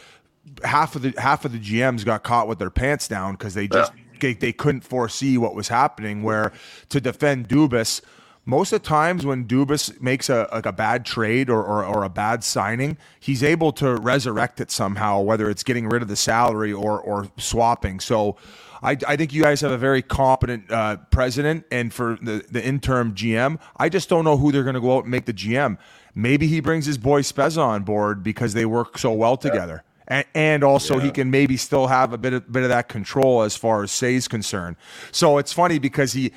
[0.63, 3.67] half of the half of the GMs got caught with their pants down because they
[3.67, 6.23] just they, they couldn't foresee what was happening.
[6.23, 6.51] Where
[6.89, 8.01] to defend Dubas,
[8.45, 12.03] most of the times when Dubas makes a like a bad trade or, or, or
[12.03, 16.15] a bad signing, he's able to resurrect it somehow, whether it's getting rid of the
[16.15, 17.99] salary or or swapping.
[17.99, 18.37] So.
[18.85, 22.61] I, I think you guys have a very competent uh, president, and for the, the
[22.61, 25.31] interim GM, I just don't know who they're going to go out and make the
[25.31, 25.77] GM.
[26.13, 30.25] Maybe he brings his boy Spezza on board because they work so well together, and,
[30.33, 33.55] and also he can maybe still have a bit of bit of that control as
[33.55, 34.75] far as Say's concerned.
[35.11, 36.31] So it's funny because he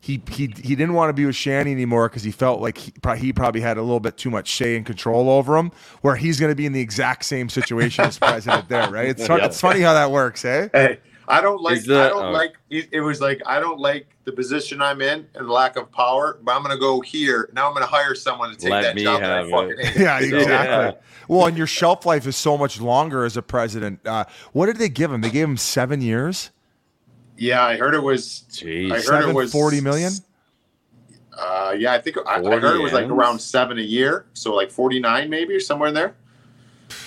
[0.00, 2.92] he he he didn't want to be with Shanny anymore because he felt like he,
[3.18, 5.70] he probably had a little bit too much say and control over him.
[6.00, 9.08] Where he's going to be in the exact same situation as president there, right?
[9.08, 10.68] It's it's funny how that works, eh?
[10.72, 11.00] Hey,
[11.30, 11.78] I don't like.
[11.78, 12.30] Is the- I don't oh.
[12.30, 12.56] like.
[12.68, 16.38] It, it was like I don't like the position I'm in and lack of power.
[16.42, 17.68] But I'm going to go here now.
[17.68, 19.70] I'm going to hire someone to take Let that me job that I have fucking
[19.78, 19.86] it.
[19.86, 20.00] hate.
[20.02, 21.00] Yeah, So- exactly.
[21.28, 24.04] Well, and your shelf life is so much longer as a president.
[24.04, 25.20] Uh, what did they give him?
[25.20, 26.50] They gave him seven years,
[27.36, 28.44] Yeah, I heard it was.
[28.50, 28.90] Jeez.
[28.90, 30.12] I heard seven it was forty million.
[31.38, 34.54] Uh, yeah, I think I, I heard it was like around seven a year, so
[34.54, 36.14] like 49 maybe or somewhere in there.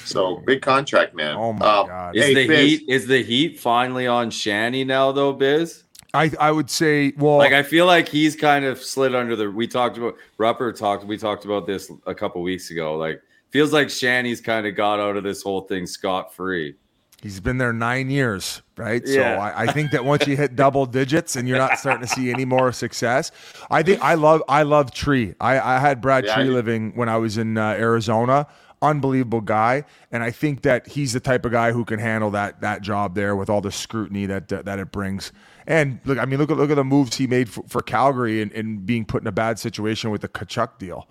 [0.05, 1.35] So big contract, man.
[1.35, 2.15] Oh my Uh, god!
[2.15, 2.59] Is Hey, the Biz.
[2.79, 5.83] heat is the heat finally on Shanny now though, Biz?
[6.13, 9.49] I I would say well, Like I feel like he's kind of slid under the
[9.49, 12.95] we talked about Rupper talked we talked about this a couple weeks ago.
[12.97, 16.75] Like feels like Shanny's kind of got out of this whole thing scot free.
[17.21, 19.01] he's been there nine years, right?
[19.05, 19.13] Yeah.
[19.13, 22.07] So I, I think that once you hit double digits and you're not starting to
[22.13, 23.31] see any more success,
[23.71, 25.33] I think I love I love Tree.
[25.39, 26.53] I I had Brad Yeah, Tree do.
[26.53, 28.45] living when I was in uh, Arizona.
[28.83, 32.61] Unbelievable guy, and I think that he's the type of guy who can handle that
[32.61, 35.31] that job there with all the scrutiny that that, that it brings.
[35.65, 38.41] And look, I mean, look at look at the moves he made for, for Calgary
[38.41, 41.07] and, and being put in a bad situation with the Tkachuk deal.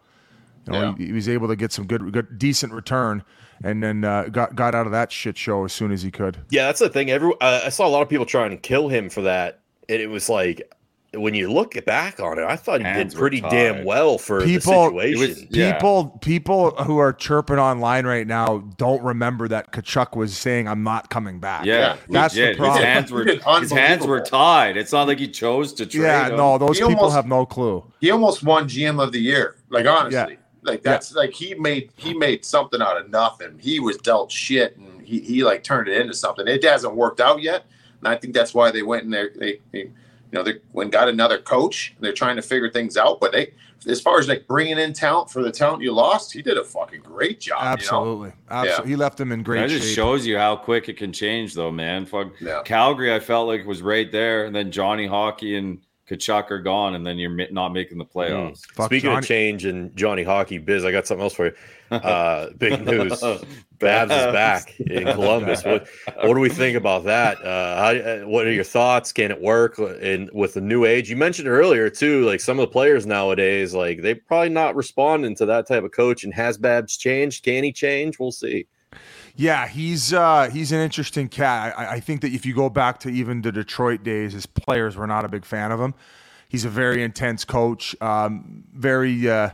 [0.66, 0.94] You know, Yeah.
[0.98, 3.24] he, he was able to get some good, good, decent return,
[3.64, 6.36] and then uh, got got out of that shit show as soon as he could.
[6.50, 7.10] Yeah, that's the thing.
[7.10, 10.00] Every uh, I saw a lot of people trying to kill him for that, and
[10.00, 10.70] it was like
[11.14, 13.50] when you look back on it, I thought he Hands did pretty tied.
[13.50, 15.20] damn well for People- the situation.
[15.20, 15.72] was- Yeah.
[15.74, 20.82] People, people who are chirping online right now don't remember that Tkachuk was saying, "I'm
[20.82, 22.76] not coming back." Yeah, That's the problem.
[22.78, 23.24] His hands were
[23.60, 24.76] his hands were tied.
[24.76, 26.02] It's not like he chose to trade.
[26.02, 26.28] yeah.
[26.30, 26.36] him.
[26.36, 27.84] No, those He people almost- have no clue.
[28.00, 29.56] he almost won GM of the year.
[29.68, 33.58] Like honestly, like that's like he made he made something out of nothing.
[33.58, 36.48] He was dealt shit, and he he like turned it into something.
[36.48, 37.64] It hasn't worked out yet,
[38.00, 39.30] and I think that's why they went in there.
[39.38, 39.90] They, they
[40.32, 41.94] you know they went and got another coach.
[42.00, 43.52] They're trying to figure things out, but they
[43.86, 46.64] as far as like bringing in talent for the talent you lost, he did a
[46.64, 47.58] fucking great job.
[47.62, 48.90] Absolutely, absolutely.
[48.90, 49.96] He left them in great That just shape.
[49.96, 52.06] shows you how quick it can change, though, man.
[52.06, 52.62] Fuck Yeah.
[52.64, 55.80] Calgary, I felt like was right there, and then Johnny Hockey and
[56.16, 58.64] Tkachuk are gone, and then you're not making the playoffs.
[58.74, 61.52] Fuck Speaking Johnny- of change and Johnny Hockey biz, I got something else for you.
[61.90, 63.22] Uh, big news:
[63.78, 65.64] Babs is back in Columbus.
[65.64, 65.88] What
[66.22, 67.44] what do we think about that?
[67.44, 69.12] Uh, how, uh, what are your thoughts?
[69.12, 71.10] Can it work in with the new age?
[71.10, 75.34] You mentioned earlier too, like some of the players nowadays, like they probably not responding
[75.36, 76.24] to that type of coach.
[76.24, 77.44] And has Babs changed?
[77.44, 78.18] Can he change?
[78.18, 78.66] We'll see.
[79.34, 81.74] Yeah, he's uh, he's an interesting cat.
[81.76, 84.96] I, I think that if you go back to even the Detroit days, his players
[84.96, 85.94] were not a big fan of him.
[86.48, 87.96] He's a very intense coach.
[88.02, 89.50] Um, very uh,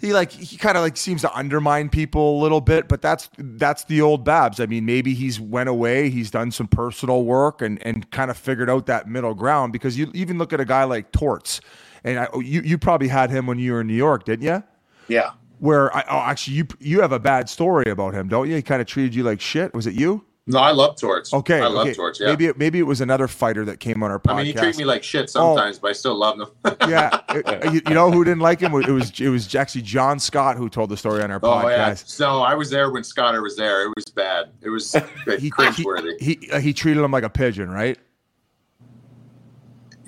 [0.00, 3.28] he like he kind of like seems to undermine people a little bit, but that's
[3.38, 4.60] that's the old Babs.
[4.60, 8.36] I mean, maybe he's went away, he's done some personal work and and kind of
[8.36, 9.72] figured out that middle ground.
[9.72, 11.60] Because you even look at a guy like Torts,
[12.04, 14.62] and I, you you probably had him when you were in New York, didn't you?
[15.08, 15.32] Yeah.
[15.60, 18.56] Where I, oh, actually you you have a bad story about him, don't you?
[18.56, 19.72] He kind of treated you like shit.
[19.74, 20.24] Was it you?
[20.46, 21.32] No, I love Torts.
[21.32, 21.94] Okay, I love okay.
[21.94, 22.18] Torts.
[22.18, 22.28] Yeah.
[22.28, 24.32] Maybe it, maybe it was another fighter that came on our podcast.
[24.32, 26.48] I mean, he treat me like shit sometimes, but I still love him.
[26.88, 28.74] yeah, It- you, you know who didn't like him?
[28.74, 31.90] It was it was actually John Scott who told the story on our Oh yeah.
[31.90, 32.08] podcast.
[32.08, 33.84] So I was there when Scotter was there.
[33.84, 34.46] It was bad.
[34.62, 34.92] It was
[35.26, 36.20] He, he, cringeworthy.
[36.20, 37.98] he, uh, he treated him like a pigeon, right?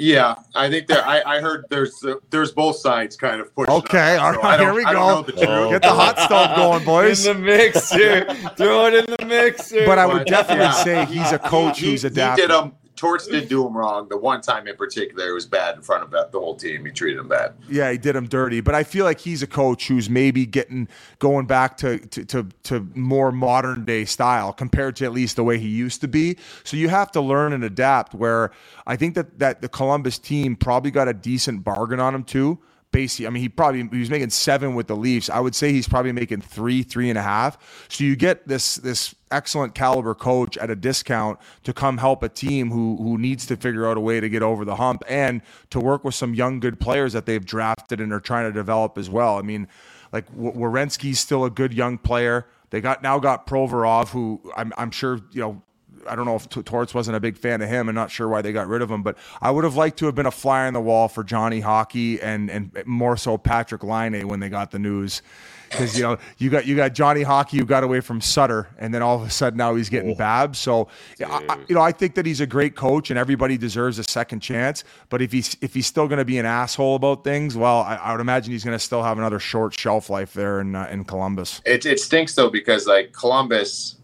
[0.03, 1.05] Yeah, I think there.
[1.07, 3.73] I, I heard there's uh, there's both sides kind of pushing.
[3.75, 5.15] Okay, on all so right, I don't- here we I don't go.
[5.15, 5.47] know the truth.
[5.49, 7.25] Oh, Get the hot stove going, boys.
[7.27, 8.25] In the mixer,
[8.57, 9.87] throw it in the mixer.
[9.87, 12.43] But I would But, definitely yeah, say he's a coach he, who's he, adapted.
[12.43, 12.73] He did him.
[12.97, 14.09] Torts did do him wrong.
[14.09, 16.85] The one time in particular, it was bad in front of the whole team.
[16.85, 17.55] He treated him bad.
[17.69, 18.61] Yeah, he did him dirty.
[18.61, 20.89] But I feel like he's a coach who's maybe getting
[21.19, 25.45] going back to, to to to more modern day style compared to at least the
[25.45, 26.37] way he used to be.
[26.65, 28.15] So you have to learn and adapt.
[28.15, 28.51] Where
[28.87, 32.59] I think that that the Columbus team probably got a decent bargain on him too.
[32.93, 35.31] Basically, I mean, he probably he was making seven with the Leafs.
[35.31, 37.87] I would say he's probably making three, three and a half.
[37.89, 42.29] So you get this this excellent caliber coach at a discount to come help a
[42.29, 45.41] team who who needs to figure out a way to get over the hump and
[45.71, 48.99] to work with some young good players that they've drafted and are trying to develop
[48.99, 49.39] as well.
[49.39, 49.69] I mean,
[50.13, 52.47] like W- Werenski's still a good young player.
[52.71, 55.63] They got now got Provorov, who I'm I'm sure you know.
[56.09, 57.89] I don't know if T- Torts wasn't a big fan of him.
[57.89, 60.07] I'm not sure why they got rid of him, but I would have liked to
[60.07, 63.83] have been a fly on the wall for Johnny Hockey and and more so Patrik
[63.83, 65.23] Laine when they got the news,
[65.71, 68.93] because you know you got you got Johnny Hockey who got away from Sutter, and
[68.93, 70.59] then all of a sudden now he's getting Babs.
[70.59, 70.89] So
[71.25, 74.05] I, I- you know I think that he's a great coach and everybody deserves a
[74.05, 74.85] second chance.
[75.09, 77.97] But if he's if he's still going to be an asshole about things, well, I,
[77.97, 80.89] I would imagine he's going to still have another short shelf life there in uh,
[80.91, 81.61] in Columbus.
[81.65, 83.97] It, it stinks though because like Columbus,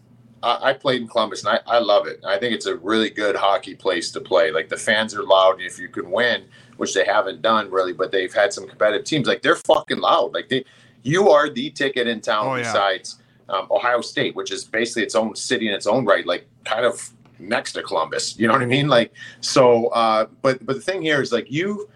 [0.43, 2.23] I, I played in Columbus and I, I love it.
[2.25, 4.51] I think it's a really good hockey place to play.
[4.51, 5.53] Like the fans are loud.
[5.59, 6.45] and If you can win,
[6.77, 9.27] which they haven't done really, but they've had some competitive teams.
[9.27, 10.33] Like they're fucking loud.
[10.33, 10.63] Like they,
[11.03, 12.63] you are the ticket in town Oh, yeah.
[12.63, 13.19] besides
[13.49, 16.25] um, Ohio State, which is basically its own city in its own right.
[16.25, 17.09] Like kind of
[17.39, 18.37] next to Columbus.
[18.37, 18.87] You know what I mean?
[18.87, 19.87] Like so.
[19.87, 21.89] Uh, but but the thing here is like you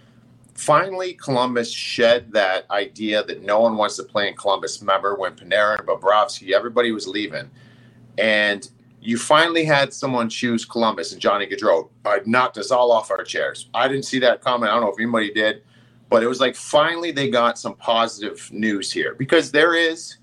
[0.56, 4.80] finally Columbus shed that idea that no one wants to play in Columbus.
[4.82, 7.50] Remember when Panarin and Bobrovsky, everybody was leaving,
[8.18, 8.70] and
[9.02, 11.90] you finally had someone choose Columbus and Johnny Gaudreau.
[12.06, 13.70] Uh, knocked us all off our chairs.
[13.74, 14.72] I didn't see that comment.
[14.72, 15.64] I don't know if anybody did,
[16.10, 20.18] but it was like finally they got some positive news here because there is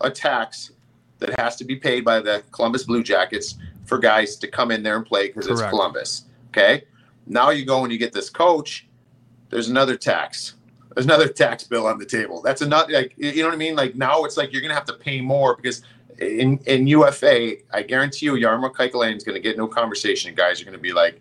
[0.00, 0.72] a tax
[1.18, 4.82] that has to be paid by the Columbus Blue Jackets for guys to come in
[4.82, 6.24] there and play because it's Columbus.
[6.48, 6.84] Okay.
[7.26, 8.88] Now you go and you get this coach.
[9.50, 10.54] There's another tax.
[10.94, 12.42] There's another tax bill on the table.
[12.42, 13.76] That's another like you know what I mean.
[13.76, 15.82] Like now it's like you're gonna have to pay more because
[16.22, 20.34] in in UFA, I guarantee you, Jarmo Kekäläinen is gonna get no conversation.
[20.34, 21.20] Guys are gonna be like,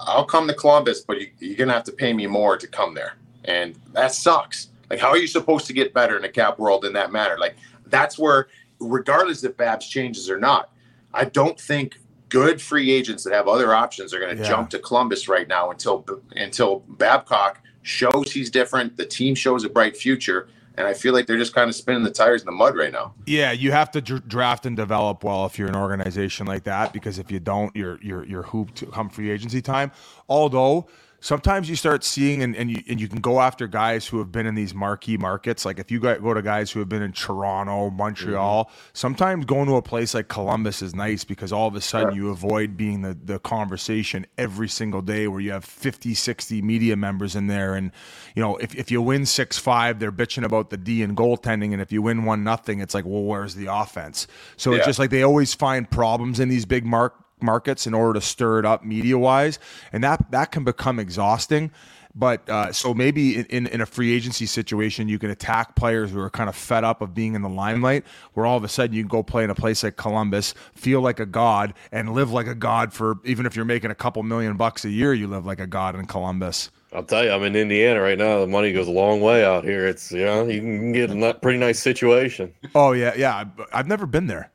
[0.00, 2.94] "I'll come to Columbus, but you, you're gonna have to pay me more to come
[2.94, 3.14] there,"
[3.44, 4.68] and that sucks.
[4.88, 7.38] Like, how are you supposed to get better in a cap world in that manner?
[7.38, 7.54] Like,
[7.86, 8.48] that's where,
[8.80, 10.70] regardless if Babs changes or not,
[11.14, 14.48] I don't think good free agents that have other options are going to Yeah.
[14.48, 16.04] jump to Columbus right now until
[16.36, 20.48] until Babcock shows he's different, the team shows a bright future,
[20.80, 22.90] and I feel like they're just kind of spinning the tires in the mud right
[22.90, 23.14] now.
[23.26, 26.92] Yeah, you have to dr- draft and develop well if you're an organization like that
[26.94, 29.92] because if you don't, you're you're you're hooped come free agency time.
[30.28, 30.86] Although
[31.20, 34.32] sometimes you start seeing and, and you and you can go after guys who have
[34.32, 35.64] been in these marquee markets.
[35.64, 38.90] Like if you go to guys who have been in Toronto, Montreal, mm-hmm.
[38.92, 42.30] sometimes going to a place like Columbus is nice because all of a sudden you
[42.30, 47.36] avoid being the, the conversation every single day where you have 50, 60 media members
[47.36, 47.74] in there.
[47.74, 47.92] And,
[48.34, 51.72] you know, if, if you win six five, they're bitching about the D and goaltending.
[51.72, 54.26] And if you win one nothing, it's like, well, where's the offense?
[54.56, 54.78] So yeah.
[54.78, 58.24] it's just like they always find problems in these big mark markets in order to
[58.24, 59.58] stir it up media wise,
[59.92, 61.70] and that that can become exhausting.
[62.14, 66.20] But uh, so maybe in, in a free agency situation, you can attack players who
[66.20, 68.96] are kind of fed up of being in the limelight, where all of a sudden
[68.96, 72.32] you can go play in a place like Columbus, feel like a god, and live
[72.32, 75.28] like a god for even if you're making a couple million bucks a year, you
[75.28, 76.70] live like a god in Columbus.
[76.92, 78.40] I'll tell you, I'm in Indiana right now.
[78.40, 79.86] The money goes a long way out here.
[79.86, 82.52] It's you know you can get a pretty nice situation.
[82.74, 83.44] Oh yeah, yeah.
[83.72, 84.50] I've never been there.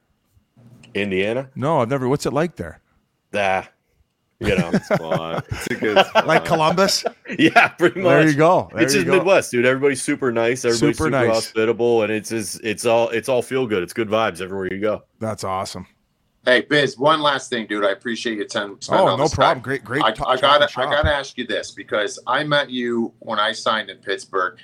[0.95, 1.49] Indiana?
[1.55, 2.07] No, I've never.
[2.07, 2.79] What's it like there?
[3.33, 3.69] Ah,
[4.39, 6.27] you know, it's a good spot.
[6.27, 7.05] like Columbus.
[7.37, 8.09] Yeah, pretty much.
[8.11, 8.69] There you go.
[8.73, 9.13] There it's just go.
[9.17, 9.65] Midwest, dude.
[9.65, 10.65] Everybody's super nice.
[10.65, 11.33] Everybody's super, super nice.
[11.33, 13.83] hospitable, and it's it's it's all it's all feel good.
[13.83, 15.03] It's good vibes everywhere you go.
[15.19, 15.87] That's awesome.
[16.45, 17.83] Hey Biz, one last thing, dude.
[17.83, 18.77] I appreciate your time.
[18.89, 19.63] Oh, no problem.
[19.63, 20.03] Great, great.
[20.03, 23.89] I, I gotta, I gotta ask you this because I met you when I signed
[23.89, 24.59] in Pittsburgh,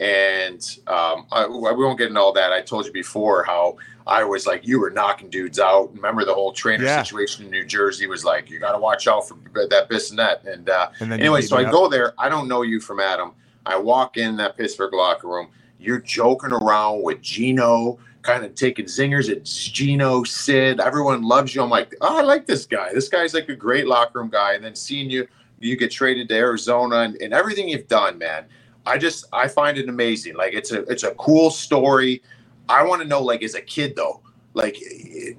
[0.00, 2.54] and um, I, we won't get into all that.
[2.54, 3.76] I told you before how
[4.06, 5.92] I was like, you were knocking dudes out.
[5.94, 7.02] Remember the whole trainer yeah.
[7.02, 10.46] situation in New Jersey was like, you got to watch out for that Bissonnette.
[10.46, 11.72] And, uh, and anyway, so I up.
[11.72, 12.14] go there.
[12.18, 13.32] I don't know you from Adam.
[13.64, 15.48] I walk in that Pittsburgh locker room.
[15.80, 20.80] You're joking around with Gino, kind of taking zingers at Gino, Sid.
[20.80, 21.62] Everyone loves you.
[21.62, 22.92] I'm like, oh, I like this guy.
[22.94, 24.54] This guy's like a great locker room guy.
[24.54, 25.26] And then seeing you,
[25.58, 28.46] you get traded to Arizona and, and everything you've done, man.
[28.86, 30.36] I just I find it amazing.
[30.36, 32.22] Like it's a it's a cool story.
[32.68, 34.22] I want to know, like, as a kid though,
[34.54, 34.76] like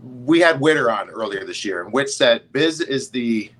[0.04, 3.52] we had Witter on earlier this year, and Witt said Biz is the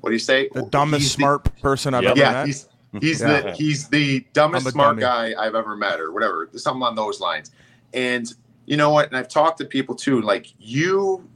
[0.00, 0.48] what do you say?
[0.52, 2.46] The dumbest he's smart the, person I've ever yeah, met.
[2.46, 2.68] He's,
[3.00, 3.40] he's yeah.
[3.40, 5.02] the he's the dumbest smart dummy.
[5.02, 7.52] guy I've ever met, or whatever, something on those lines.
[7.94, 8.32] And
[8.66, 9.06] you know what?
[9.08, 10.20] And I've talked to people too.
[10.20, 11.28] Like you,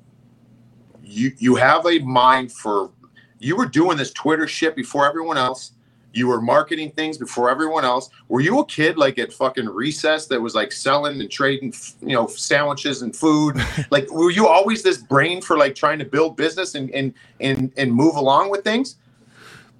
[1.02, 2.90] you you have a mind for.
[3.38, 5.72] You were doing this Twitter shit before everyone else
[6.12, 8.10] you were marketing things before everyone else.
[8.28, 12.14] Were you a kid like at fucking recess that was like selling and trading, you
[12.14, 13.56] know, sandwiches and food?
[13.90, 17.72] like, were you always this brain for like trying to build business and and and
[17.76, 18.96] and move along with things?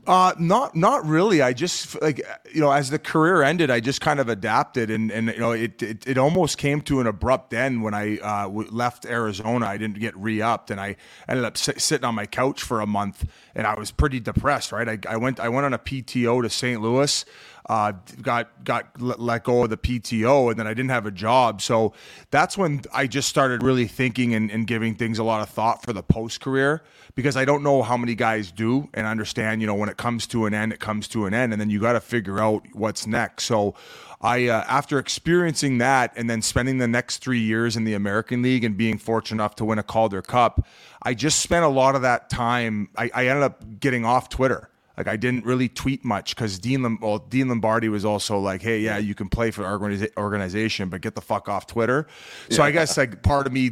[0.05, 1.43] Uh, not not really.
[1.43, 2.21] I just like
[2.53, 5.53] you know, as the career ended, I just kind of adapted, and and you know,
[5.53, 9.67] it it, it almost came to an abrupt end when I uh, left Arizona.
[9.67, 10.97] I didn't get re-upped, and I
[11.29, 13.25] ended up sit, sitting on my couch for a month,
[13.55, 14.73] and I was pretty depressed.
[14.73, 16.81] Right, I, I went I went on a PTO to St.
[16.83, 17.25] Louis,
[17.67, 21.63] uh, got got let go of the PTO, and then I didn't have a job.
[21.63, 21.93] So
[22.31, 25.83] that's when I just started really thinking and, and giving things a lot of thought
[25.83, 26.83] for the post career
[27.15, 30.27] because I don't know how many guys do and understand, you know, when it comes
[30.29, 32.65] to an end, it comes to an end, and then you got to figure out
[32.73, 33.45] what's next.
[33.45, 33.75] So,
[34.23, 38.41] I uh, after experiencing that and then spending the next three years in the American
[38.43, 40.65] League and being fortunate enough to win a Calder Cup,
[41.03, 42.89] I just spent a lot of that time.
[42.97, 44.69] I, I ended up getting off Twitter.
[44.97, 48.81] Like I didn't really tweet much because Dean, well, Dean Lombardi was also like, "Hey,
[48.81, 49.81] yeah, you can play for our
[50.19, 52.07] organization, but get the fuck off Twitter."
[52.51, 52.69] So yeah.
[52.69, 53.71] I guess like part of me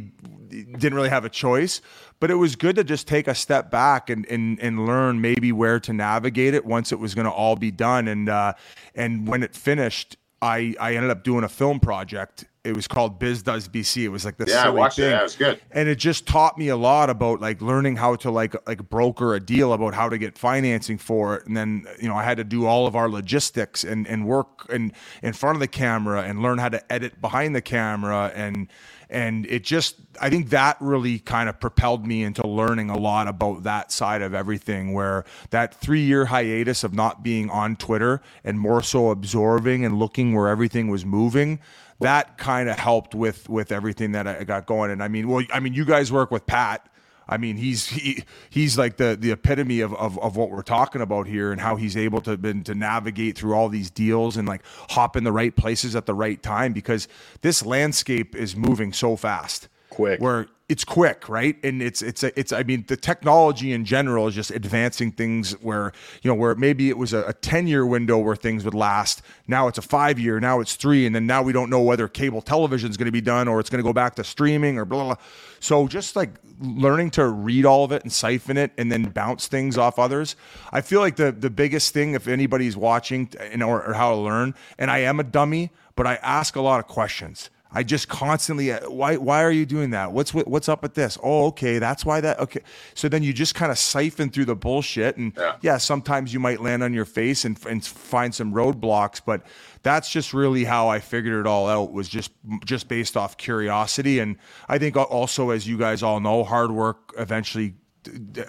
[0.49, 1.81] didn't really have a choice,
[2.19, 5.51] but it was good to just take a step back and and, and learn maybe
[5.51, 8.07] where to navigate it once it was going to all be done.
[8.07, 8.53] And uh,
[8.95, 12.45] and when it finished, I I ended up doing a film project.
[12.63, 14.03] It was called Biz Does BC.
[14.03, 15.11] It was like this yeah, I watched thing.
[15.11, 15.21] it.
[15.21, 18.55] Was good, and it just taught me a lot about like learning how to like
[18.67, 21.47] like broker a deal about how to get financing for it.
[21.47, 24.67] And then you know I had to do all of our logistics and and work
[24.69, 28.67] in in front of the camera and learn how to edit behind the camera and
[29.11, 33.27] and it just i think that really kind of propelled me into learning a lot
[33.27, 38.21] about that side of everything where that three year hiatus of not being on twitter
[38.43, 41.59] and more so absorbing and looking where everything was moving
[41.99, 44.89] that kind of helped with with everything that i got going.
[44.89, 46.87] And i mean well i mean you guys work with pat
[47.31, 51.01] I mean, he's he he's like the the epitome of, of, of what we're talking
[51.01, 54.47] about here, and how he's able to been to navigate through all these deals and
[54.47, 57.07] like hop in the right places at the right time because
[57.41, 59.69] this landscape is moving so fast.
[59.89, 60.19] quick.
[60.19, 61.57] where it's quick, right?
[61.65, 65.91] And it's it's it's I mean the technology in general is just advancing things where
[66.21, 69.21] you know where maybe it was a, a ten year window where things would last.
[69.49, 70.39] Now it's a five year.
[70.39, 73.11] Now it's three, and then now we don't know whether cable television is going to
[73.11, 75.23] be done or it's going to go back to streaming or blah, blah blah.
[75.59, 79.47] So just like learning to read all of it and siphon it and then bounce
[79.47, 80.37] things off others.
[80.71, 84.17] I feel like the the biggest thing if anybody's watching and or, or how to
[84.17, 87.49] learn, and I am a dummy, but I ask a lot of questions.
[87.73, 90.11] I just constantly uh, why why are you doing that?
[90.11, 91.17] What's what's up with this?
[91.23, 92.61] Oh, okay, that's why that okay.
[92.95, 95.55] So then you just kind of siphon through the bullshit and yeah.
[95.61, 99.43] yeah, sometimes you might land on your face and, and find some roadblocks, but
[99.83, 102.31] that's just really how I figured it all out was just
[102.65, 107.13] just based off curiosity and I think also as you guys all know, hard work
[107.17, 107.75] eventually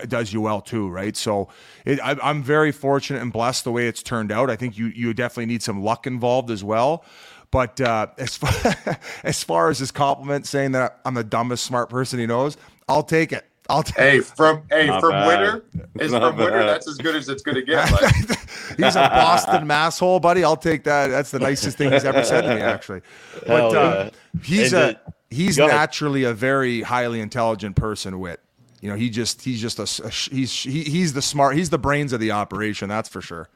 [0.09, 1.17] does you well too, right?
[1.17, 1.49] So
[1.85, 4.51] it, I, I'm very fortunate and blessed the way it's turned out.
[4.51, 7.05] I think you you definitely need some luck involved as well.
[7.53, 11.89] But uh, as far as far as his compliment saying that I'm the dumbest smart
[11.89, 12.57] person he knows,
[12.89, 13.47] I'll take it.
[13.69, 13.97] I'll take.
[13.97, 15.27] Hey, from hey Not from bad.
[15.29, 16.39] winter, it's from bad.
[16.39, 16.65] winter.
[16.65, 17.89] That's as good as it's going to get.
[18.77, 20.43] he's a Boston masshole, buddy.
[20.43, 21.09] I'll take that.
[21.09, 23.03] That's the nicest thing he's ever said to me, actually.
[23.47, 24.11] But uh,
[24.43, 28.19] he's and a he's naturally a very highly intelligent person.
[28.19, 28.41] Wit.
[28.81, 31.79] You know, he just he's just a, a he's he, he's the smart he's the
[31.79, 32.89] brains of the operation.
[32.89, 33.49] That's for sure.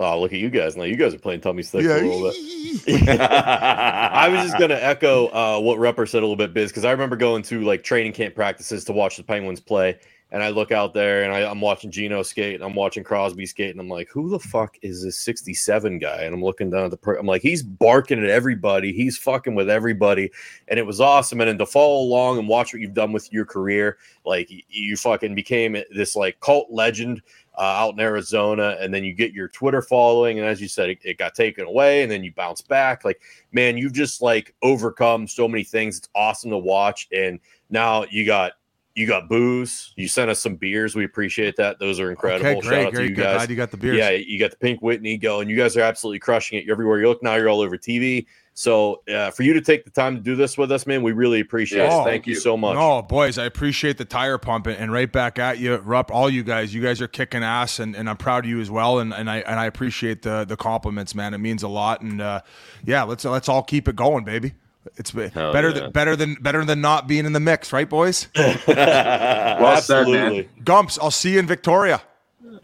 [0.00, 0.84] Oh, look at you guys now.
[0.84, 2.00] You guys are playing tummy sticks yeah.
[2.00, 3.08] a little bit.
[3.20, 6.92] I was just gonna echo uh, what Rupper said a little bit, Biz, because I
[6.92, 9.98] remember going to like training camp practices to watch the Penguins play,
[10.30, 13.46] and I look out there and I, am watching Gino skate, and I'm watching Crosby
[13.46, 16.22] skate, and I'm like, who the fuck is this 67 guy?
[16.22, 19.54] And I'm looking down at the, per- I'm like, he's barking at everybody, he's fucking
[19.54, 20.30] with everybody,
[20.68, 21.40] and it was awesome.
[21.40, 24.96] And then to follow along and watch what you've done with your career, like you
[24.96, 27.22] fucking became this like cult legend
[27.58, 30.90] uh, out in Arizona, and then you get your Twitter following, and as you said,
[30.90, 33.04] it, it, got taken away, and then you bounce back.
[33.04, 35.98] Like, man, you've just like overcome so many things.
[35.98, 38.52] It's awesome to watch, and now you got
[38.94, 39.92] you got booze.
[39.96, 40.94] You sent us some beers.
[40.94, 41.80] We appreciate that.
[41.80, 42.46] Those are incredible.
[42.46, 43.36] Okay, great, Shout out to you guys.
[43.36, 43.96] Glad you got the beers.
[43.96, 45.48] Yeah, you got the Pink Whitney going.
[45.48, 46.64] You guys are absolutely crushing it.
[46.64, 47.22] You're everywhere you look.
[47.22, 48.26] Now you're all over TV.
[48.58, 51.12] So uh, for you to take the time to do this with us, man, we
[51.12, 52.04] really appreciate it.
[52.04, 52.74] Thank you so much.
[52.74, 56.10] No, boys, I appreciate the tire pump and right back at you, Rupp.
[56.10, 58.68] All you guys, you guys are kicking ass, and, and I'm proud of you as
[58.68, 58.98] well.
[58.98, 61.34] And, and I and I appreciate the the compliments, man.
[61.34, 62.00] It means a lot.
[62.00, 62.40] And uh,
[62.84, 64.54] yeah, let's let's all keep it going, baby.
[64.96, 65.74] It's Hell better yeah.
[65.74, 68.26] than better than better than not being in the mix, right, boys?
[68.36, 70.48] well Absolutely.
[70.56, 72.02] Said, Gumps, I'll see you in Victoria.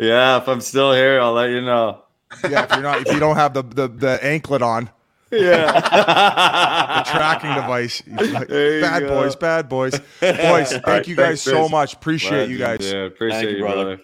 [0.01, 2.03] Yeah, if I'm still here, I'll let you know.
[2.51, 4.91] Yeah, if you're not, if you don't have the the, the anklet on.
[5.41, 5.73] Yeah.
[7.05, 8.01] the tracking device.
[8.03, 9.09] Bad go.
[9.09, 9.93] boys, bad boys.
[10.21, 11.95] Boys, thank right, you guys so much.
[11.95, 12.93] Appreciate Glad you guys.
[12.93, 13.85] Yeah, appreciate you, brother.
[13.85, 14.03] brother.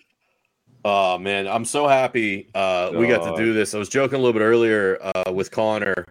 [0.84, 3.74] Oh man, I'm so happy uh, we got to do this.
[3.74, 6.06] I was joking a little bit earlier uh, with Connor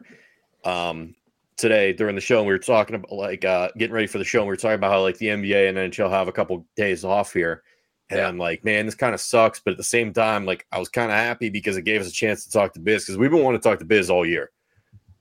[0.64, 1.16] um,
[1.58, 4.24] today during the show, and we were talking about like uh, getting ready for the
[4.24, 4.40] show.
[4.40, 7.04] And we were talking about how like the NBA and NHL have a couple days
[7.04, 7.64] off here,
[8.12, 8.28] and yeah.
[8.28, 9.60] I'm like, man, this kind of sucks.
[9.60, 12.08] But at the same time, like I was kind of happy because it gave us
[12.08, 14.26] a chance to talk to Biz because we've been wanting to talk to Biz all
[14.26, 14.52] year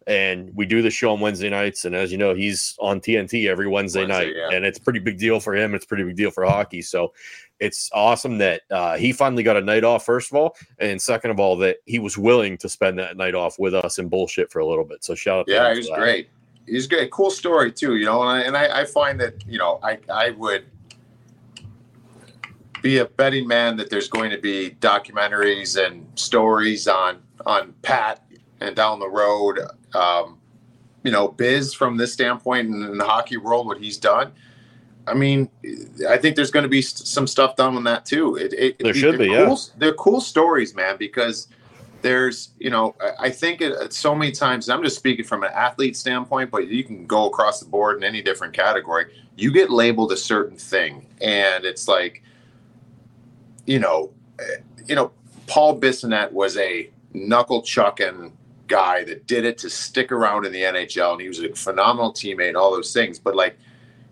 [0.08, 1.84] and we do the show on Wednesday nights.
[1.84, 4.56] And as you know, he's on TNT every Wednesday, Wednesday night, yeah.
[4.56, 5.74] and it's a pretty big deal for him.
[5.74, 6.80] It's a pretty big deal for hockey.
[6.80, 7.12] So
[7.60, 11.30] it's awesome that uh, he finally got a night off, first of all, and second
[11.30, 14.50] of all, that he was willing to spend that night off with us and bullshit
[14.50, 15.04] for a little bit.
[15.04, 15.46] So shout out.
[15.46, 16.30] To Yeah, he's great.
[16.64, 17.10] He's great.
[17.10, 18.22] Cool story too, you know.
[18.22, 20.64] And I and I, I find that you know I I would
[22.80, 28.24] be a betting man that there's going to be documentaries and stories on on Pat
[28.60, 29.60] and down the road
[29.94, 30.38] um,
[31.02, 34.32] you know, Biz from this standpoint in, in, the hockey world, what he's done.
[35.06, 35.48] I mean,
[36.08, 38.36] I think there's going to be some stuff done on that too.
[38.36, 39.56] It, it, there should be, cool, yeah.
[39.78, 41.48] They're cool stories, man, because
[42.02, 45.96] there's, you know, I, think it, so many times, I'm just speaking from an athlete
[45.96, 49.06] standpoint, but you can go across the board in any different category.
[49.36, 52.22] You get labeled a certain thing, and it's like,
[53.66, 55.12] you know, eh, you know,
[55.46, 58.36] Paul Bissonnette was a knuckle chucking
[58.68, 62.12] guy that did it to stick around in the NHL, and he was a phenomenal
[62.12, 63.18] teammate and all those things.
[63.18, 63.58] But like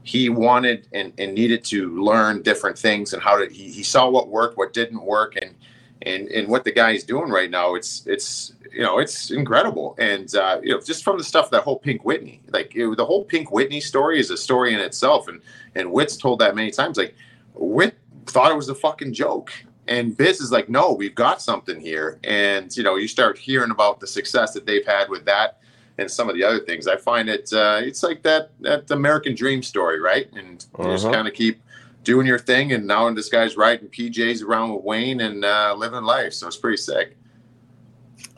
[0.02, 4.08] he wanted and, and needed to learn different things and how to he, he saw
[4.08, 5.54] what worked, what didn't work, and
[6.02, 9.94] and and what the guy is doing right now, it's it's you know it's incredible.
[9.98, 13.04] And uh, you know just from the stuff that whole Pink Whitney, like it, the
[13.04, 15.40] whole Pink Whitney story is a story in itself, and
[15.74, 16.96] and Witt's told that many times.
[16.96, 17.14] Like
[17.54, 17.96] Witt
[18.26, 19.52] thought it was a fucking joke
[19.88, 22.18] and Biz is like, no, we've got something here.
[22.24, 25.60] And, you know, you start hearing about the success that they've had with that
[25.98, 26.86] and some of the other things.
[26.86, 30.30] I find it, uh, it's like that, that American dream story, right?
[30.34, 30.88] And uh-huh.
[30.88, 31.62] you just kind of keep
[32.04, 32.72] doing your thing.
[32.72, 36.32] And now this guy's riding PJs around with Wayne and uh, living life.
[36.32, 37.16] So it's pretty sick.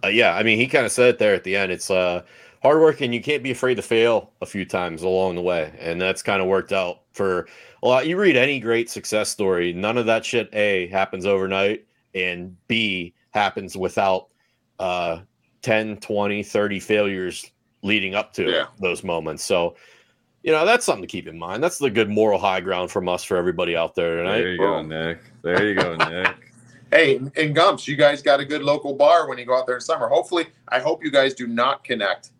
[0.04, 0.34] Uh, yeah.
[0.36, 1.72] I mean, he kind of said it there at the end.
[1.72, 2.22] It's, uh,
[2.62, 5.72] hard work, and you can't be afraid to fail a few times along the way,
[5.78, 7.46] and that's kind of worked out for
[7.82, 8.06] a lot.
[8.06, 13.14] You read any great success story, none of that shit A happens overnight, and B
[13.30, 14.28] happens without
[14.78, 15.20] uh,
[15.62, 17.50] 10, 20, 30 failures
[17.82, 18.66] leading up to Yeah.
[18.80, 19.44] those moments.
[19.44, 19.76] So,
[20.42, 21.62] you know, that's something to keep in mind.
[21.62, 24.38] That's the good moral high ground from us for everybody out there tonight.
[24.40, 25.18] There you go, Nick.
[25.42, 26.34] There you go, Nick.
[26.90, 29.74] Hey, and Gumps, you guys got a good local bar when you go out there
[29.74, 30.08] in summer.
[30.08, 32.30] Hopefully, I hope you guys do not connect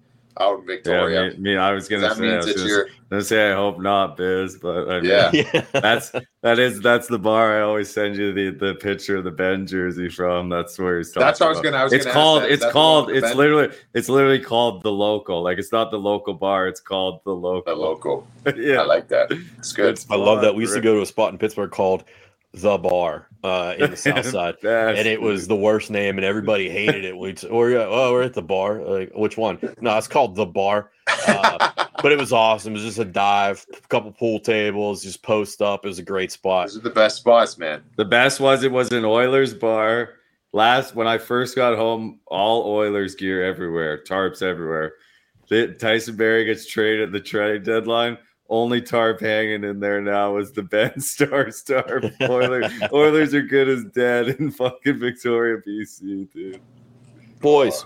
[0.40, 1.20] out in Yeah, Victoria.
[1.20, 3.80] I mean, me- I was gonna that say, I was gonna, gonna say, I hope
[3.80, 5.30] not, Biz, but I mean, Yeah.
[5.32, 5.64] Yeah.
[5.72, 6.12] that's
[6.42, 9.66] that is that's the bar I always send you the the picture of the Ben
[9.66, 10.48] jersey from.
[10.48, 11.26] That's where he's talking.
[11.26, 11.76] That's what I was gonna.
[11.76, 12.42] I was it's gonna called.
[12.42, 12.54] Ask that.
[12.54, 13.10] Is It's called.
[13.10, 13.36] It's Ben?
[13.36, 13.68] literally.
[13.94, 15.42] It's literally called the local.
[15.42, 16.68] Like it's not the local bar.
[16.68, 17.76] It's called the the local.
[17.76, 18.26] local.
[18.56, 19.30] yeah, I like that.
[19.58, 19.90] It's good.
[19.94, 20.54] It's I love that.
[20.54, 22.04] We used to go to a spot in Pittsburgh called
[22.52, 24.56] the Bar uh, in the South Side.
[24.62, 27.16] And it was the worst name, and everybody hated it.
[27.16, 28.82] We or yeah, oh, we're at the bar.
[28.82, 29.58] Like, which one?
[29.80, 30.90] No, it's called the bar.
[31.26, 32.72] Uh, but it was awesome.
[32.72, 35.84] It was just a dive, a couple pool tables, just post up.
[35.84, 36.68] It was a great spot.
[36.68, 37.82] Those are the best spots, man.
[37.96, 40.14] The best was it was an Oilers bar.
[40.52, 44.94] Last when I first got home, all Oilers gear everywhere, tarps everywhere.
[45.48, 48.18] The- Tyson Barrie gets traded at the trade deadline.
[48.50, 52.04] Only tarp hanging in there now is the Ben Star tarp.
[52.22, 56.60] Oilers, Oilers are good as dead in fucking Victoria, BC, dude.
[57.40, 57.84] Boys,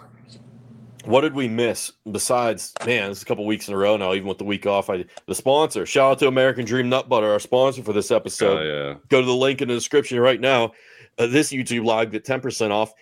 [1.05, 3.09] what did we miss besides man?
[3.09, 4.15] This is a couple weeks in a row now.
[4.15, 5.85] Even with the week off, I the sponsor.
[5.85, 8.61] Shout out to American Dream Nut Butter, our sponsor for this episode.
[8.61, 10.73] Oh yeah, go to the link in the description right now.
[11.19, 12.95] Uh, this YouTube live get 10% off.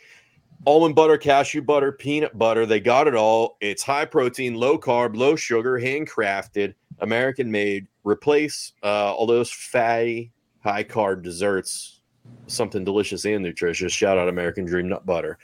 [0.67, 2.67] Almond butter, cashew butter, peanut butter.
[2.67, 3.57] They got it all.
[3.61, 7.87] It's high protein, low carb, low sugar, handcrafted, American made.
[8.05, 10.33] Replace uh, all those fatty,
[10.63, 12.01] high carb desserts,
[12.47, 13.93] something delicious and nutritious.
[13.93, 15.39] Shout out American Dream Nut Butter.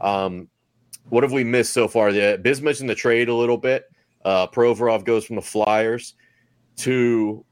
[0.00, 0.48] Um,
[1.08, 2.12] what have we missed so far?
[2.12, 3.84] The Biz mentioned the trade a little bit.
[4.24, 6.14] Uh, Provorov goes from the Flyers
[6.76, 7.44] to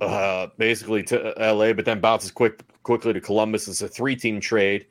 [0.00, 3.68] uh, basically to LA, but then bounces quick quickly to Columbus.
[3.68, 4.86] It's a three team trade.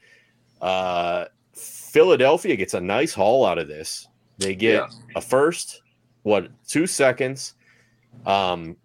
[0.61, 4.07] Uh, Philadelphia gets a nice haul out of this.
[4.37, 4.87] They get Yeah.
[5.15, 5.81] a first,
[6.23, 7.55] what two seconds,
[8.25, 8.75] um,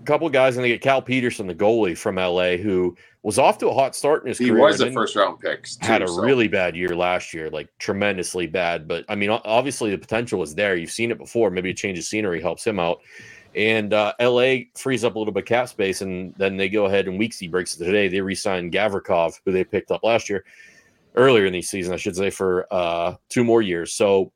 [0.00, 3.58] a couple guys, and they get Cal Petersen, the goalie from LA, who was off
[3.58, 4.58] to a hot start in his He career.
[4.58, 5.64] He was a first round pick.
[5.64, 8.86] too, had a so- really bad year last year, like tremendously bad.
[8.86, 10.76] But I mean, obviously the potential is there.
[10.76, 11.50] You've seen it before.
[11.50, 13.00] Maybe a change of scenery helps him out.
[13.56, 16.84] And uh, LA frees up a little bit of cap space, and then they go
[16.84, 18.06] ahead and Weeksy breaks it today.
[18.06, 20.44] They re-signed Gavrikov, who they picked up last year,
[21.14, 23.94] earlier in the season, I should say, for uh, two more years.
[23.94, 24.30] So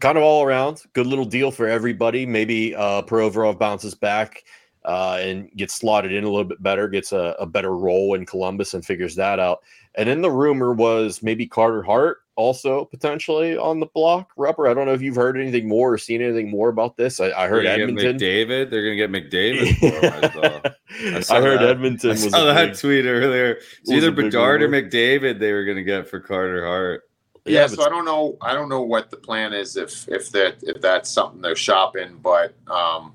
[0.00, 2.26] kind of all around, good little deal for everybody.
[2.26, 4.44] Maybe uh, Provorov bounces back
[4.84, 8.24] uh, and gets slotted in a little bit better, gets a, a better role in
[8.26, 9.60] Columbus and figures that out.
[9.94, 14.30] And then the rumor was maybe Carter Hart also potentially on the block.
[14.38, 17.18] Rupper, I don't know if you've heard anything more or seen anything more about this.
[17.18, 18.16] I, I heard Edmonton.
[18.16, 18.70] McDavid.
[18.70, 20.74] They're gonna get McDavid.
[21.30, 21.36] I.
[21.36, 21.70] I heard that.
[21.70, 23.58] Edmonton I was saw that big- tweet earlier.
[23.80, 24.68] It's either Bedard or.
[24.68, 27.02] McDavid they were gonna get for Carter Hart.
[27.48, 28.36] Yeah, Yeah, so I don't know.
[28.40, 32.18] I don't know what the plan is if if that if that's something they're shopping,
[32.22, 33.14] but um,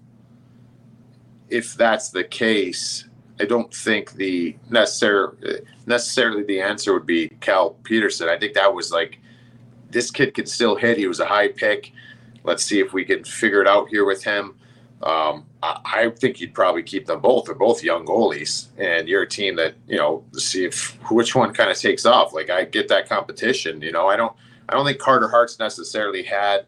[1.50, 3.06] if that's the case,
[3.40, 8.30] I don't think the necessary necessarily the answer would be Cal Petersen.
[8.30, 9.20] I think that was like
[9.90, 10.98] this kid could still hit.
[10.98, 11.92] He was a high pick.
[12.44, 14.56] Let's see if we can figure it out here with him.
[15.04, 17.46] Um, I, I think you'd probably keep them both.
[17.46, 21.54] They're both young goalies, and you're a team that you know see if which one
[21.54, 22.34] kind of takes off.
[22.34, 23.82] Like I get that competition.
[23.82, 24.34] You know, I don't.
[24.70, 26.66] I don't think Carter Hart's necessarily had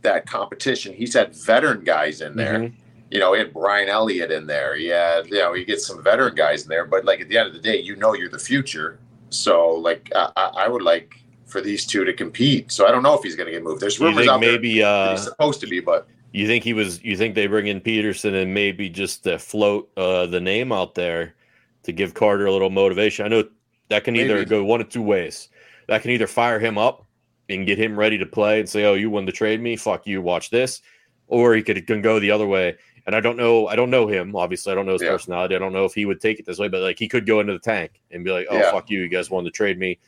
[0.00, 0.94] that competition.
[0.94, 2.58] He's had veteran guys in there.
[2.58, 2.72] Mhm.
[3.10, 4.74] You know, he had Brian Elliott in there.
[4.76, 6.86] Yeah, you know, you get some veteran guys in there.
[6.86, 8.98] But like at the end of the day, you know, you're the future.
[9.28, 12.72] So like, I, I would like for these two to compete.
[12.72, 13.82] So I don't know if he's going to get moved.
[13.82, 17.02] There's rumors out there maybe uh, he's supposed to be, but You think he was?
[17.04, 20.94] You think they bring in Petersen and maybe just to float uh, the name out
[20.94, 21.34] there
[21.82, 23.24] to give Carter a little motivation?
[23.26, 23.44] I know
[23.88, 24.48] that can either Maybe.
[24.48, 25.48] go one of two ways.
[25.88, 27.04] That can either fire him up
[27.50, 30.06] and get him ready to play and say, "Oh, you won the trade me, fuck
[30.06, 30.80] you, watch this,"
[31.26, 32.76] or he could can go the other way.
[33.04, 33.66] And I don't know.
[33.66, 34.34] I don't know him.
[34.34, 35.10] Obviously, I don't know his Yeah.
[35.10, 35.54] personality.
[35.54, 37.40] I don't know if he would take it this way, but like he could go
[37.40, 38.70] into the tank and be like, "Oh, Yeah.
[38.70, 39.98] fuck you, you guys wanted to trade me.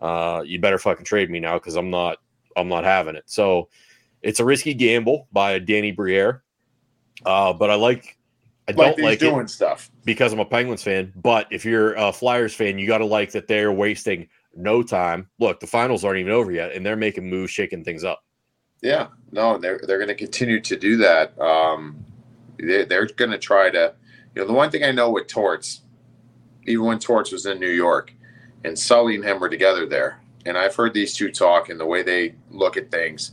[0.00, 2.18] Uh, you better fucking trade me now because I'm not.
[2.54, 3.68] I'm not having it." So
[4.24, 6.42] it's a risky gamble by Danny Briere.
[7.24, 8.18] Uh, but I like
[8.66, 9.90] I like don't like doing stuff.
[10.04, 11.12] because I'm a Penguins fan.
[11.16, 15.28] But if you're a Flyers fan, you got to like that they're wasting no time.
[15.38, 18.24] Look, the finals aren't even over yet, and they're making moves, shaking things up.
[18.80, 21.38] Yeah, no, they're they're going to continue to do that.
[21.38, 22.04] Um,
[22.58, 23.94] they, they're going to try to,
[24.34, 25.82] you know, the one thing I know with Torts,
[26.66, 28.12] even when Torts was in New York,
[28.64, 31.86] and Sully and him were together there, and I've heard these two talk and the
[31.86, 33.32] way they look at things.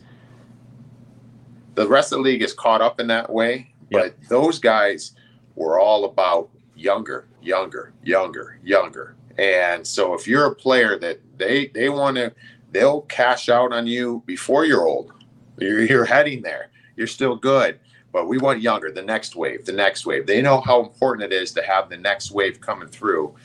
[1.76, 3.74] The rest of the league is caught up in that way.
[3.90, 4.02] Yep.
[4.02, 5.14] But those guys
[5.56, 9.16] were all about younger, younger, younger, younger.
[9.38, 12.34] And so if you're a player that they they want to,
[12.72, 15.14] they'll cash out on you before you're old.
[15.58, 16.70] You're, you're heading there.
[16.96, 17.80] You're still good,
[18.12, 18.92] but we want younger.
[18.92, 20.26] The next wave, the next wave.
[20.26, 23.36] They know how important it is to have the next wave coming through.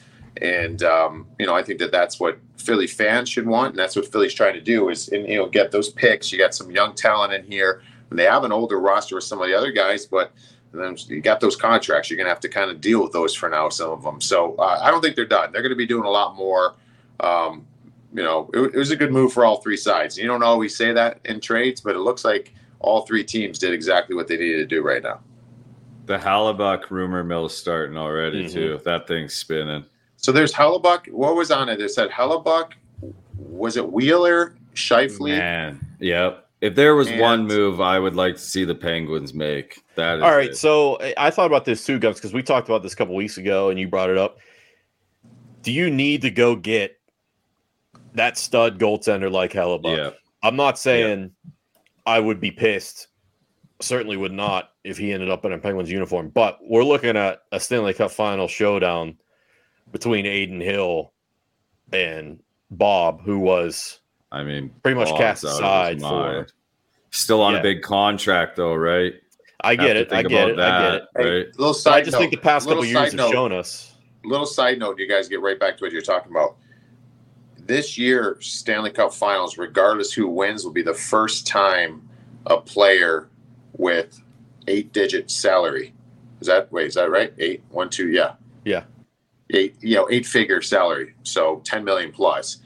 [0.42, 3.96] And um, you know, I think that that's what Philly fans should want, and that's
[3.96, 6.30] what Philly's trying to do is, and, you know, get those picks.
[6.30, 7.82] You got some young talent in here.
[8.10, 10.32] And they have an older roster with some of the other guys, but
[10.72, 12.10] then you got those contracts.
[12.10, 14.20] You're going to have to kind of deal with those for now, some of them.
[14.20, 15.50] So uh, I don't think they're done.
[15.52, 16.74] They're going to be doing a lot more.
[17.20, 17.66] Um,
[18.12, 20.16] you know, it, it was a good move for all three sides.
[20.16, 23.72] You don't always say that in trades, but it looks like all three teams did
[23.72, 25.20] exactly what they needed to do right now.
[26.06, 28.52] The Hellebuyck rumor mill is starting already Mhm.
[28.52, 28.80] too.
[28.84, 29.84] That thing's spinning.
[30.18, 31.10] So there's Hellebuyck.
[31.10, 31.80] What was on it?
[31.80, 32.72] It said Hellebuyck.
[33.38, 35.36] Was it Wheeler, Scheifele?
[35.38, 36.45] Man, yep.
[36.60, 40.22] If there was one move I would like to see the Penguins make, that is
[40.22, 40.56] All right, it.
[40.56, 43.14] so I- I thought about this too, Gums, because we talked about this a couple
[43.14, 44.38] weeks ago, and you brought it up.
[45.62, 46.98] Do you need to go get
[48.14, 49.96] that stud goaltender like Hellebuyck?
[49.96, 50.10] yeah,
[50.42, 51.32] I'm not saying
[52.06, 53.08] I would be pissed.
[53.80, 56.30] Certainly would not if he ended up in a Penguins uniform.
[56.30, 59.18] But we're looking at a Stanley Cup final showdown
[59.92, 61.12] between Adin Hill
[61.92, 62.40] and
[62.70, 63.98] Bob, who was
[64.32, 66.46] I mean, pretty much cast out of his aside for.
[67.10, 67.60] Still on Yeah.
[67.60, 69.14] a big contract though, right?
[69.62, 70.12] I get it.
[70.12, 70.54] I get it.
[70.54, 71.02] about I get it.
[71.14, 71.46] that, Hey, Right?
[71.58, 73.52] little So side I just note, think the past little couple years side have shown
[73.52, 73.94] us.
[74.24, 76.56] little side note, you guys get right back to what you're talking about.
[77.58, 82.08] This year, Stanley Cup Finals, regardless who wins, will be the first time
[82.46, 83.28] a player
[83.72, 84.20] with
[84.68, 85.92] eight-digit salary.
[86.40, 86.88] Is that wait?
[86.88, 87.32] Is that right?
[87.38, 88.32] Eight, one, two, yeah,
[88.64, 88.84] Yeah.
[89.50, 92.58] eight, you know, eight-figure salary, so ten million plus,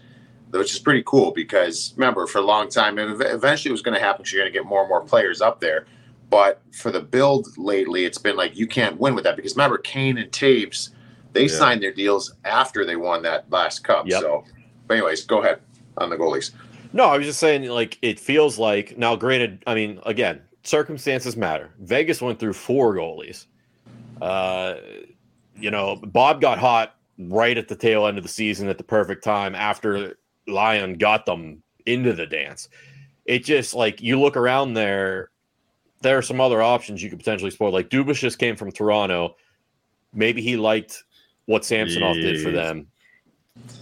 [0.51, 3.94] which is pretty cool because remember, for a long time, and eventually it was going
[3.94, 4.24] to happen.
[4.24, 5.86] 'cause You're going to get more and more players up there,
[6.28, 9.78] but for the build lately, it's been like you can't win with that because remember,
[9.78, 10.90] Kane and Toews
[11.32, 11.48] they Yeah.
[11.48, 14.09] signed their deals after they won that last cup.
[14.09, 14.20] Yep.
[14.20, 14.44] So,
[14.88, 15.61] but anyways, go ahead
[15.98, 16.51] on the goalies.
[16.92, 21.36] No, I was just saying, like, it feels like now, granted, I mean, again, circumstances
[21.36, 21.70] matter.
[21.78, 23.46] Vegas went through four goalies.
[24.20, 24.74] Uh,
[25.57, 28.82] you know, Bob got hot right at the tail end of the season at the
[28.84, 30.18] perfect time after
[30.51, 32.68] Lyon got them into the dance.
[33.24, 35.30] It just like you look around there,
[36.03, 37.70] there are some other options you could potentially explore.
[37.70, 39.36] Like Dubas just came from Toronto.
[40.12, 41.05] Maybe he liked
[41.46, 42.86] what Samsonov did for them.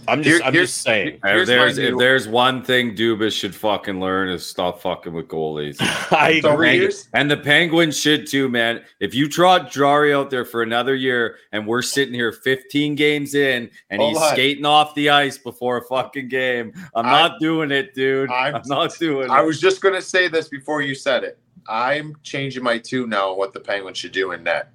[0.07, 1.07] I'm just, Here- I'm here's- just saying.
[1.15, 4.81] If Here's my there's if new- there's one thing Dubas should fucking learn is stop
[4.81, 5.77] fucking with goalies.
[6.11, 6.77] I So agree.
[6.79, 8.81] here's- And the Penguins should too, man.
[8.99, 13.35] If you trot Jarry out there for another year and we're sitting here 15 games
[13.35, 14.31] in and Hold he's on.
[14.31, 18.31] skating off the ice before a fucking game, I'm I- not doing it, dude.
[18.31, 19.29] I'm, I'm- not doing it.
[19.31, 19.45] I it.
[19.45, 21.37] was just going to say this before you said it.
[21.67, 24.71] I'm changing my tune now on what the Penguins should do in net.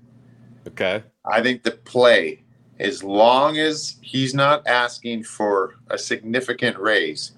[0.68, 1.03] Okay.
[1.24, 2.43] I think the play,
[2.78, 7.32] as long as he's not asking for a significant raise,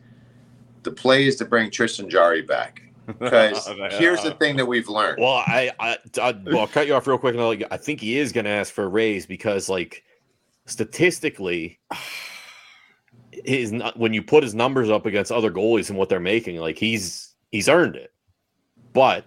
[0.82, 2.82] the play is to bring Tristan Jarry back.
[3.06, 5.18] Because here's the thing that we've learned.
[5.20, 7.34] Well, I, I, I well, I'll cut you off real quick.
[7.34, 10.02] And I'll, I think he is going to ask for a raise because, like,
[10.64, 11.78] statistically,
[13.44, 16.78] his when you put his numbers up against other goalies and what they're making, like
[16.78, 18.12] he's he's earned it.
[18.92, 19.26] But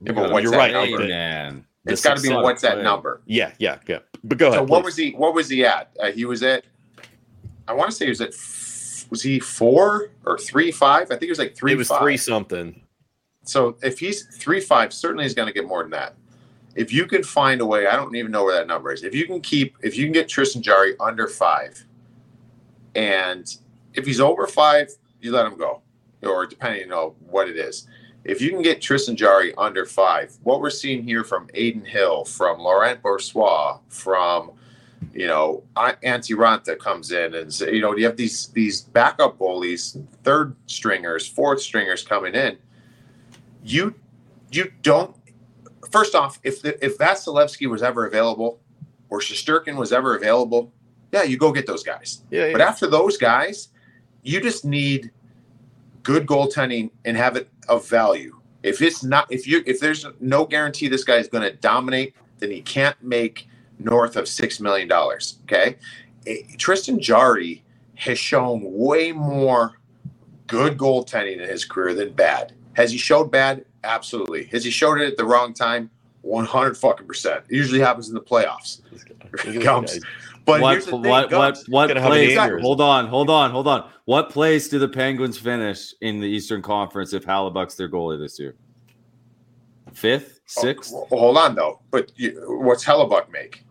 [0.00, 0.72] Yeah, but you're right.
[0.72, 0.90] number?
[0.92, 1.66] Like the, man.
[1.84, 2.82] the it's got to be what's that play.
[2.82, 3.22] number?
[3.26, 3.98] Yeah, yeah, yeah.
[4.24, 4.58] But go ahead.
[4.58, 4.84] So what please.
[4.84, 5.10] was he?
[5.12, 5.90] What was he at?
[5.98, 6.64] Uh, he was at.
[7.66, 8.30] I want to say he was at.
[9.10, 11.10] Was he four or three five?
[11.10, 11.72] I think it was like three.
[11.72, 12.00] It was five.
[12.00, 12.82] three something.
[13.44, 16.14] So if he's three five, certainly he's going to get more than that.
[16.74, 19.04] If you can find a way, I don't even know where that number is.
[19.04, 21.84] If you can keep, if you can get Tristan Jarry under five,
[22.94, 23.54] and
[23.94, 24.88] if he's over five,
[25.20, 25.82] you let him go,
[26.22, 27.86] or depending on what it is.
[28.24, 32.24] If you can get Tristan Jarry under five, what we're seeing here from Adin Hill,
[32.24, 34.52] from Laurent Brossoit, from
[35.12, 39.38] you know Antti Raanta comes in, and say, you know you have these these backup
[39.38, 42.58] goalies, third stringers, fourth stringers coming in
[43.64, 43.94] you
[44.50, 45.14] you don't
[45.90, 48.60] first off if the, if Vasilevskiy was ever available
[49.08, 50.72] or Shesterkin was ever available
[51.12, 52.52] yeah you go get those guys Yeah, yeah.
[52.52, 53.68] but after those guys
[54.22, 55.10] you just need
[56.02, 60.44] good goaltending and have it of value if it's not if you if there's no
[60.44, 63.48] guarantee this guy is going to dominate then he can't make
[63.78, 65.76] north of six million dollars okay
[66.26, 67.64] Eh, Tristan Jarry
[67.96, 69.78] has shown way more
[70.46, 72.52] good goaltending in his career than bad.
[72.74, 73.64] Has he showed bad?
[73.84, 74.44] Absolutely.
[74.46, 75.90] Has he showed it at the wrong time?
[76.22, 77.44] One hundred fucking percent.
[77.48, 78.80] It usually happens in the playoffs.
[78.92, 79.14] This guy-
[79.82, 80.00] look
[80.46, 80.86] at this Gums.
[80.86, 81.00] guy.
[81.02, 81.68] But what thing, what what Gums.
[81.68, 82.62] what Gonna have an place?
[82.62, 83.90] Hold on, hold on, hold on.
[84.04, 88.38] What place do the Penguins finish in the Eastern Conference if Hellebuyck's their goalie this
[88.38, 88.54] year?
[89.92, 90.92] fifth, oh, sixth.
[90.94, 93.64] Oh, hold on though, but you, what's Hellebuyck make?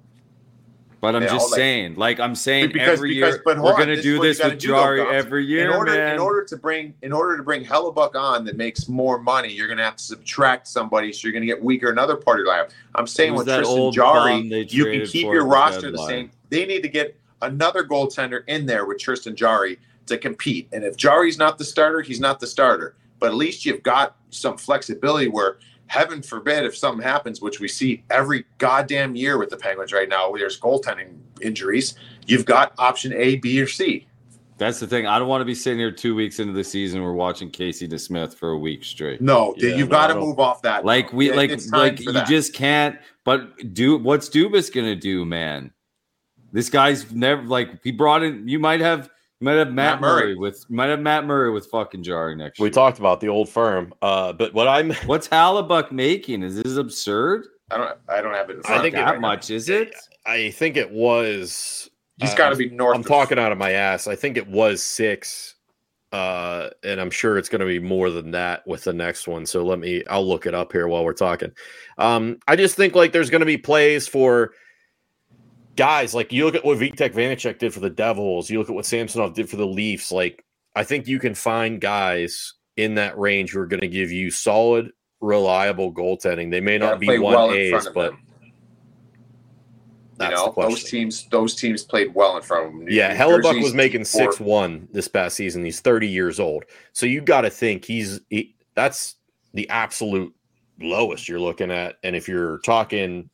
[1.00, 4.20] But I'm Yeah, just saying, like I'm saying, Because- every because- year we're gonna do
[4.22, 6.14] this with though, Jarry every year, in order, man.
[6.14, 9.68] in order to bring in order to bring Hellebuyck on that makes more money, you're
[9.68, 12.54] gonna have to subtract somebody, so you're gonna get weaker in another part of your
[12.54, 12.70] lineup.
[12.94, 16.32] I'm saying Who's with Tristan Jarry, you can keep your at the roster the same.
[16.52, 20.68] They need to get another goaltender in there with Tristan Jarry to compete.
[20.72, 22.96] And if Jarry's not the starter, he's not the starter.
[23.20, 25.58] But at least you've got some flexibility where
[25.88, 30.10] heaven forbid if something happens, which we see every goddamn year with the Penguins right
[30.10, 31.96] now, where there's goaltending injuries,
[32.28, 34.08] you've got option A, B, or C.
[34.58, 35.08] That's the thing.
[35.08, 37.02] I don't want to be sitting here two weeks into the season.
[37.02, 39.20] We're watching Casey DeSmith for a week straight.
[39.20, 40.86] No, Yeah, you've no, got to move off that.
[40.86, 42.28] Like we It- like like you that.
[42.28, 42.98] just can't.
[43.24, 45.72] But do what's Dubas gonna do, man?
[46.52, 48.48] This guy's never like he brought in.
[48.48, 49.10] You might have
[49.40, 50.22] you might have Matt, Matt Murray.
[50.24, 50.36] Murray.
[50.36, 52.72] with might have Matt Murray with fucking Jarry next We year.
[52.74, 56.44] talked about the old firm, uh, but what I'm What's Hellebuyck making?
[56.44, 57.48] Is this absurd?
[57.72, 57.98] I don't.
[58.10, 58.58] I don't have it.
[58.66, 59.28] I think of that right now.
[59.30, 59.96] much is it?
[60.26, 62.96] I think it was He's uh, got to be north.
[62.96, 64.08] I'm of- talking out of my ass.
[64.08, 65.56] I think it was six,
[66.12, 69.46] uh, and I'm sure it's going to be more than that with the next one.
[69.46, 71.52] So let me, I'll look it up here while we're talking.
[71.98, 74.52] Um, I just think like there's going to be plays for
[75.76, 78.50] guys like you look at what Vitek Vanecek did for the Devils.
[78.50, 80.12] You look at what Samsonov did for the Leafs.
[80.12, 80.44] Like
[80.76, 84.32] I think you can find guys in that range who are going to give you
[84.32, 86.52] solid, reliable goaltending.
[86.52, 88.20] They may not be one well A's, but them.
[90.18, 90.72] that's you the know, question.
[90.72, 91.28] those teams.
[91.30, 92.86] Those teams played well in front of them.
[92.86, 95.64] New- Yeah, New Hellebuyck Jersey's was making six one this past season.
[95.66, 99.16] He's thirty years old, so you got to think he's he, that's
[99.54, 100.34] the absolute
[100.80, 101.98] lowest you're looking at.
[102.04, 103.30] And if you're talking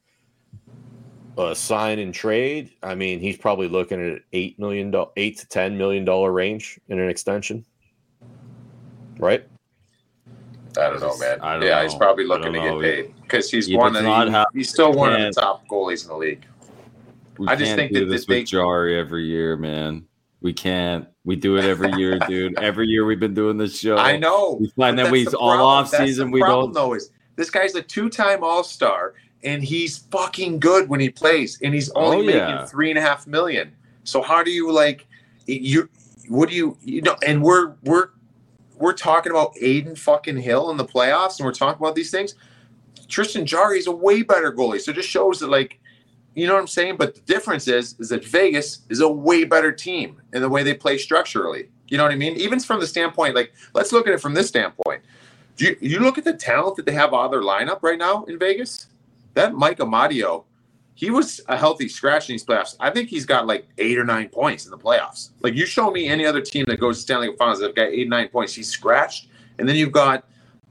[1.38, 5.48] a sign and trade, I mean, he's probably looking at eight million, do- eight to
[5.48, 7.64] ten million dollar range in an extension,
[9.20, 9.44] right?
[10.78, 11.40] I don't know, man.
[11.42, 12.82] I don't yeah, he's probably looking to don't get know.
[12.82, 15.68] paid because he's If one of not the, how- he's still one of the top
[15.68, 16.46] goalies in the league.
[17.38, 20.06] We I just can't think do that this they- with Jarry every year, man.
[20.42, 21.08] We can't.
[21.26, 22.60] We do it every year, dude.
[22.60, 23.98] Every year we've been doing this show.
[23.98, 24.58] I know.
[24.60, 25.68] We find but that we the all problem.
[25.68, 26.74] off That's the season we problem, don't.
[26.74, 31.74] Though is this guy's a two-time All-Star and he's fucking good when he plays, and
[31.74, 33.72] he's only Oh, making three and a half million.
[34.04, 35.08] So how do you like
[35.46, 35.90] you?
[36.30, 37.16] What do you you know?
[37.26, 38.10] And we're we're
[38.76, 42.36] we're talking about Adin fucking Hill in the playoffs, and we're talking about these things.
[43.08, 45.80] Tristan Jarry is a way better goalie, so it just shows that like.
[46.36, 46.98] You know what I'm saying?
[46.98, 50.62] But the difference is, is that Vegas is a way better team in the way
[50.62, 51.70] they play structurally.
[51.88, 52.36] You know what I mean?
[52.36, 55.02] Even from the standpoint, like, let's look at it from this standpoint.
[55.56, 58.24] Do you, you look at the talent that they have on their lineup right now
[58.26, 58.86] in Vegas?
[59.38, 60.46] That Mike Amadio,
[60.96, 62.76] he was a healthy scratch in these playoffs.
[62.80, 65.30] I think he's got like eight or nine points in the playoffs.
[65.42, 67.90] Like, you show me any other team that goes to Stanley Cup Finals that got
[67.90, 68.56] eight, nine points.
[68.56, 69.28] He's scratched.
[69.60, 70.24] And then you've got,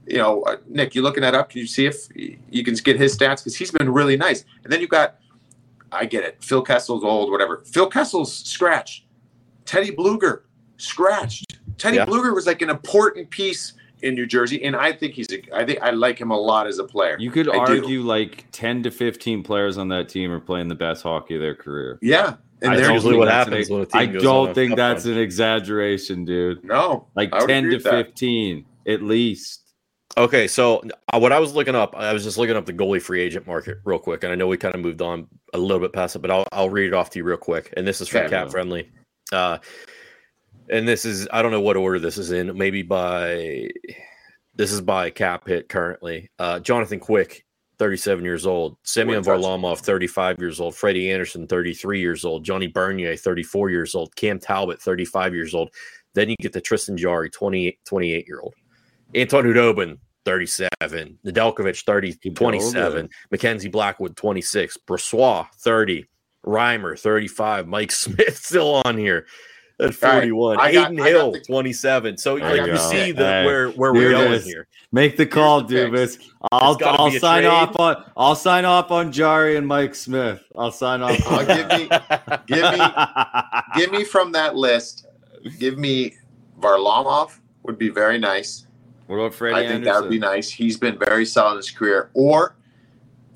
[0.05, 1.49] you know, uh, Nick, you looking that up?
[1.49, 2.09] Can you see if
[2.49, 3.37] you can get his stats?
[3.37, 4.43] Because he's been really nice.
[4.65, 5.15] And then you've got,
[5.93, 6.43] I get it.
[6.43, 7.63] Phil Kessel's old, whatever.
[7.65, 9.05] Phil Kessel's scratched.
[9.63, 10.41] Teddy Blueger
[10.75, 11.57] scratched.
[11.77, 12.05] Teddy Yeah.
[12.05, 15.27] Blueger was like an important piece in New Jersey, and I think he's.
[15.31, 17.15] A, I think I like him a lot as a player.
[17.19, 17.81] You could I do.
[17.81, 21.41] argue like 10 to 15 players on that team are playing the best hockey of
[21.41, 21.97] their career.
[22.01, 24.21] yeah, and I they're usually what that's an happens ex- when a team I goes
[24.21, 25.15] on don't a think cup that's run.
[25.15, 26.63] an exaggeration, dude.
[26.63, 28.05] no Like 10 to with that.
[28.07, 29.63] 15 at least.
[30.17, 30.81] Okay, so
[31.13, 33.45] uh, what I was looking up, I was just looking up the goalie free agent
[33.45, 36.15] market real quick, and I know we kind of moved on a little bit past
[36.15, 37.71] it, but I'll I'll read it off to you real quick.
[37.77, 38.29] And this is from Okay.
[38.29, 38.89] Cap Friendly,
[39.31, 39.59] uh,
[40.69, 43.69] and this is I don't know what order this is in, maybe by
[44.55, 46.29] this is by Cap Hit currently.
[46.39, 47.45] Uh, Jonathan Quick,
[47.77, 48.77] thirty-seven years old.
[48.83, 49.61] Semyon Wouldn't touch him.
[49.61, 50.75] Varlamov, thirty-five years old.
[50.75, 52.43] Freddie Andersen, thirty-three years old.
[52.43, 54.15] Johnny Bernier, thirty-four years old.
[54.15, 55.69] Cam Talbot, thirty-five years old.
[56.13, 58.55] Then you get the Tristan Jarry, 28, 28 year old.
[59.13, 61.19] Anton Khudobin, 37.
[61.23, 63.07] Nedeljkovic, 30, 27.
[63.29, 64.79] Mackenzie Blackwood, 26.
[64.87, 66.05] Brossoit, 30.
[66.43, 67.67] Reimer, 35.
[67.67, 69.27] Mike Smith still on here
[69.79, 70.59] at 41.
[70.59, 72.17] I got- Adin got Hill, the- 27.
[72.17, 72.77] So like, you you go.
[72.77, 74.67] see the, Hey, where, where here we're it going here.
[74.91, 75.75] Make the call, the.
[75.75, 76.17] Dubas.
[76.51, 77.45] I'll I'll sign trade.
[77.51, 80.41] off on I'll sign off on Jarry and Mike Smith.
[80.57, 81.27] I'll sign off.
[81.27, 81.89] On give me
[82.47, 82.79] give me
[83.75, 85.05] give me from that list.
[85.59, 86.15] Give me
[86.61, 88.65] Varlamov would be very nice.
[89.07, 89.93] What about Freddie I think Andersen?
[89.93, 90.49] that would be nice.
[90.49, 92.09] He's been very solid in his career.
[92.13, 92.55] Or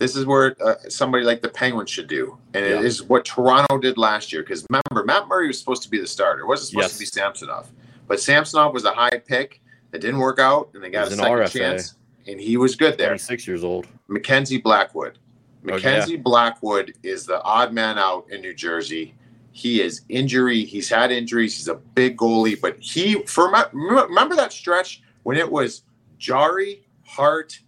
[0.02, 2.80] this is where uh, somebody like the Penguins should do, and Yeah.
[2.80, 4.42] it is what Toronto did last year.
[4.42, 6.42] Because remember, Matt Murray was supposed to be the starter.
[6.42, 6.94] It wasn't supposed Yes.
[6.94, 7.70] to be Samsonov,
[8.08, 9.62] but Samsonov was a high pick
[9.92, 11.60] that didn't work out, and they got a second RFA.
[11.60, 11.94] chance,
[12.28, 13.10] and he was good there.
[13.10, 13.86] 26 years old.
[14.08, 15.20] Mackenzie Blackwood.
[15.20, 15.76] Oh, yeah.
[15.76, 19.14] Mackenzie Blackwood is the odd man out in New Jersey.
[19.52, 20.64] He is injury.
[20.66, 21.56] He's had injuries.
[21.56, 25.84] He's a big goalie, but he for remember that stretch when it was
[26.18, 27.60] Jarry, Hart,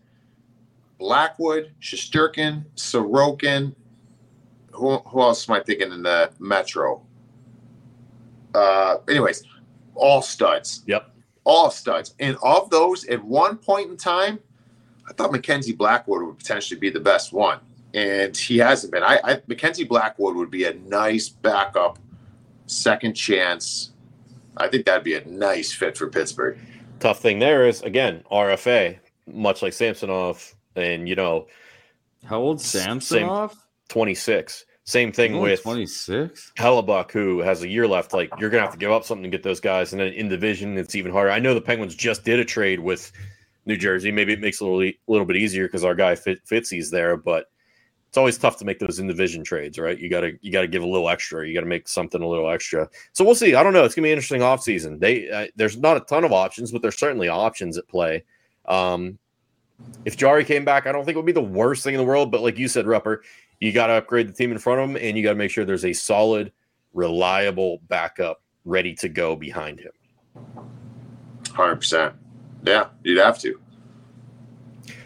[1.03, 3.75] Blackwood, Shesterkin, Sorokin.
[4.71, 7.01] Who, who else am I thinking in the Metro?
[8.55, 9.43] Uh, anyways,
[9.95, 10.83] all studs.
[10.87, 11.13] Yep.
[11.43, 12.15] All studs.
[12.21, 14.39] And of those, at one point in time,
[15.05, 17.59] I thought Mackenzie Blackwood would potentially be the best one.
[17.93, 19.03] And he hasn't been.
[19.03, 21.99] I, I Mackenzie Blackwood would be a nice backup,
[22.65, 23.91] second chance.
[24.55, 26.57] I think that'd be a nice fit for Pittsburgh.
[27.01, 28.97] Tough thing there is again RFA,
[29.27, 31.47] much like Samsonov, and you know,
[32.25, 33.55] How old Samsonov?
[33.89, 34.65] twenty six.
[34.85, 36.51] Same thing with twenty six.
[36.57, 38.13] Hellebuck, who has a year left.
[38.13, 40.27] Like you're gonna have to give up something to get those guys, and then in
[40.27, 41.31] division, it's even harder.
[41.31, 43.11] I know the Penguins just did a trade with
[43.65, 44.11] New Jersey.
[44.11, 47.15] Maybe it makes it a little, little bit easier because our guy Fit, Fitzy's there,
[47.15, 47.49] but
[48.09, 49.97] it's always tough to make those in division trades, right?
[49.97, 51.47] You gotta you gotta give a little extra.
[51.47, 52.89] You gotta make something a little extra.
[53.13, 53.55] So we'll see.
[53.55, 53.85] I don't know.
[53.85, 54.99] It's gonna be an interesting offseason.
[54.99, 58.23] They uh, there's not a ton of options, but there's certainly options at play.
[58.65, 59.17] Um,
[60.05, 62.05] if Jarry came back, I don't think it would be the worst thing in the
[62.05, 62.31] world.
[62.31, 63.19] But like you said, Rupper,
[63.59, 65.51] you got to upgrade the team in front of him, and you got to make
[65.51, 66.51] sure there's a solid,
[66.93, 69.91] reliable backup ready to go behind him.
[71.53, 72.15] Hundred percent.
[72.65, 73.59] Yeah, you'd have to.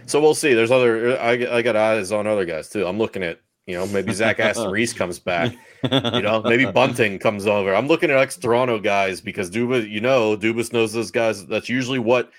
[0.06, 0.54] So we'll see.
[0.54, 1.20] There's other.
[1.20, 2.86] I, I got eyes on other guys too.
[2.86, 5.54] I'm looking at you know maybe Zach Aston Reese comes back.
[5.84, 7.76] You know maybe Bunting comes over.
[7.76, 9.90] I'm looking at ex Toronto guys because Dubas.
[9.90, 11.46] You know Dubas knows those guys.
[11.46, 12.32] That's usually what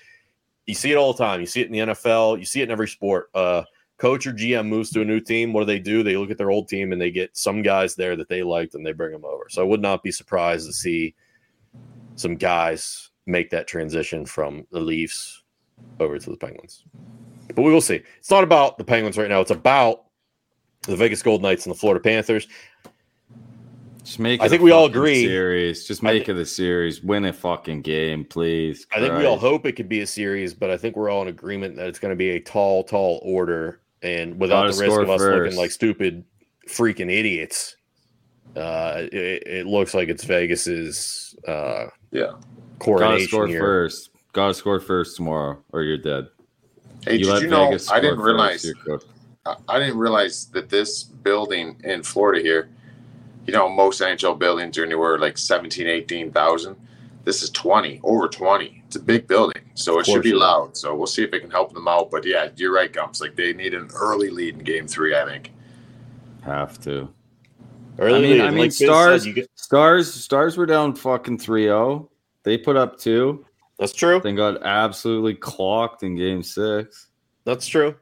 [0.69, 1.39] you see it all the time.
[1.39, 2.37] You see it in the NFL.
[2.37, 3.31] You see it in every sport.
[3.33, 3.63] Uh,
[3.97, 5.51] coach or GM moves to a new team.
[5.51, 6.03] What do they do?
[6.03, 8.75] They look at their old team and they get some guys there that they liked
[8.75, 9.47] and they bring them over.
[9.49, 11.15] So I would not be surprised to see
[12.15, 15.43] some guys make that transition from the Leafs
[15.99, 16.85] over to the Penguins.
[17.47, 18.01] But we will see.
[18.19, 19.41] It's not about the Penguins right now.
[19.41, 20.05] It's about
[20.83, 22.47] the Vegas Gold Knights and the Florida Panthers.
[24.09, 24.41] Just make.
[24.41, 25.23] I think we all agree.
[25.23, 25.85] Series.
[25.85, 27.03] Just make thi- it a series.
[27.03, 28.87] Win a fucking game, please.
[28.91, 31.21] I think we all hope it could be a series, but I think we're all
[31.21, 34.81] in agreement that it's going to be a tall, tall order, and without Gotta the
[34.81, 35.43] risk score of us first.
[35.43, 36.23] looking like stupid,
[36.67, 37.75] freaking idiots.
[38.55, 42.31] Uh, it, it looks like it's Vegas's uh, Yeah.
[42.79, 43.59] Gotta score here.
[43.59, 44.09] first.
[44.33, 46.29] Gotta score first tomorrow, or you're dead.
[47.05, 47.65] Hey, did let you know?
[47.67, 48.65] Vegas I didn't realize.
[48.65, 49.05] you're cooked.
[49.45, 52.71] I I didn't realize that this building in Florida here,
[53.49, 56.75] you know, most NHL buildings are anywhere like 17, 18,000.
[57.23, 58.83] This is 20, over 20.
[58.85, 60.77] It's a big building, so it should be loud.
[60.77, 62.11] So we'll see if it can help them out.
[62.11, 63.21] But yeah, you're right, Gumps.
[63.21, 65.51] Like they need an early lead in game three, I think.
[66.43, 67.09] Have to.
[67.97, 70.93] Early I mean, lead, I mean, like Biz said, stars, get- stars, stars were down
[70.95, 72.07] fucking 3-0.
[72.43, 73.43] They put up two.
[73.79, 74.21] that's true.
[74.23, 77.07] Then got absolutely clocked in game six.
[77.45, 77.95] That's true.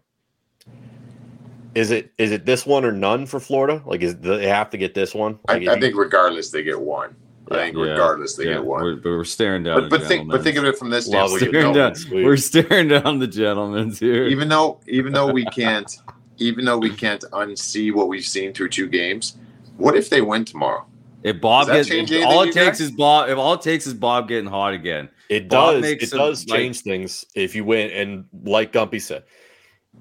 [1.77, 3.83] Is it is it this one or none for Florida?
[3.85, 5.37] Like, is they have to get this one?
[5.47, 7.15] I, Like, if I think regardless they get one.
[7.51, 8.81] I think regardless they yeah, get one.
[8.81, 9.81] We're, but we're staring down.
[9.81, 11.51] But but think but think of it from this Love standpoint.
[11.53, 14.25] staring down, we're staring down the gentlemen here.
[14.25, 15.95] even though even though we can't
[16.37, 19.37] even though we can't unsee what we've seen through two games,
[19.77, 20.83] what if they win tomorrow?
[21.23, 22.81] if Bob Does gets if all it takes guys?
[22.81, 23.29] is Bob.
[23.29, 25.09] If all it takes is Bob getting hot again.
[25.29, 25.91] It Bob does.
[25.91, 27.91] It some, does like- change things if you win.
[27.91, 29.23] And like Gumpy said,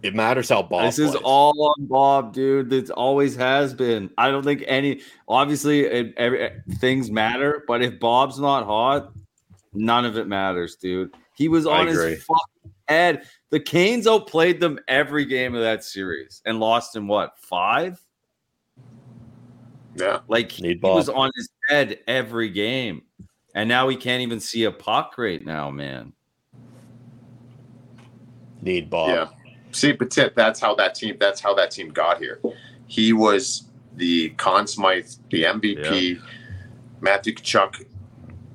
[0.02, 0.85] it matters how Bob.
[0.85, 2.73] this is all on Bob, dude.
[2.73, 4.10] It always has been.
[4.18, 5.01] I don't think any.
[5.28, 9.12] Obviously, it, every, things matter, but if Bob's not hot,
[9.73, 11.14] none of it matters, dude.
[11.35, 13.27] He was on his fucking head.
[13.51, 18.01] The Canes outplayed them every game of that series and lost in what five?
[19.97, 20.20] Yeah.
[20.28, 20.97] Like he Need Bob.
[20.97, 23.02] was on his head every game,
[23.55, 26.12] and now he can't even see a puck right now, man.
[28.62, 29.09] need Bob.
[29.10, 29.35] Yeah.
[29.77, 31.16] See, but that's how that team.
[31.20, 32.40] That's how that team got here.
[32.86, 33.65] He was
[33.97, 36.20] the Conn Smythe, the MVP.
[37.01, 37.85] Matthew Tkachuk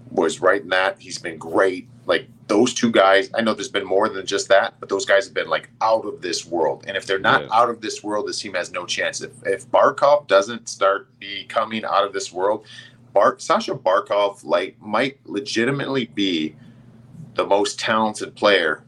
[0.10, 1.00] was right in that.
[1.00, 1.88] He's been great.
[2.08, 3.30] Like those two guys.
[3.36, 6.06] I know there's been more than just that, but those guys have been like out
[6.06, 6.86] of this world.
[6.88, 7.50] And if they're not Yeah.
[7.54, 9.22] out of this world, this team has no chance.
[9.22, 12.66] If if Barkov doesn't start becoming out of this world,
[13.14, 16.56] Bar- Sasha Barkov like might legitimately be
[17.36, 18.84] the most talented player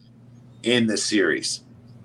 [0.63, 1.61] in the series.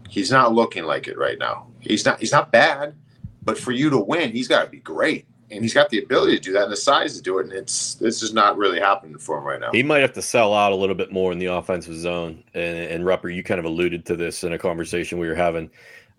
[0.08, 1.68] He's not looking like it right now.
[1.80, 2.94] He's not he's not bad,
[3.42, 5.26] but for you to win, he's got to be great.
[5.50, 7.44] And he's got the ability to do that and the size to do it.
[7.44, 9.70] And it's this is not really happening for him right now.
[9.72, 12.44] He might have to sell out a little bit more in the offensive zone.
[12.52, 15.70] And, and Rupper, you kind of alluded to this in a conversation we were having.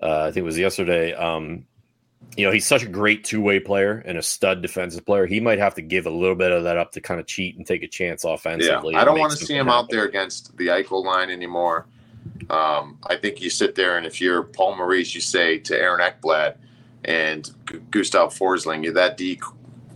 [0.01, 1.13] Uh, I think it was yesterday.
[1.13, 1.65] Um,
[2.37, 5.25] you know, he's such a great two way player and a stud defensive player.
[5.25, 7.57] He might have to give a little bit of that up to kind of cheat
[7.57, 8.93] and take a chance offensively.
[8.93, 9.01] Yeah.
[9.01, 11.87] I don't want to see him out there against the Eichel line anymore.
[12.49, 16.01] Um, I think you sit there and if you're Paul Maurice, you say to Aaron
[16.01, 16.55] Ekblad
[17.05, 17.49] and
[17.91, 19.39] Gustav Forsling, that D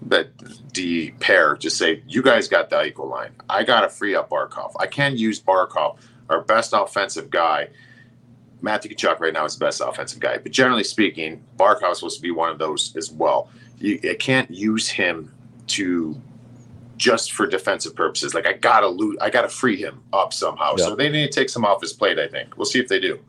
[0.03, 0.29] that
[0.73, 3.31] D pair, just say you guys got the Eichel line.
[3.49, 4.73] I got to free up Barkov.
[4.79, 5.97] I can use Barkov,
[6.29, 7.69] our best offensive guy,
[8.63, 12.15] Matthew Tkachuk right now is the best offensive guy, but generally speaking, Barkov is supposed
[12.15, 13.49] to be one of those as well.
[13.77, 15.33] You can't use him
[15.67, 16.19] to
[17.03, 18.33] just for defensive purposes.
[18.33, 20.75] Like I gotta loot, I gotta free him up somehow.
[20.77, 20.85] Yeah.
[20.85, 22.17] So they need to take some off his plate.
[22.17, 23.19] I think we'll see if they do.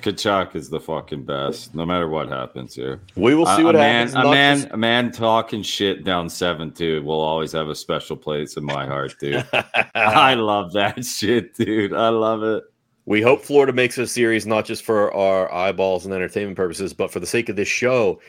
[0.00, 3.00] Tkachuk is the fucking best, no matter what happens here.
[3.16, 4.14] We will see a, what a happens.
[4.14, 7.74] man, a man, just- a man talking shit down seven two will always have a
[7.74, 9.44] special place in my heart, dude.
[9.96, 11.92] I love that shit, dude.
[11.92, 12.62] I love it.
[13.06, 17.10] We hope Florida makes a series not just for our eyeballs and entertainment purposes, but
[17.10, 18.20] for the sake of this show,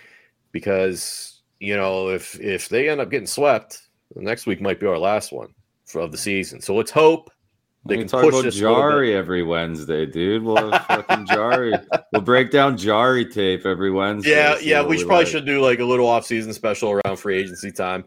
[0.51, 3.83] because you know if if they end up getting swept,
[4.15, 5.53] the next week might be our last one
[5.85, 6.61] for, of the season.
[6.61, 7.29] So let's hope
[7.85, 8.81] they we can talk push about this a little bit.
[8.81, 10.43] Jarry every Wednesday, dude.
[10.43, 11.73] We'll have fucking Jarry.
[12.11, 14.31] We'll break down Jarry tape every Wednesday.
[14.31, 15.27] Yeah, yeah, what we probably like.
[15.27, 18.03] should do like a little off-season special around free agency time.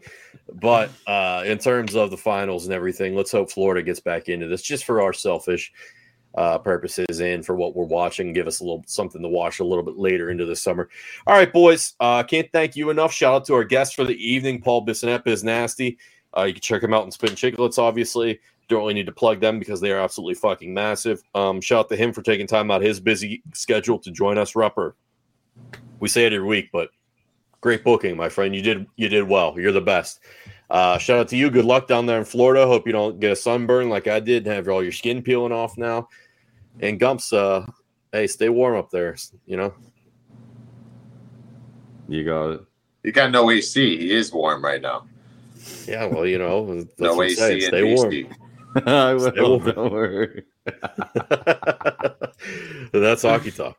[0.61, 4.47] But uh, in terms of the finals and everything, let's hope Florida gets back into
[4.47, 5.71] this just for our selfish
[6.35, 8.33] uh, purposes and for what we're watching.
[8.33, 10.89] Give us a little something to watch a little bit later into the summer.
[11.27, 11.93] All right, boys.
[11.99, 13.13] Uh, can't thank you enough.
[13.13, 15.97] Shout out to our guest for the evening, Paul Bissonnette is nasty.
[16.35, 18.39] Uh, you can check him out in Spittin' Chiclets, obviously.
[18.67, 21.21] Don't really need to plug them because they are absolutely fucking massive.
[21.35, 24.53] Um, shout out to him for taking time out his busy schedule to join us,
[24.53, 24.93] Rupper.
[25.99, 26.89] We say it every week, but
[27.61, 28.55] great booking, my friend.
[28.55, 29.55] You did you did well.
[29.57, 30.21] You're the best.
[30.69, 31.51] Uh, shout out to you.
[31.51, 32.65] Good luck down there in Florida.
[32.65, 35.51] Hope you don't get a sunburn like I did and have all your skin peeling
[35.51, 36.07] off now.
[36.79, 37.65] And Gumps, uh,
[38.11, 39.15] hey, stay warm up there.
[39.45, 39.73] You know,
[42.07, 42.61] You got it.
[43.03, 43.97] You got no AC.
[43.97, 45.05] He is warm right now.
[45.87, 46.05] yeah.
[46.05, 47.53] Well, you know, that's No AC saying.
[47.55, 48.13] and Stay warm.
[48.13, 48.27] AC.
[48.85, 49.31] I will.
[49.31, 49.71] Stay warm.
[49.71, 50.43] Don't worry.
[52.93, 53.77] That's hockey talk.